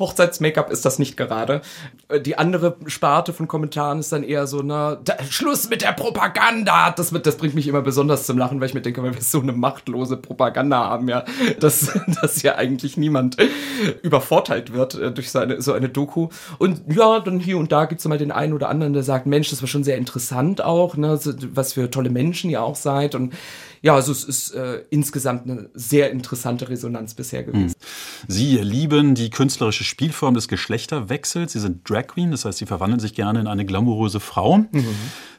Hochzeits-Make-up 0.00 0.72
ist 0.72 0.84
das 0.84 0.98
nicht 0.98 1.16
gerade. 1.16 1.62
Äh, 2.08 2.20
die 2.20 2.36
andere 2.36 2.74
Sparte 2.86 3.32
von 3.32 3.46
Kommentaren 3.46 4.00
ist 4.00 4.10
dann 4.10 4.24
eher 4.24 4.48
so, 4.48 4.60
na, 4.60 4.96
da, 4.96 5.22
Schluss 5.30 5.70
mit 5.70 5.82
der 5.82 5.92
Propaganda. 5.92 6.90
Das, 6.90 7.12
das 7.12 7.36
bringt 7.36 7.54
mich 7.54 7.68
immer 7.68 7.82
besonders 7.82 8.26
zum 8.26 8.38
Lachen, 8.38 8.60
weil 8.60 8.71
ich 8.72 8.74
mir 8.74 8.82
denke, 8.82 9.02
weil 9.02 9.14
wir 9.14 9.22
so 9.22 9.40
eine 9.40 9.52
machtlose 9.52 10.16
Propaganda 10.16 10.78
haben, 10.78 11.08
ja, 11.08 11.24
dass, 11.60 11.92
dass 12.22 12.42
ja 12.42 12.56
eigentlich 12.56 12.96
niemand 12.96 13.36
übervorteilt 14.02 14.72
wird 14.72 14.94
äh, 14.94 15.12
durch 15.12 15.30
so 15.30 15.38
eine, 15.38 15.60
so 15.60 15.72
eine 15.72 15.88
Doku. 15.88 16.28
Und 16.58 16.82
ja, 16.88 17.20
dann 17.20 17.38
hier 17.38 17.58
und 17.58 17.70
da 17.72 17.84
gibt 17.84 18.00
es 18.00 18.08
mal 18.08 18.18
den 18.18 18.32
einen 18.32 18.52
oder 18.52 18.68
anderen, 18.68 18.92
der 18.92 19.02
sagt, 19.02 19.26
Mensch, 19.26 19.50
das 19.50 19.62
war 19.62 19.68
schon 19.68 19.84
sehr 19.84 19.98
interessant 19.98 20.62
auch, 20.62 20.96
ne, 20.96 21.18
was 21.52 21.74
für 21.74 21.90
tolle 21.90 22.10
Menschen 22.10 22.50
ihr 22.50 22.62
auch 22.62 22.76
seid. 22.76 23.14
Und 23.14 23.34
ja, 23.82 23.96
also 23.96 24.12
es 24.12 24.22
ist 24.22 24.52
äh, 24.52 24.82
insgesamt 24.90 25.50
eine 25.50 25.68
sehr 25.74 26.12
interessante 26.12 26.68
Resonanz 26.68 27.14
bisher 27.14 27.42
gewesen. 27.42 27.74
Hm. 27.74 28.28
Sie 28.28 28.56
lieben 28.58 29.16
die 29.16 29.28
künstlerische 29.28 29.82
Spielform 29.82 30.34
des 30.34 30.46
Geschlechterwechsels. 30.46 31.52
Sie 31.52 31.58
sind 31.58 31.88
Drag 31.88 32.06
Queen, 32.06 32.30
das 32.30 32.44
heißt, 32.44 32.58
Sie 32.58 32.66
verwandeln 32.66 33.00
sich 33.00 33.14
gerne 33.14 33.40
in 33.40 33.48
eine 33.48 33.66
glamouröse 33.66 34.20
Frau. 34.20 34.58
Mhm. 34.58 34.86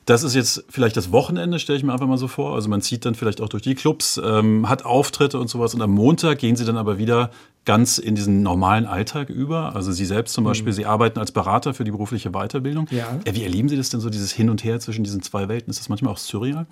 Das 0.05 0.23
ist 0.23 0.35
jetzt 0.35 0.65
vielleicht 0.69 0.97
das 0.97 1.11
Wochenende, 1.11 1.59
stelle 1.59 1.77
ich 1.77 1.83
mir 1.83 1.93
einfach 1.93 2.07
mal 2.07 2.17
so 2.17 2.27
vor. 2.27 2.55
Also 2.55 2.69
man 2.69 2.81
zieht 2.81 3.05
dann 3.05 3.15
vielleicht 3.15 3.41
auch 3.41 3.49
durch 3.49 3.63
die 3.63 3.75
Clubs, 3.75 4.19
ähm, 4.23 4.67
hat 4.67 4.85
Auftritte 4.85 5.39
und 5.39 5.49
sowas. 5.49 5.73
Und 5.73 5.81
am 5.81 5.91
Montag 5.91 6.39
gehen 6.39 6.55
sie 6.55 6.65
dann 6.65 6.77
aber 6.77 6.97
wieder 6.97 7.31
ganz 7.65 7.97
in 7.97 8.15
diesen 8.15 8.43
normalen 8.43 8.85
Alltag 8.85 9.29
über. 9.29 9.75
Also 9.75 9.91
Sie 9.91 10.05
selbst 10.05 10.33
zum 10.33 10.43
Beispiel, 10.43 10.73
mhm. 10.73 10.75
Sie 10.75 10.85
arbeiten 10.85 11.19
als 11.19 11.31
Berater 11.31 11.73
für 11.73 11.83
die 11.83 11.91
berufliche 11.91 12.31
Weiterbildung. 12.31 12.87
Ja. 12.91 13.19
Äh, 13.23 13.35
wie 13.35 13.43
erleben 13.43 13.69
Sie 13.69 13.77
das 13.77 13.89
denn 13.89 14.01
so, 14.01 14.09
dieses 14.09 14.31
Hin 14.31 14.49
und 14.49 14.63
Her 14.63 14.79
zwischen 14.79 15.03
diesen 15.03 15.21
zwei 15.21 15.47
Welten? 15.47 15.69
Ist 15.69 15.79
das 15.79 15.89
manchmal 15.89 16.13
auch 16.13 16.17
surreal? 16.17 16.65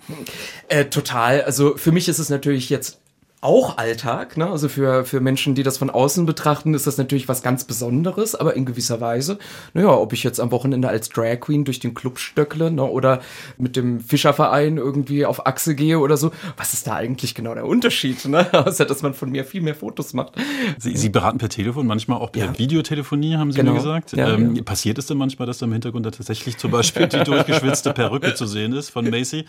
Äh, 0.68 0.86
total. 0.86 1.42
Also 1.42 1.76
für 1.76 1.92
mich 1.92 2.08
ist 2.08 2.18
es 2.18 2.28
natürlich 2.28 2.68
jetzt 2.68 3.01
auch 3.42 3.76
Alltag. 3.76 4.36
Ne? 4.36 4.46
Also 4.46 4.68
für, 4.68 5.04
für 5.04 5.20
Menschen, 5.20 5.56
die 5.56 5.64
das 5.64 5.76
von 5.76 5.90
außen 5.90 6.26
betrachten, 6.26 6.74
ist 6.74 6.86
das 6.86 6.96
natürlich 6.96 7.26
was 7.28 7.42
ganz 7.42 7.64
Besonderes, 7.64 8.36
aber 8.36 8.54
in 8.54 8.64
gewisser 8.64 9.00
Weise, 9.00 9.36
naja, 9.74 9.90
ob 9.90 10.12
ich 10.12 10.22
jetzt 10.22 10.38
am 10.38 10.52
Wochenende 10.52 10.88
als 10.88 11.08
Drag 11.08 11.40
Queen 11.40 11.64
durch 11.64 11.80
den 11.80 11.92
Club 11.92 12.20
stöckle 12.20 12.70
ne? 12.70 12.84
oder 12.84 13.20
mit 13.58 13.74
dem 13.74 13.98
Fischerverein 13.98 14.76
irgendwie 14.76 15.26
auf 15.26 15.44
Achse 15.44 15.74
gehe 15.74 15.98
oder 15.98 16.16
so, 16.16 16.30
was 16.56 16.72
ist 16.72 16.86
da 16.86 16.94
eigentlich 16.94 17.34
genau 17.34 17.54
der 17.54 17.66
Unterschied? 17.66 18.24
Ne? 18.26 18.46
Außer, 18.66 18.84
dass 18.84 19.02
man 19.02 19.12
von 19.12 19.30
mir 19.30 19.44
viel 19.44 19.60
mehr 19.60 19.74
Fotos 19.74 20.14
macht. 20.14 20.34
Sie, 20.78 20.96
Sie 20.96 21.08
beraten 21.08 21.38
per 21.38 21.48
Telefon, 21.48 21.88
manchmal 21.88 22.20
auch 22.20 22.30
per 22.30 22.44
ja. 22.44 22.58
Videotelefonie, 22.58 23.34
haben 23.34 23.50
Sie 23.50 23.58
genau. 23.58 23.72
mir 23.72 23.78
gesagt. 23.78 24.12
Ja, 24.12 24.34
ähm, 24.34 24.54
ja. 24.54 24.62
Passiert 24.62 24.98
es 24.98 25.06
denn 25.06 25.18
manchmal, 25.18 25.46
dass 25.46 25.58
da 25.58 25.66
im 25.66 25.72
Hintergrund 25.72 26.06
da 26.06 26.12
tatsächlich 26.12 26.58
zum 26.58 26.70
Beispiel 26.70 27.08
die 27.08 27.18
durchgeschwitzte 27.24 27.92
Perücke 27.92 28.36
zu 28.36 28.46
sehen 28.46 28.72
ist 28.72 28.90
von 28.90 29.10
Macy? 29.10 29.46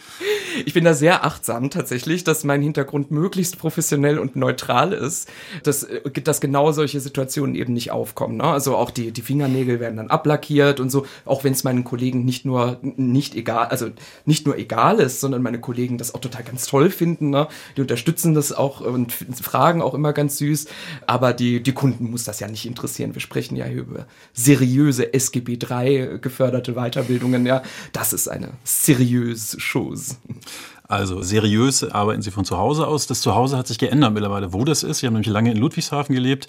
Ich 0.66 0.74
bin 0.74 0.84
da 0.84 0.96
sehr 0.96 1.24
achtsam 1.24 1.70
tatsächlich, 1.70 2.24
dass 2.24 2.44
mein 2.44 2.64
Hintergrund 2.64 3.12
möglichst 3.12 3.60
professionell 3.60 3.83
professionell 3.84 4.18
und 4.18 4.36
neutral 4.38 4.94
ist, 4.94 5.30
dass, 5.64 5.84
äh, 5.84 6.10
dass 6.22 6.40
genau 6.40 6.72
solche 6.72 7.00
Situationen 7.00 7.56
eben 7.56 7.74
nicht 7.74 7.92
aufkommen. 7.92 8.38
Ne? 8.38 8.46
Also 8.46 8.78
auch 8.78 8.92
die, 8.92 9.12
die 9.12 9.22
Fingernägel 9.22 9.80
werden 9.80 9.98
dann 9.98 10.10
ablackiert 10.10 10.80
und 10.80 10.90
so, 10.90 11.06
auch 11.26 11.44
wenn 11.44 11.54
es 11.54 11.64
meinen 11.64 11.84
Kollegen 11.84 12.24
nicht 12.24 12.46
nur 12.46 12.78
nicht 12.82 13.36
egal, 13.36 13.68
also 13.68 13.90
nicht 14.26 14.46
nur 14.46 14.58
egal 14.58 15.00
ist, 15.00 15.20
sondern 15.20 15.42
meine 15.42 15.60
Kollegen 15.60 15.98
das 15.98 16.16
auch 16.16 16.22
total 16.22 16.44
ganz 16.44 16.66
toll 16.66 16.90
finden. 16.90 17.30
Ne? 17.30 17.48
Die 17.76 17.82
unterstützen 17.82 18.34
das 18.34 18.54
auch 18.54 18.80
und 18.82 19.12
fragen 19.12 19.82
auch 19.82 19.94
immer 19.94 20.14
ganz 20.14 20.38
süß. 20.38 20.68
Aber 21.06 21.34
die, 21.34 21.62
die 21.62 21.74
Kunden 21.74 22.10
muss 22.10 22.24
das 22.24 22.40
ja 22.40 22.48
nicht 22.48 22.66
interessieren. 22.66 23.14
Wir 23.14 23.22
sprechen 23.22 23.58
ja 23.58 23.66
hier 23.66 23.82
über 23.82 24.08
seriöse 24.34 25.14
SGB 25.14 25.58
3 25.58 26.20
geförderte 26.22 26.74
Weiterbildungen. 26.74 27.46
Ja, 27.46 27.64
das 27.92 28.14
ist 28.14 28.30
eine 28.30 28.50
seriöse 28.64 29.58
Chose. 29.60 30.16
Also 30.94 31.24
seriös 31.24 31.84
arbeiten 31.84 32.22
Sie 32.22 32.30
von 32.30 32.46
zu 32.46 32.60
Hause 32.60 32.86
aus. 32.86 33.08
Das 33.08 33.22
Zuhause 33.22 33.58
hat 33.58 33.68
sich 33.68 33.80
geändert 33.80 34.14
mittlerweile, 34.14 34.54
wo 34.54 34.64
das 34.64 34.84
ist. 34.84 35.00
Sie 35.00 35.08
haben 35.08 35.14
nämlich 35.14 35.28
lange 35.28 35.50
in 35.50 35.58
Ludwigshafen 35.58 36.14
gelebt 36.14 36.48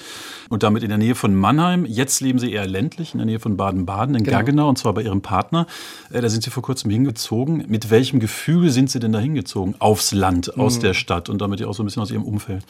und 0.51 0.63
damit 0.63 0.83
in 0.83 0.91
der 0.91 0.99
Nähe 0.99 1.15
von 1.15 1.35
Mannheim. 1.35 1.87
Jetzt 1.87 2.21
leben 2.21 2.39
Sie 2.39 2.53
eher 2.53 2.67
ländlich, 2.67 3.15
in 3.15 3.19
der 3.19 3.25
Nähe 3.25 3.41
von 3.41 3.57
Baden-Baden, 3.57 4.15
in 4.15 4.23
genau. 4.23 4.37
Gaggenau, 4.37 4.69
und 4.69 4.77
zwar 4.77 4.93
bei 4.93 5.01
Ihrem 5.01 5.23
Partner. 5.23 5.67
Äh, 6.13 6.21
da 6.21 6.29
sind 6.29 6.45
Sie 6.45 6.51
vor 6.51 6.63
kurzem 6.63 6.91
hingezogen. 6.91 7.65
Mit 7.69 7.89
welchem 7.89 8.21
Gefühl 8.21 8.71
sind 8.71 8.91
Sie 8.91 9.01
denn 9.01 9.13
da 9.13 9.19
hingezogen? 9.19 9.77
Aufs 9.79 10.13
Land, 10.13 10.59
aus 10.59 10.77
mhm. 10.77 10.81
der 10.83 10.95
Stadt 10.95 11.31
und 11.31 11.41
damit 11.41 11.61
ja 11.61 11.67
auch 11.67 11.75
so 11.75 11.83
ein 11.83 11.87
bisschen 11.87 12.03
aus 12.03 12.11
Ihrem 12.11 12.25
Umfeld. 12.25 12.65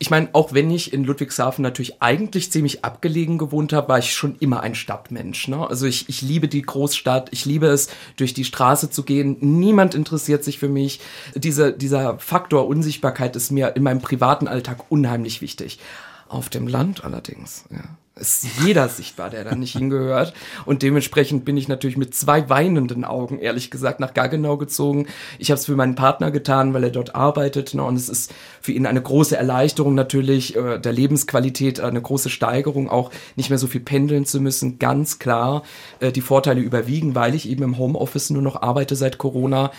Ich 0.00 0.10
meine, 0.10 0.30
auch 0.32 0.52
wenn 0.52 0.68
ich 0.72 0.92
in 0.92 1.04
Ludwigshafen 1.04 1.62
natürlich 1.62 2.02
eigentlich 2.02 2.50
ziemlich 2.50 2.84
abgelegen 2.84 3.38
gewohnt 3.38 3.72
habe, 3.72 3.88
war 3.88 4.00
ich 4.00 4.12
schon 4.12 4.34
immer 4.40 4.64
ein 4.64 4.74
Stadtmensch. 4.74 5.46
Ne? 5.46 5.64
Also 5.64 5.86
ich, 5.86 6.08
ich 6.08 6.22
liebe 6.22 6.48
die 6.48 6.62
Großstadt, 6.62 7.28
ich 7.30 7.44
liebe 7.44 7.68
es, 7.68 7.88
durch 8.16 8.34
die 8.34 8.44
Straße 8.44 8.90
zu 8.90 9.04
gehen. 9.04 9.36
Niemand 9.38 9.94
interessiert 9.94 10.42
sich 10.42 10.58
für 10.58 10.68
mich 10.68 10.98
diese, 11.34 11.72
dieser 11.72 12.18
Faktor 12.18 12.66
Unsichtbarkeit 12.66 13.36
ist 13.36 13.50
mir 13.50 13.76
in 13.76 13.82
meinem 13.82 14.00
privaten 14.00 14.48
Alltag 14.48 14.84
unheimlich 14.88 15.40
wichtig. 15.40 15.78
Auf 16.28 16.48
dem 16.48 16.68
Land 16.68 17.04
allerdings, 17.04 17.64
ja 17.70 17.82
ist 18.20 18.46
jeder 18.64 18.88
sichtbar, 18.88 19.30
der 19.30 19.44
da 19.44 19.54
nicht 19.54 19.72
hingehört. 19.72 20.34
Und 20.66 20.82
dementsprechend 20.82 21.44
bin 21.44 21.56
ich 21.56 21.68
natürlich 21.68 21.96
mit 21.96 22.14
zwei 22.14 22.48
weinenden 22.48 23.04
Augen, 23.04 23.38
ehrlich 23.38 23.70
gesagt, 23.70 23.98
nach 23.98 24.14
Gaggenau 24.14 24.56
gezogen. 24.56 25.06
Ich 25.38 25.50
habe 25.50 25.58
es 25.58 25.66
für 25.66 25.74
meinen 25.74 25.94
Partner 25.94 26.30
getan, 26.30 26.74
weil 26.74 26.84
er 26.84 26.90
dort 26.90 27.14
arbeitet. 27.14 27.74
Ne? 27.74 27.82
Und 27.82 27.96
es 27.96 28.08
ist 28.08 28.32
für 28.60 28.72
ihn 28.72 28.86
eine 28.86 29.02
große 29.02 29.36
Erleichterung 29.36 29.94
natürlich, 29.94 30.54
äh, 30.54 30.78
der 30.78 30.92
Lebensqualität, 30.92 31.80
eine 31.80 32.02
große 32.02 32.30
Steigerung, 32.30 32.88
auch 32.88 33.10
nicht 33.36 33.50
mehr 33.50 33.58
so 33.58 33.66
viel 33.66 33.80
pendeln 33.80 34.26
zu 34.26 34.40
müssen. 34.40 34.78
Ganz 34.78 35.18
klar, 35.18 35.62
äh, 36.00 36.12
die 36.12 36.20
Vorteile 36.20 36.60
überwiegen, 36.60 37.14
weil 37.14 37.34
ich 37.34 37.48
eben 37.48 37.62
im 37.62 37.78
Homeoffice 37.78 38.30
nur 38.30 38.42
noch 38.42 38.60
arbeite 38.62 38.96
seit 38.96 39.18
Corona. 39.18 39.72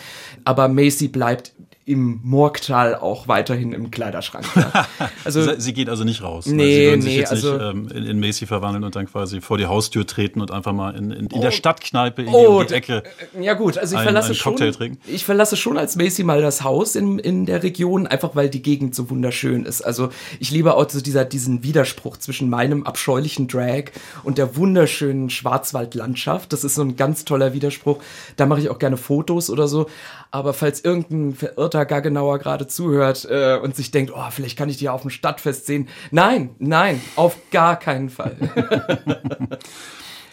Aber 0.44 0.68
Macy 0.68 1.08
bleibt 1.08 1.52
im 1.84 2.20
Morgtal 2.22 2.94
auch 2.94 3.26
weiterhin 3.26 3.72
im 3.72 3.90
Kleiderschrank. 3.90 4.46
Ja. 4.54 4.86
Also, 5.24 5.56
Sie 5.56 5.72
geht 5.72 5.88
also 5.88 6.02
nicht 6.02 6.22
raus. 6.22 6.46
Nee, 6.46 6.64
Sie 6.64 6.86
würden 6.86 7.02
sich 7.02 7.12
nee, 7.12 7.20
jetzt 7.20 7.30
also, 7.30 7.52
nicht 7.52 7.62
ähm, 7.62 7.88
in, 7.94 8.06
in 8.06 8.20
Macy 8.20 8.46
verwandeln 8.46 8.82
und 8.82 8.96
dann 8.96 9.06
quasi 9.06 9.40
vor 9.40 9.56
die 9.56 9.66
Haustür 9.66 10.04
treten 10.04 10.40
und 10.40 10.50
einfach 10.50 10.72
mal 10.72 10.96
in, 10.96 11.12
in, 11.12 11.26
in 11.26 11.40
der 11.40 11.50
oh. 11.50 11.52
Stadtkneipe 11.52 12.22
in 12.22 12.28
oh, 12.28 12.62
die 12.64 12.74
Ecke. 12.74 13.04
Äh, 13.36 13.44
ja 13.44 13.54
gut, 13.54 13.78
also 13.78 13.94
ich 13.94 14.00
ein, 14.00 14.04
verlasse 14.04 14.34
schon. 14.34 14.56
Trinken. 14.56 14.98
Ich 15.06 15.24
verlasse 15.24 15.56
schon 15.56 15.78
als 15.78 15.96
Macy 15.96 16.24
mal 16.24 16.42
das 16.42 16.64
Haus 16.64 16.96
in, 16.96 17.18
in 17.18 17.46
der 17.46 17.62
Region, 17.62 18.06
einfach 18.06 18.34
weil 18.34 18.48
die 18.48 18.62
Gegend 18.62 18.94
so 18.94 19.10
wunderschön 19.10 19.64
ist. 19.64 19.82
Also 19.82 20.08
ich 20.40 20.50
liebe 20.50 20.74
auch 20.74 20.88
so 20.90 21.00
dieser, 21.00 21.24
diesen 21.24 21.62
Widerspruch 21.62 22.16
zwischen 22.16 22.50
meinem 22.50 22.84
abscheulichen 22.84 23.46
Drag 23.46 23.84
und 24.24 24.38
der 24.38 24.56
wunderschönen 24.56 25.30
Schwarzwaldlandschaft. 25.30 26.52
Das 26.52 26.64
ist 26.64 26.74
so 26.74 26.82
ein 26.82 26.96
ganz 26.96 27.24
toller 27.24 27.54
Widerspruch. 27.54 27.98
Da 28.36 28.46
mache 28.46 28.60
ich 28.60 28.70
auch 28.70 28.78
gerne 28.78 28.96
Fotos 28.96 29.50
oder 29.50 29.68
so. 29.68 29.86
Aber 30.30 30.54
falls 30.54 30.82
irgendein 30.82 31.34
verirrter 31.34 31.71
Gaggenauer 31.72 32.38
gerade 32.38 32.66
zuhört 32.66 33.26
äh, 33.28 33.58
und 33.62 33.76
sich 33.76 33.90
denkt, 33.90 34.12
oh, 34.14 34.30
vielleicht 34.30 34.56
kann 34.56 34.68
ich 34.68 34.76
die 34.76 34.88
auf 34.88 35.02
dem 35.02 35.10
Stadtfest 35.10 35.66
sehen. 35.66 35.88
Nein, 36.10 36.50
nein, 36.58 37.00
auf 37.16 37.36
gar 37.50 37.78
keinen 37.78 38.10
Fall. 38.10 38.36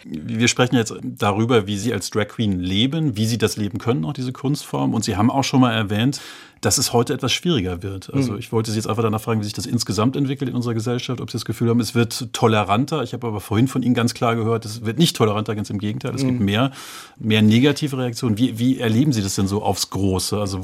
Wir 0.04 0.48
sprechen 0.48 0.76
jetzt 0.76 0.94
darüber, 1.02 1.66
wie 1.66 1.76
Sie 1.76 1.92
als 1.92 2.08
Drag 2.08 2.28
Queen 2.28 2.58
leben, 2.58 3.18
wie 3.18 3.26
Sie 3.26 3.36
das 3.36 3.58
leben 3.58 3.78
können, 3.78 4.06
auch 4.06 4.14
diese 4.14 4.32
Kunstform. 4.32 4.94
Und 4.94 5.04
Sie 5.04 5.16
haben 5.16 5.30
auch 5.30 5.44
schon 5.44 5.60
mal 5.60 5.74
erwähnt, 5.74 6.20
dass 6.60 6.76
es 6.76 6.92
heute 6.92 7.14
etwas 7.14 7.32
schwieriger 7.32 7.82
wird. 7.82 8.12
Also 8.12 8.32
mhm. 8.32 8.38
ich 8.38 8.52
wollte 8.52 8.70
Sie 8.70 8.76
jetzt 8.76 8.86
einfach 8.86 9.02
danach 9.02 9.20
fragen, 9.20 9.40
wie 9.40 9.44
sich 9.44 9.54
das 9.54 9.64
insgesamt 9.64 10.14
entwickelt 10.14 10.50
in 10.50 10.56
unserer 10.56 10.74
Gesellschaft, 10.74 11.20
ob 11.20 11.30
Sie 11.30 11.36
das 11.36 11.46
Gefühl 11.46 11.70
haben, 11.70 11.80
es 11.80 11.94
wird 11.94 12.32
toleranter. 12.32 13.02
Ich 13.02 13.14
habe 13.14 13.26
aber 13.26 13.40
vorhin 13.40 13.66
von 13.66 13.82
Ihnen 13.82 13.94
ganz 13.94 14.12
klar 14.12 14.36
gehört, 14.36 14.66
es 14.66 14.84
wird 14.84 14.98
nicht 14.98 15.16
toleranter, 15.16 15.54
ganz 15.54 15.70
im 15.70 15.78
Gegenteil. 15.78 16.14
Es 16.14 16.22
mhm. 16.22 16.28
gibt 16.28 16.40
mehr, 16.40 16.72
mehr 17.18 17.40
negative 17.40 17.96
Reaktionen. 17.96 18.36
Wie, 18.36 18.58
wie 18.58 18.78
erleben 18.78 19.12
Sie 19.12 19.22
das 19.22 19.36
denn 19.36 19.46
so 19.46 19.62
aufs 19.62 19.88
Große? 19.88 20.38
Also 20.38 20.60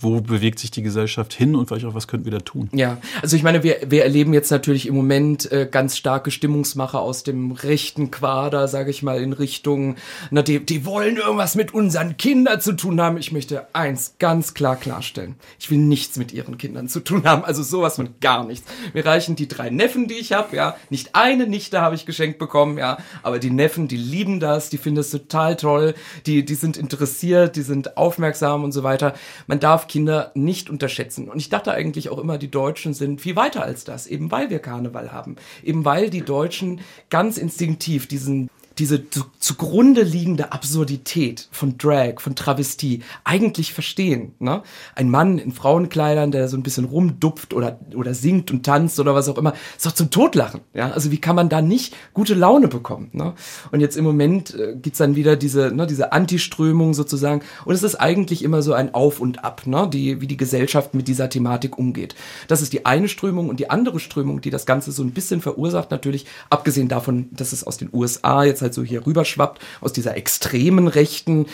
wo 0.00 0.20
bewegt 0.20 0.60
sich 0.60 0.70
die 0.70 0.82
Gesellschaft 0.82 1.32
hin 1.32 1.56
und 1.56 1.66
vielleicht 1.66 1.86
auch, 1.86 1.94
was 1.94 2.06
könnten 2.06 2.26
wir 2.26 2.32
da 2.32 2.40
tun? 2.40 2.68
Ja, 2.72 2.98
also 3.20 3.34
ich 3.34 3.42
meine, 3.42 3.64
wir, 3.64 3.78
wir 3.88 4.04
erleben 4.04 4.32
jetzt 4.32 4.50
natürlich 4.50 4.86
im 4.86 4.94
Moment 4.94 5.50
äh, 5.50 5.68
ganz 5.68 5.96
starke 5.96 6.30
Stimmungsmacher 6.30 7.00
aus 7.00 7.24
dem 7.24 7.50
rechten 7.50 8.12
Quader, 8.12 8.68
sage 8.68 8.90
ich 8.90 9.02
mal, 9.02 9.20
in 9.20 9.32
Richtung, 9.32 9.96
na, 10.30 10.42
die, 10.42 10.64
die 10.64 10.84
wollen 10.86 11.16
irgendwas 11.16 11.56
mit 11.56 11.74
unseren 11.74 12.16
Kindern 12.16 12.60
zu 12.60 12.74
tun 12.74 13.00
haben. 13.00 13.16
Ich 13.16 13.32
möchte 13.32 13.66
eins 13.74 14.14
ganz 14.20 14.54
klar 14.54 14.76
klarstellen. 14.76 15.39
Ich 15.58 15.70
will 15.70 15.78
nichts 15.78 16.16
mit 16.16 16.32
ihren 16.32 16.58
Kindern 16.58 16.88
zu 16.88 17.00
tun 17.00 17.24
haben. 17.24 17.44
Also 17.44 17.62
sowas 17.62 17.96
von 17.96 18.14
gar 18.20 18.44
nichts. 18.44 18.70
Mir 18.94 19.04
reichen 19.04 19.36
die 19.36 19.48
drei 19.48 19.70
Neffen, 19.70 20.08
die 20.08 20.14
ich 20.14 20.32
habe, 20.32 20.56
ja. 20.56 20.76
Nicht 20.90 21.14
eine 21.14 21.46
Nichte 21.46 21.80
habe 21.80 21.94
ich 21.94 22.06
geschenkt 22.06 22.38
bekommen, 22.38 22.78
ja. 22.78 22.98
Aber 23.22 23.38
die 23.38 23.50
Neffen, 23.50 23.88
die 23.88 23.96
lieben 23.96 24.40
das, 24.40 24.70
die 24.70 24.78
finden 24.78 25.00
es 25.00 25.10
total 25.10 25.56
toll, 25.56 25.94
die, 26.26 26.44
die 26.44 26.54
sind 26.54 26.76
interessiert, 26.76 27.56
die 27.56 27.62
sind 27.62 27.96
aufmerksam 27.96 28.64
und 28.64 28.72
so 28.72 28.82
weiter. 28.82 29.14
Man 29.46 29.60
darf 29.60 29.86
Kinder 29.86 30.30
nicht 30.34 30.70
unterschätzen. 30.70 31.28
Und 31.28 31.38
ich 31.38 31.48
dachte 31.48 31.72
eigentlich 31.72 32.08
auch 32.08 32.18
immer, 32.18 32.38
die 32.38 32.50
Deutschen 32.50 32.94
sind 32.94 33.20
viel 33.20 33.36
weiter 33.36 33.62
als 33.62 33.84
das, 33.84 34.06
eben 34.06 34.30
weil 34.30 34.50
wir 34.50 34.58
Karneval 34.58 35.12
haben. 35.12 35.36
Eben 35.62 35.84
weil 35.84 36.10
die 36.10 36.22
Deutschen 36.22 36.80
ganz 37.08 37.36
instinktiv 37.38 38.06
diesen 38.06 38.48
diese 38.78 39.10
zu, 39.10 39.24
zugrunde 39.38 40.02
liegende 40.02 40.52
Absurdität 40.52 41.48
von 41.50 41.76
Drag, 41.76 42.20
von 42.20 42.34
Travestie 42.34 43.02
eigentlich 43.24 43.74
verstehen. 43.74 44.32
Ne? 44.38 44.62
Ein 44.94 45.10
Mann 45.10 45.38
in 45.38 45.52
Frauenkleidern, 45.52 46.30
der 46.30 46.48
so 46.48 46.56
ein 46.56 46.62
bisschen 46.62 46.84
rumdupft 46.84 47.52
oder, 47.52 47.78
oder 47.94 48.14
singt 48.14 48.50
und 48.50 48.64
tanzt 48.64 48.98
oder 49.00 49.14
was 49.14 49.28
auch 49.28 49.38
immer, 49.38 49.54
ist 49.76 49.86
doch 49.86 49.92
zum 49.92 50.10
Totlachen. 50.10 50.60
Ja? 50.72 50.90
Also 50.90 51.10
wie 51.10 51.18
kann 51.18 51.36
man 51.36 51.48
da 51.48 51.60
nicht 51.60 51.94
gute 52.14 52.34
Laune 52.34 52.68
bekommen? 52.68 53.10
Ne? 53.12 53.34
Und 53.70 53.80
jetzt 53.80 53.96
im 53.96 54.04
Moment 54.04 54.54
äh, 54.54 54.76
gibt's 54.80 54.98
dann 54.98 55.16
wieder 55.16 55.36
diese, 55.36 55.72
ne, 55.74 55.86
diese 55.86 56.12
Antiströmung 56.12 56.94
sozusagen. 56.94 57.42
Und 57.64 57.74
es 57.74 57.82
ist 57.82 57.96
eigentlich 57.96 58.42
immer 58.42 58.62
so 58.62 58.72
ein 58.72 58.94
Auf 58.94 59.20
und 59.20 59.44
Ab, 59.44 59.66
ne? 59.66 59.88
die, 59.92 60.20
wie 60.20 60.26
die 60.26 60.36
Gesellschaft 60.36 60.94
mit 60.94 61.08
dieser 61.08 61.28
Thematik 61.28 61.78
umgeht. 61.78 62.14
Das 62.48 62.62
ist 62.62 62.72
die 62.72 62.86
eine 62.86 63.08
Strömung 63.08 63.48
und 63.48 63.60
die 63.60 63.68
andere 63.68 64.00
Strömung, 64.00 64.40
die 64.40 64.50
das 64.50 64.64
Ganze 64.64 64.92
so 64.92 65.02
ein 65.02 65.10
bisschen 65.10 65.40
verursacht, 65.40 65.90
natürlich, 65.90 66.26
abgesehen 66.48 66.88
davon, 66.88 67.28
dass 67.32 67.52
es 67.52 67.64
aus 67.64 67.76
den 67.76 67.90
USA 67.92 68.44
jetzt 68.44 68.59
halt 68.62 68.70
halt 68.70 68.74
so 68.74 68.82
hier 68.82 69.06
rüberschwappt, 69.06 69.60
aus 69.80 69.92
dieser 69.92 70.16
extremen 70.16 70.88
Rechten, 70.88 71.46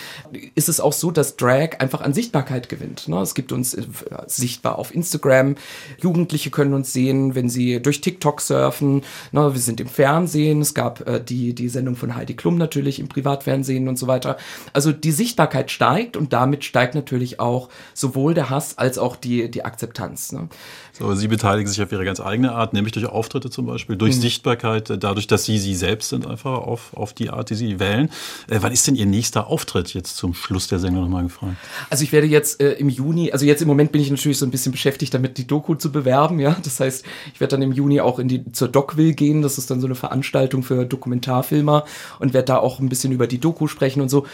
ist 0.55 0.69
es 0.69 0.81
auch 0.81 0.93
so, 0.93 1.11
dass 1.11 1.37
Drag 1.37 1.81
einfach 1.81 2.01
an 2.01 2.13
Sichtbarkeit 2.13 2.69
gewinnt. 2.69 3.09
Ne? 3.09 3.21
Es 3.21 3.35
gibt 3.35 3.53
uns 3.53 3.75
äh, 3.75 3.85
sichtbar 4.27 4.79
auf 4.79 4.95
Instagram. 4.95 5.57
Jugendliche 6.01 6.51
können 6.51 6.75
uns 6.75 6.93
sehen, 6.93 7.35
wenn 7.35 7.49
sie 7.49 7.81
durch 7.81 8.01
TikTok 8.01 8.41
surfen. 8.41 9.03
Ne? 9.33 9.53
Wir 9.53 9.61
sind 9.61 9.81
im 9.81 9.89
Fernsehen. 9.89 10.61
Es 10.61 10.75
gab 10.75 11.07
äh, 11.09 11.23
die, 11.23 11.55
die 11.55 11.69
Sendung 11.69 11.97
von 11.97 12.15
Heidi 12.15 12.35
Klum 12.35 12.59
natürlich 12.59 13.01
im 13.01 13.09
Privatfernsehen 13.09 13.89
und 13.89 13.99
so 13.99 14.07
weiter. 14.07 14.37
Also 14.73 14.93
die 14.93 15.13
Sichtbarkeit 15.13 15.71
steigt 15.71 16.17
und 16.17 16.33
damit 16.33 16.65
steigt 16.65 16.95
natürlich 16.95 17.41
auch 17.41 17.69
sowohl 17.95 18.35
der 18.35 18.51
Hass 18.51 18.79
als 18.79 18.99
auch 18.99 19.17
die, 19.17 19.51
die 19.51 19.65
Akzeptanz. 19.65 20.33
Ne? 20.33 20.49
So, 20.93 21.15
Sie 21.15 21.29
beteiligen 21.29 21.69
sich 21.69 21.83
auf 21.83 21.93
Ihre 21.93 22.05
ganz 22.05 22.21
eigene 22.21 22.53
Art, 22.53 22.73
nämlich 22.73 22.93
durch 22.93 23.07
Auftritte 23.07 23.51
zum 23.51 23.67
Beispiel, 23.67 23.97
durch 23.97 24.17
mhm. 24.17 24.21
Sichtbarkeit, 24.21 24.91
dadurch, 25.03 25.27
dass 25.27 25.45
Sie 25.45 25.59
Sie 25.59 25.75
selbst 25.75 26.09
sind, 26.09 26.27
einfach 26.27 26.59
auf, 26.59 26.95
auf 26.97 27.13
die 27.13 27.31
Art, 27.31 27.51
die 27.51 27.55
Sie 27.55 27.79
wählen. 27.79 28.11
Äh, 28.49 28.59
wann 28.61 28.73
ist 28.73 28.87
denn 28.87 28.95
Ihr 28.95 29.07
nächster 29.07 29.47
Auftritt 29.47 29.95
jetzt 29.95 30.17
zum 30.17 30.35
Schluss 30.35 30.69
der 30.69 30.79
Sendung 30.79 31.05
nochmal 31.05 31.25
gefragt? 31.25 31.57
Also 31.91 32.05
ich 32.05 32.13
werde 32.13 32.27
jetzt 32.27 32.61
äh, 32.61 32.73
im 32.73 32.89
Juni, 32.89 33.33
also 33.33 33.45
jetzt 33.45 33.63
im 33.63 33.69
Moment 33.69 33.93
bin 33.93 34.01
ich 34.01 34.11
natürlich 34.11 34.39
so 34.39 34.47
ein 34.47 34.51
bisschen 34.51 34.73
beschäftigt 34.73 35.15
damit, 35.15 35.39
die 35.39 35.47
Doku 35.47 35.75
zu 35.75 35.93
bewerben, 35.93 36.41
ja. 36.41 36.57
Das 36.63 36.81
heißt, 36.81 37.05
ich 37.33 37.41
werde 37.41 37.53
dann 37.53 37.63
im 37.63 37.73
Juni 37.73 38.01
auch 38.01 38.19
in 38.19 38.29
die 38.29 38.51
zur 38.53 38.69
Docville 38.69 39.13
gehen. 39.13 39.43
Das 39.43 39.59
ist 39.59 39.71
dann 39.71 39.81
so 39.81 39.87
eine 39.87 39.95
Veranstaltung 39.95 40.63
für 40.63 40.85
Dokumentarfilmer 40.85 41.85
und 42.19 42.35
werde 42.35 42.47
da 42.47 42.59
auch 42.59 42.81
ein 42.81 42.89
bisschen 42.89 43.13
über 43.13 43.27
die 43.27 43.39
Doku 43.39 43.67
sprechen 43.69 44.01
und 44.01 44.09
so. 44.09 44.27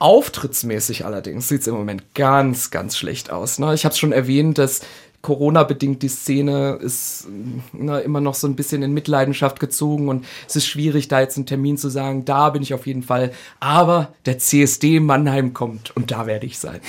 Auftrittsmäßig 0.00 1.04
allerdings 1.04 1.48
sieht 1.48 1.62
es 1.62 1.66
im 1.66 1.74
Moment 1.74 2.14
ganz, 2.14 2.70
ganz 2.70 2.96
schlecht 2.96 3.30
aus. 3.32 3.58
Ne? 3.58 3.74
Ich 3.74 3.84
habe 3.84 3.92
es 3.92 3.98
schon 3.98 4.12
erwähnt, 4.12 4.58
dass 4.58 4.80
Corona-bedingt 5.20 6.02
die 6.02 6.08
Szene 6.08 6.78
ist 6.80 7.26
na, 7.72 7.98
immer 7.98 8.20
noch 8.20 8.34
so 8.34 8.46
ein 8.46 8.54
bisschen 8.54 8.82
in 8.82 8.92
Mitleidenschaft 8.92 9.58
gezogen 9.58 10.08
und 10.08 10.24
es 10.46 10.54
ist 10.54 10.66
schwierig, 10.66 11.08
da 11.08 11.20
jetzt 11.20 11.36
einen 11.36 11.46
Termin 11.46 11.76
zu 11.76 11.88
sagen, 11.88 12.24
da 12.24 12.50
bin 12.50 12.62
ich 12.62 12.72
auf 12.72 12.86
jeden 12.86 13.02
Fall. 13.02 13.32
Aber 13.58 14.14
der 14.26 14.38
CSD 14.38 15.00
Mannheim 15.00 15.54
kommt 15.54 15.94
und 15.96 16.12
da 16.12 16.26
werde 16.26 16.46
ich 16.46 16.58
sein. 16.58 16.80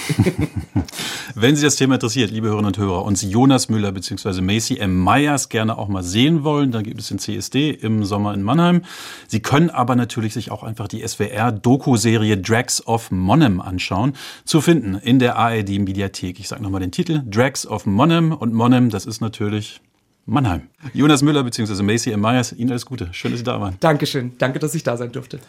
Wenn 1.35 1.55
Sie 1.55 1.63
das 1.63 1.75
Thema 1.75 1.95
interessiert, 1.95 2.29
liebe 2.29 2.47
Hörerinnen 2.47 2.67
und 2.67 2.77
Hörer, 2.77 3.03
und 3.03 3.17
Sie 3.17 3.29
Jonas 3.29 3.69
Müller 3.69 3.91
bzw. 3.91 4.41
Macy 4.41 4.77
M. 4.77 5.03
Myers 5.03 5.49
gerne 5.49 5.77
auch 5.77 5.87
mal 5.87 6.03
sehen 6.03 6.43
wollen, 6.43 6.71
dann 6.71 6.83
gibt 6.83 6.99
es 6.99 7.07
den 7.07 7.17
CSD 7.17 7.71
im 7.71 8.05
Sommer 8.05 8.33
in 8.35 8.43
Mannheim. 8.43 8.83
Sie 9.27 9.39
können 9.39 9.69
aber 9.69 9.95
natürlich 9.95 10.33
sich 10.33 10.51
auch 10.51 10.63
einfach 10.63 10.87
die 10.87 11.05
SWR-Doku-Serie 11.07 12.37
Drags 12.37 12.85
of 12.85 13.09
Monnem 13.09 13.59
anschauen. 13.59 14.13
Zu 14.45 14.61
finden 14.61 14.95
in 14.95 15.17
der 15.19 15.35
ARD-Mediathek. 15.37 16.39
Ich 16.39 16.47
sage 16.47 16.61
nochmal 16.61 16.81
den 16.81 16.91
Titel. 16.91 17.23
Drags 17.25 17.65
of 17.65 17.85
Monnem 17.85 18.18
Monheim 18.19 18.33
und 18.33 18.53
Monheim, 18.53 18.89
das 18.89 19.05
ist 19.05 19.21
natürlich 19.21 19.81
Mannheim. 20.25 20.67
Jonas 20.93 21.21
Müller 21.21 21.43
bzw. 21.43 21.81
Macy 21.83 22.11
M. 22.11 22.21
Myers, 22.21 22.51
Ihnen 22.53 22.71
alles 22.71 22.85
Gute. 22.85 23.09
Schön, 23.13 23.31
dass 23.31 23.39
Sie 23.39 23.43
da 23.45 23.59
waren. 23.61 23.77
Dankeschön. 23.79 24.33
Danke, 24.37 24.59
dass 24.59 24.75
ich 24.75 24.83
da 24.83 24.97
sein 24.97 25.11
durfte. 25.11 25.39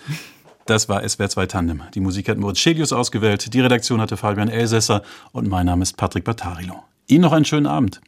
Das 0.67 0.89
war 0.89 1.07
SWR 1.07 1.29
2 1.29 1.47
Tandem. 1.47 1.83
Die 1.95 2.01
Musik 2.01 2.29
hat 2.29 2.39
Moritz 2.39 2.59
Schelius 2.59 2.93
ausgewählt, 2.93 3.53
die 3.53 3.61
Redaktion 3.61 4.01
hatte 4.01 4.17
Fabian 4.17 4.49
Elsässer 4.49 5.03
und 5.33 5.49
mein 5.49 5.67
Name 5.67 5.83
ist 5.83 5.97
Patrick 5.97 6.25
Battarilo. 6.25 6.85
Ihnen 7.09 7.23
noch 7.23 7.33
einen 7.33 7.45
schönen 7.45 7.67
Abend. 7.67 8.01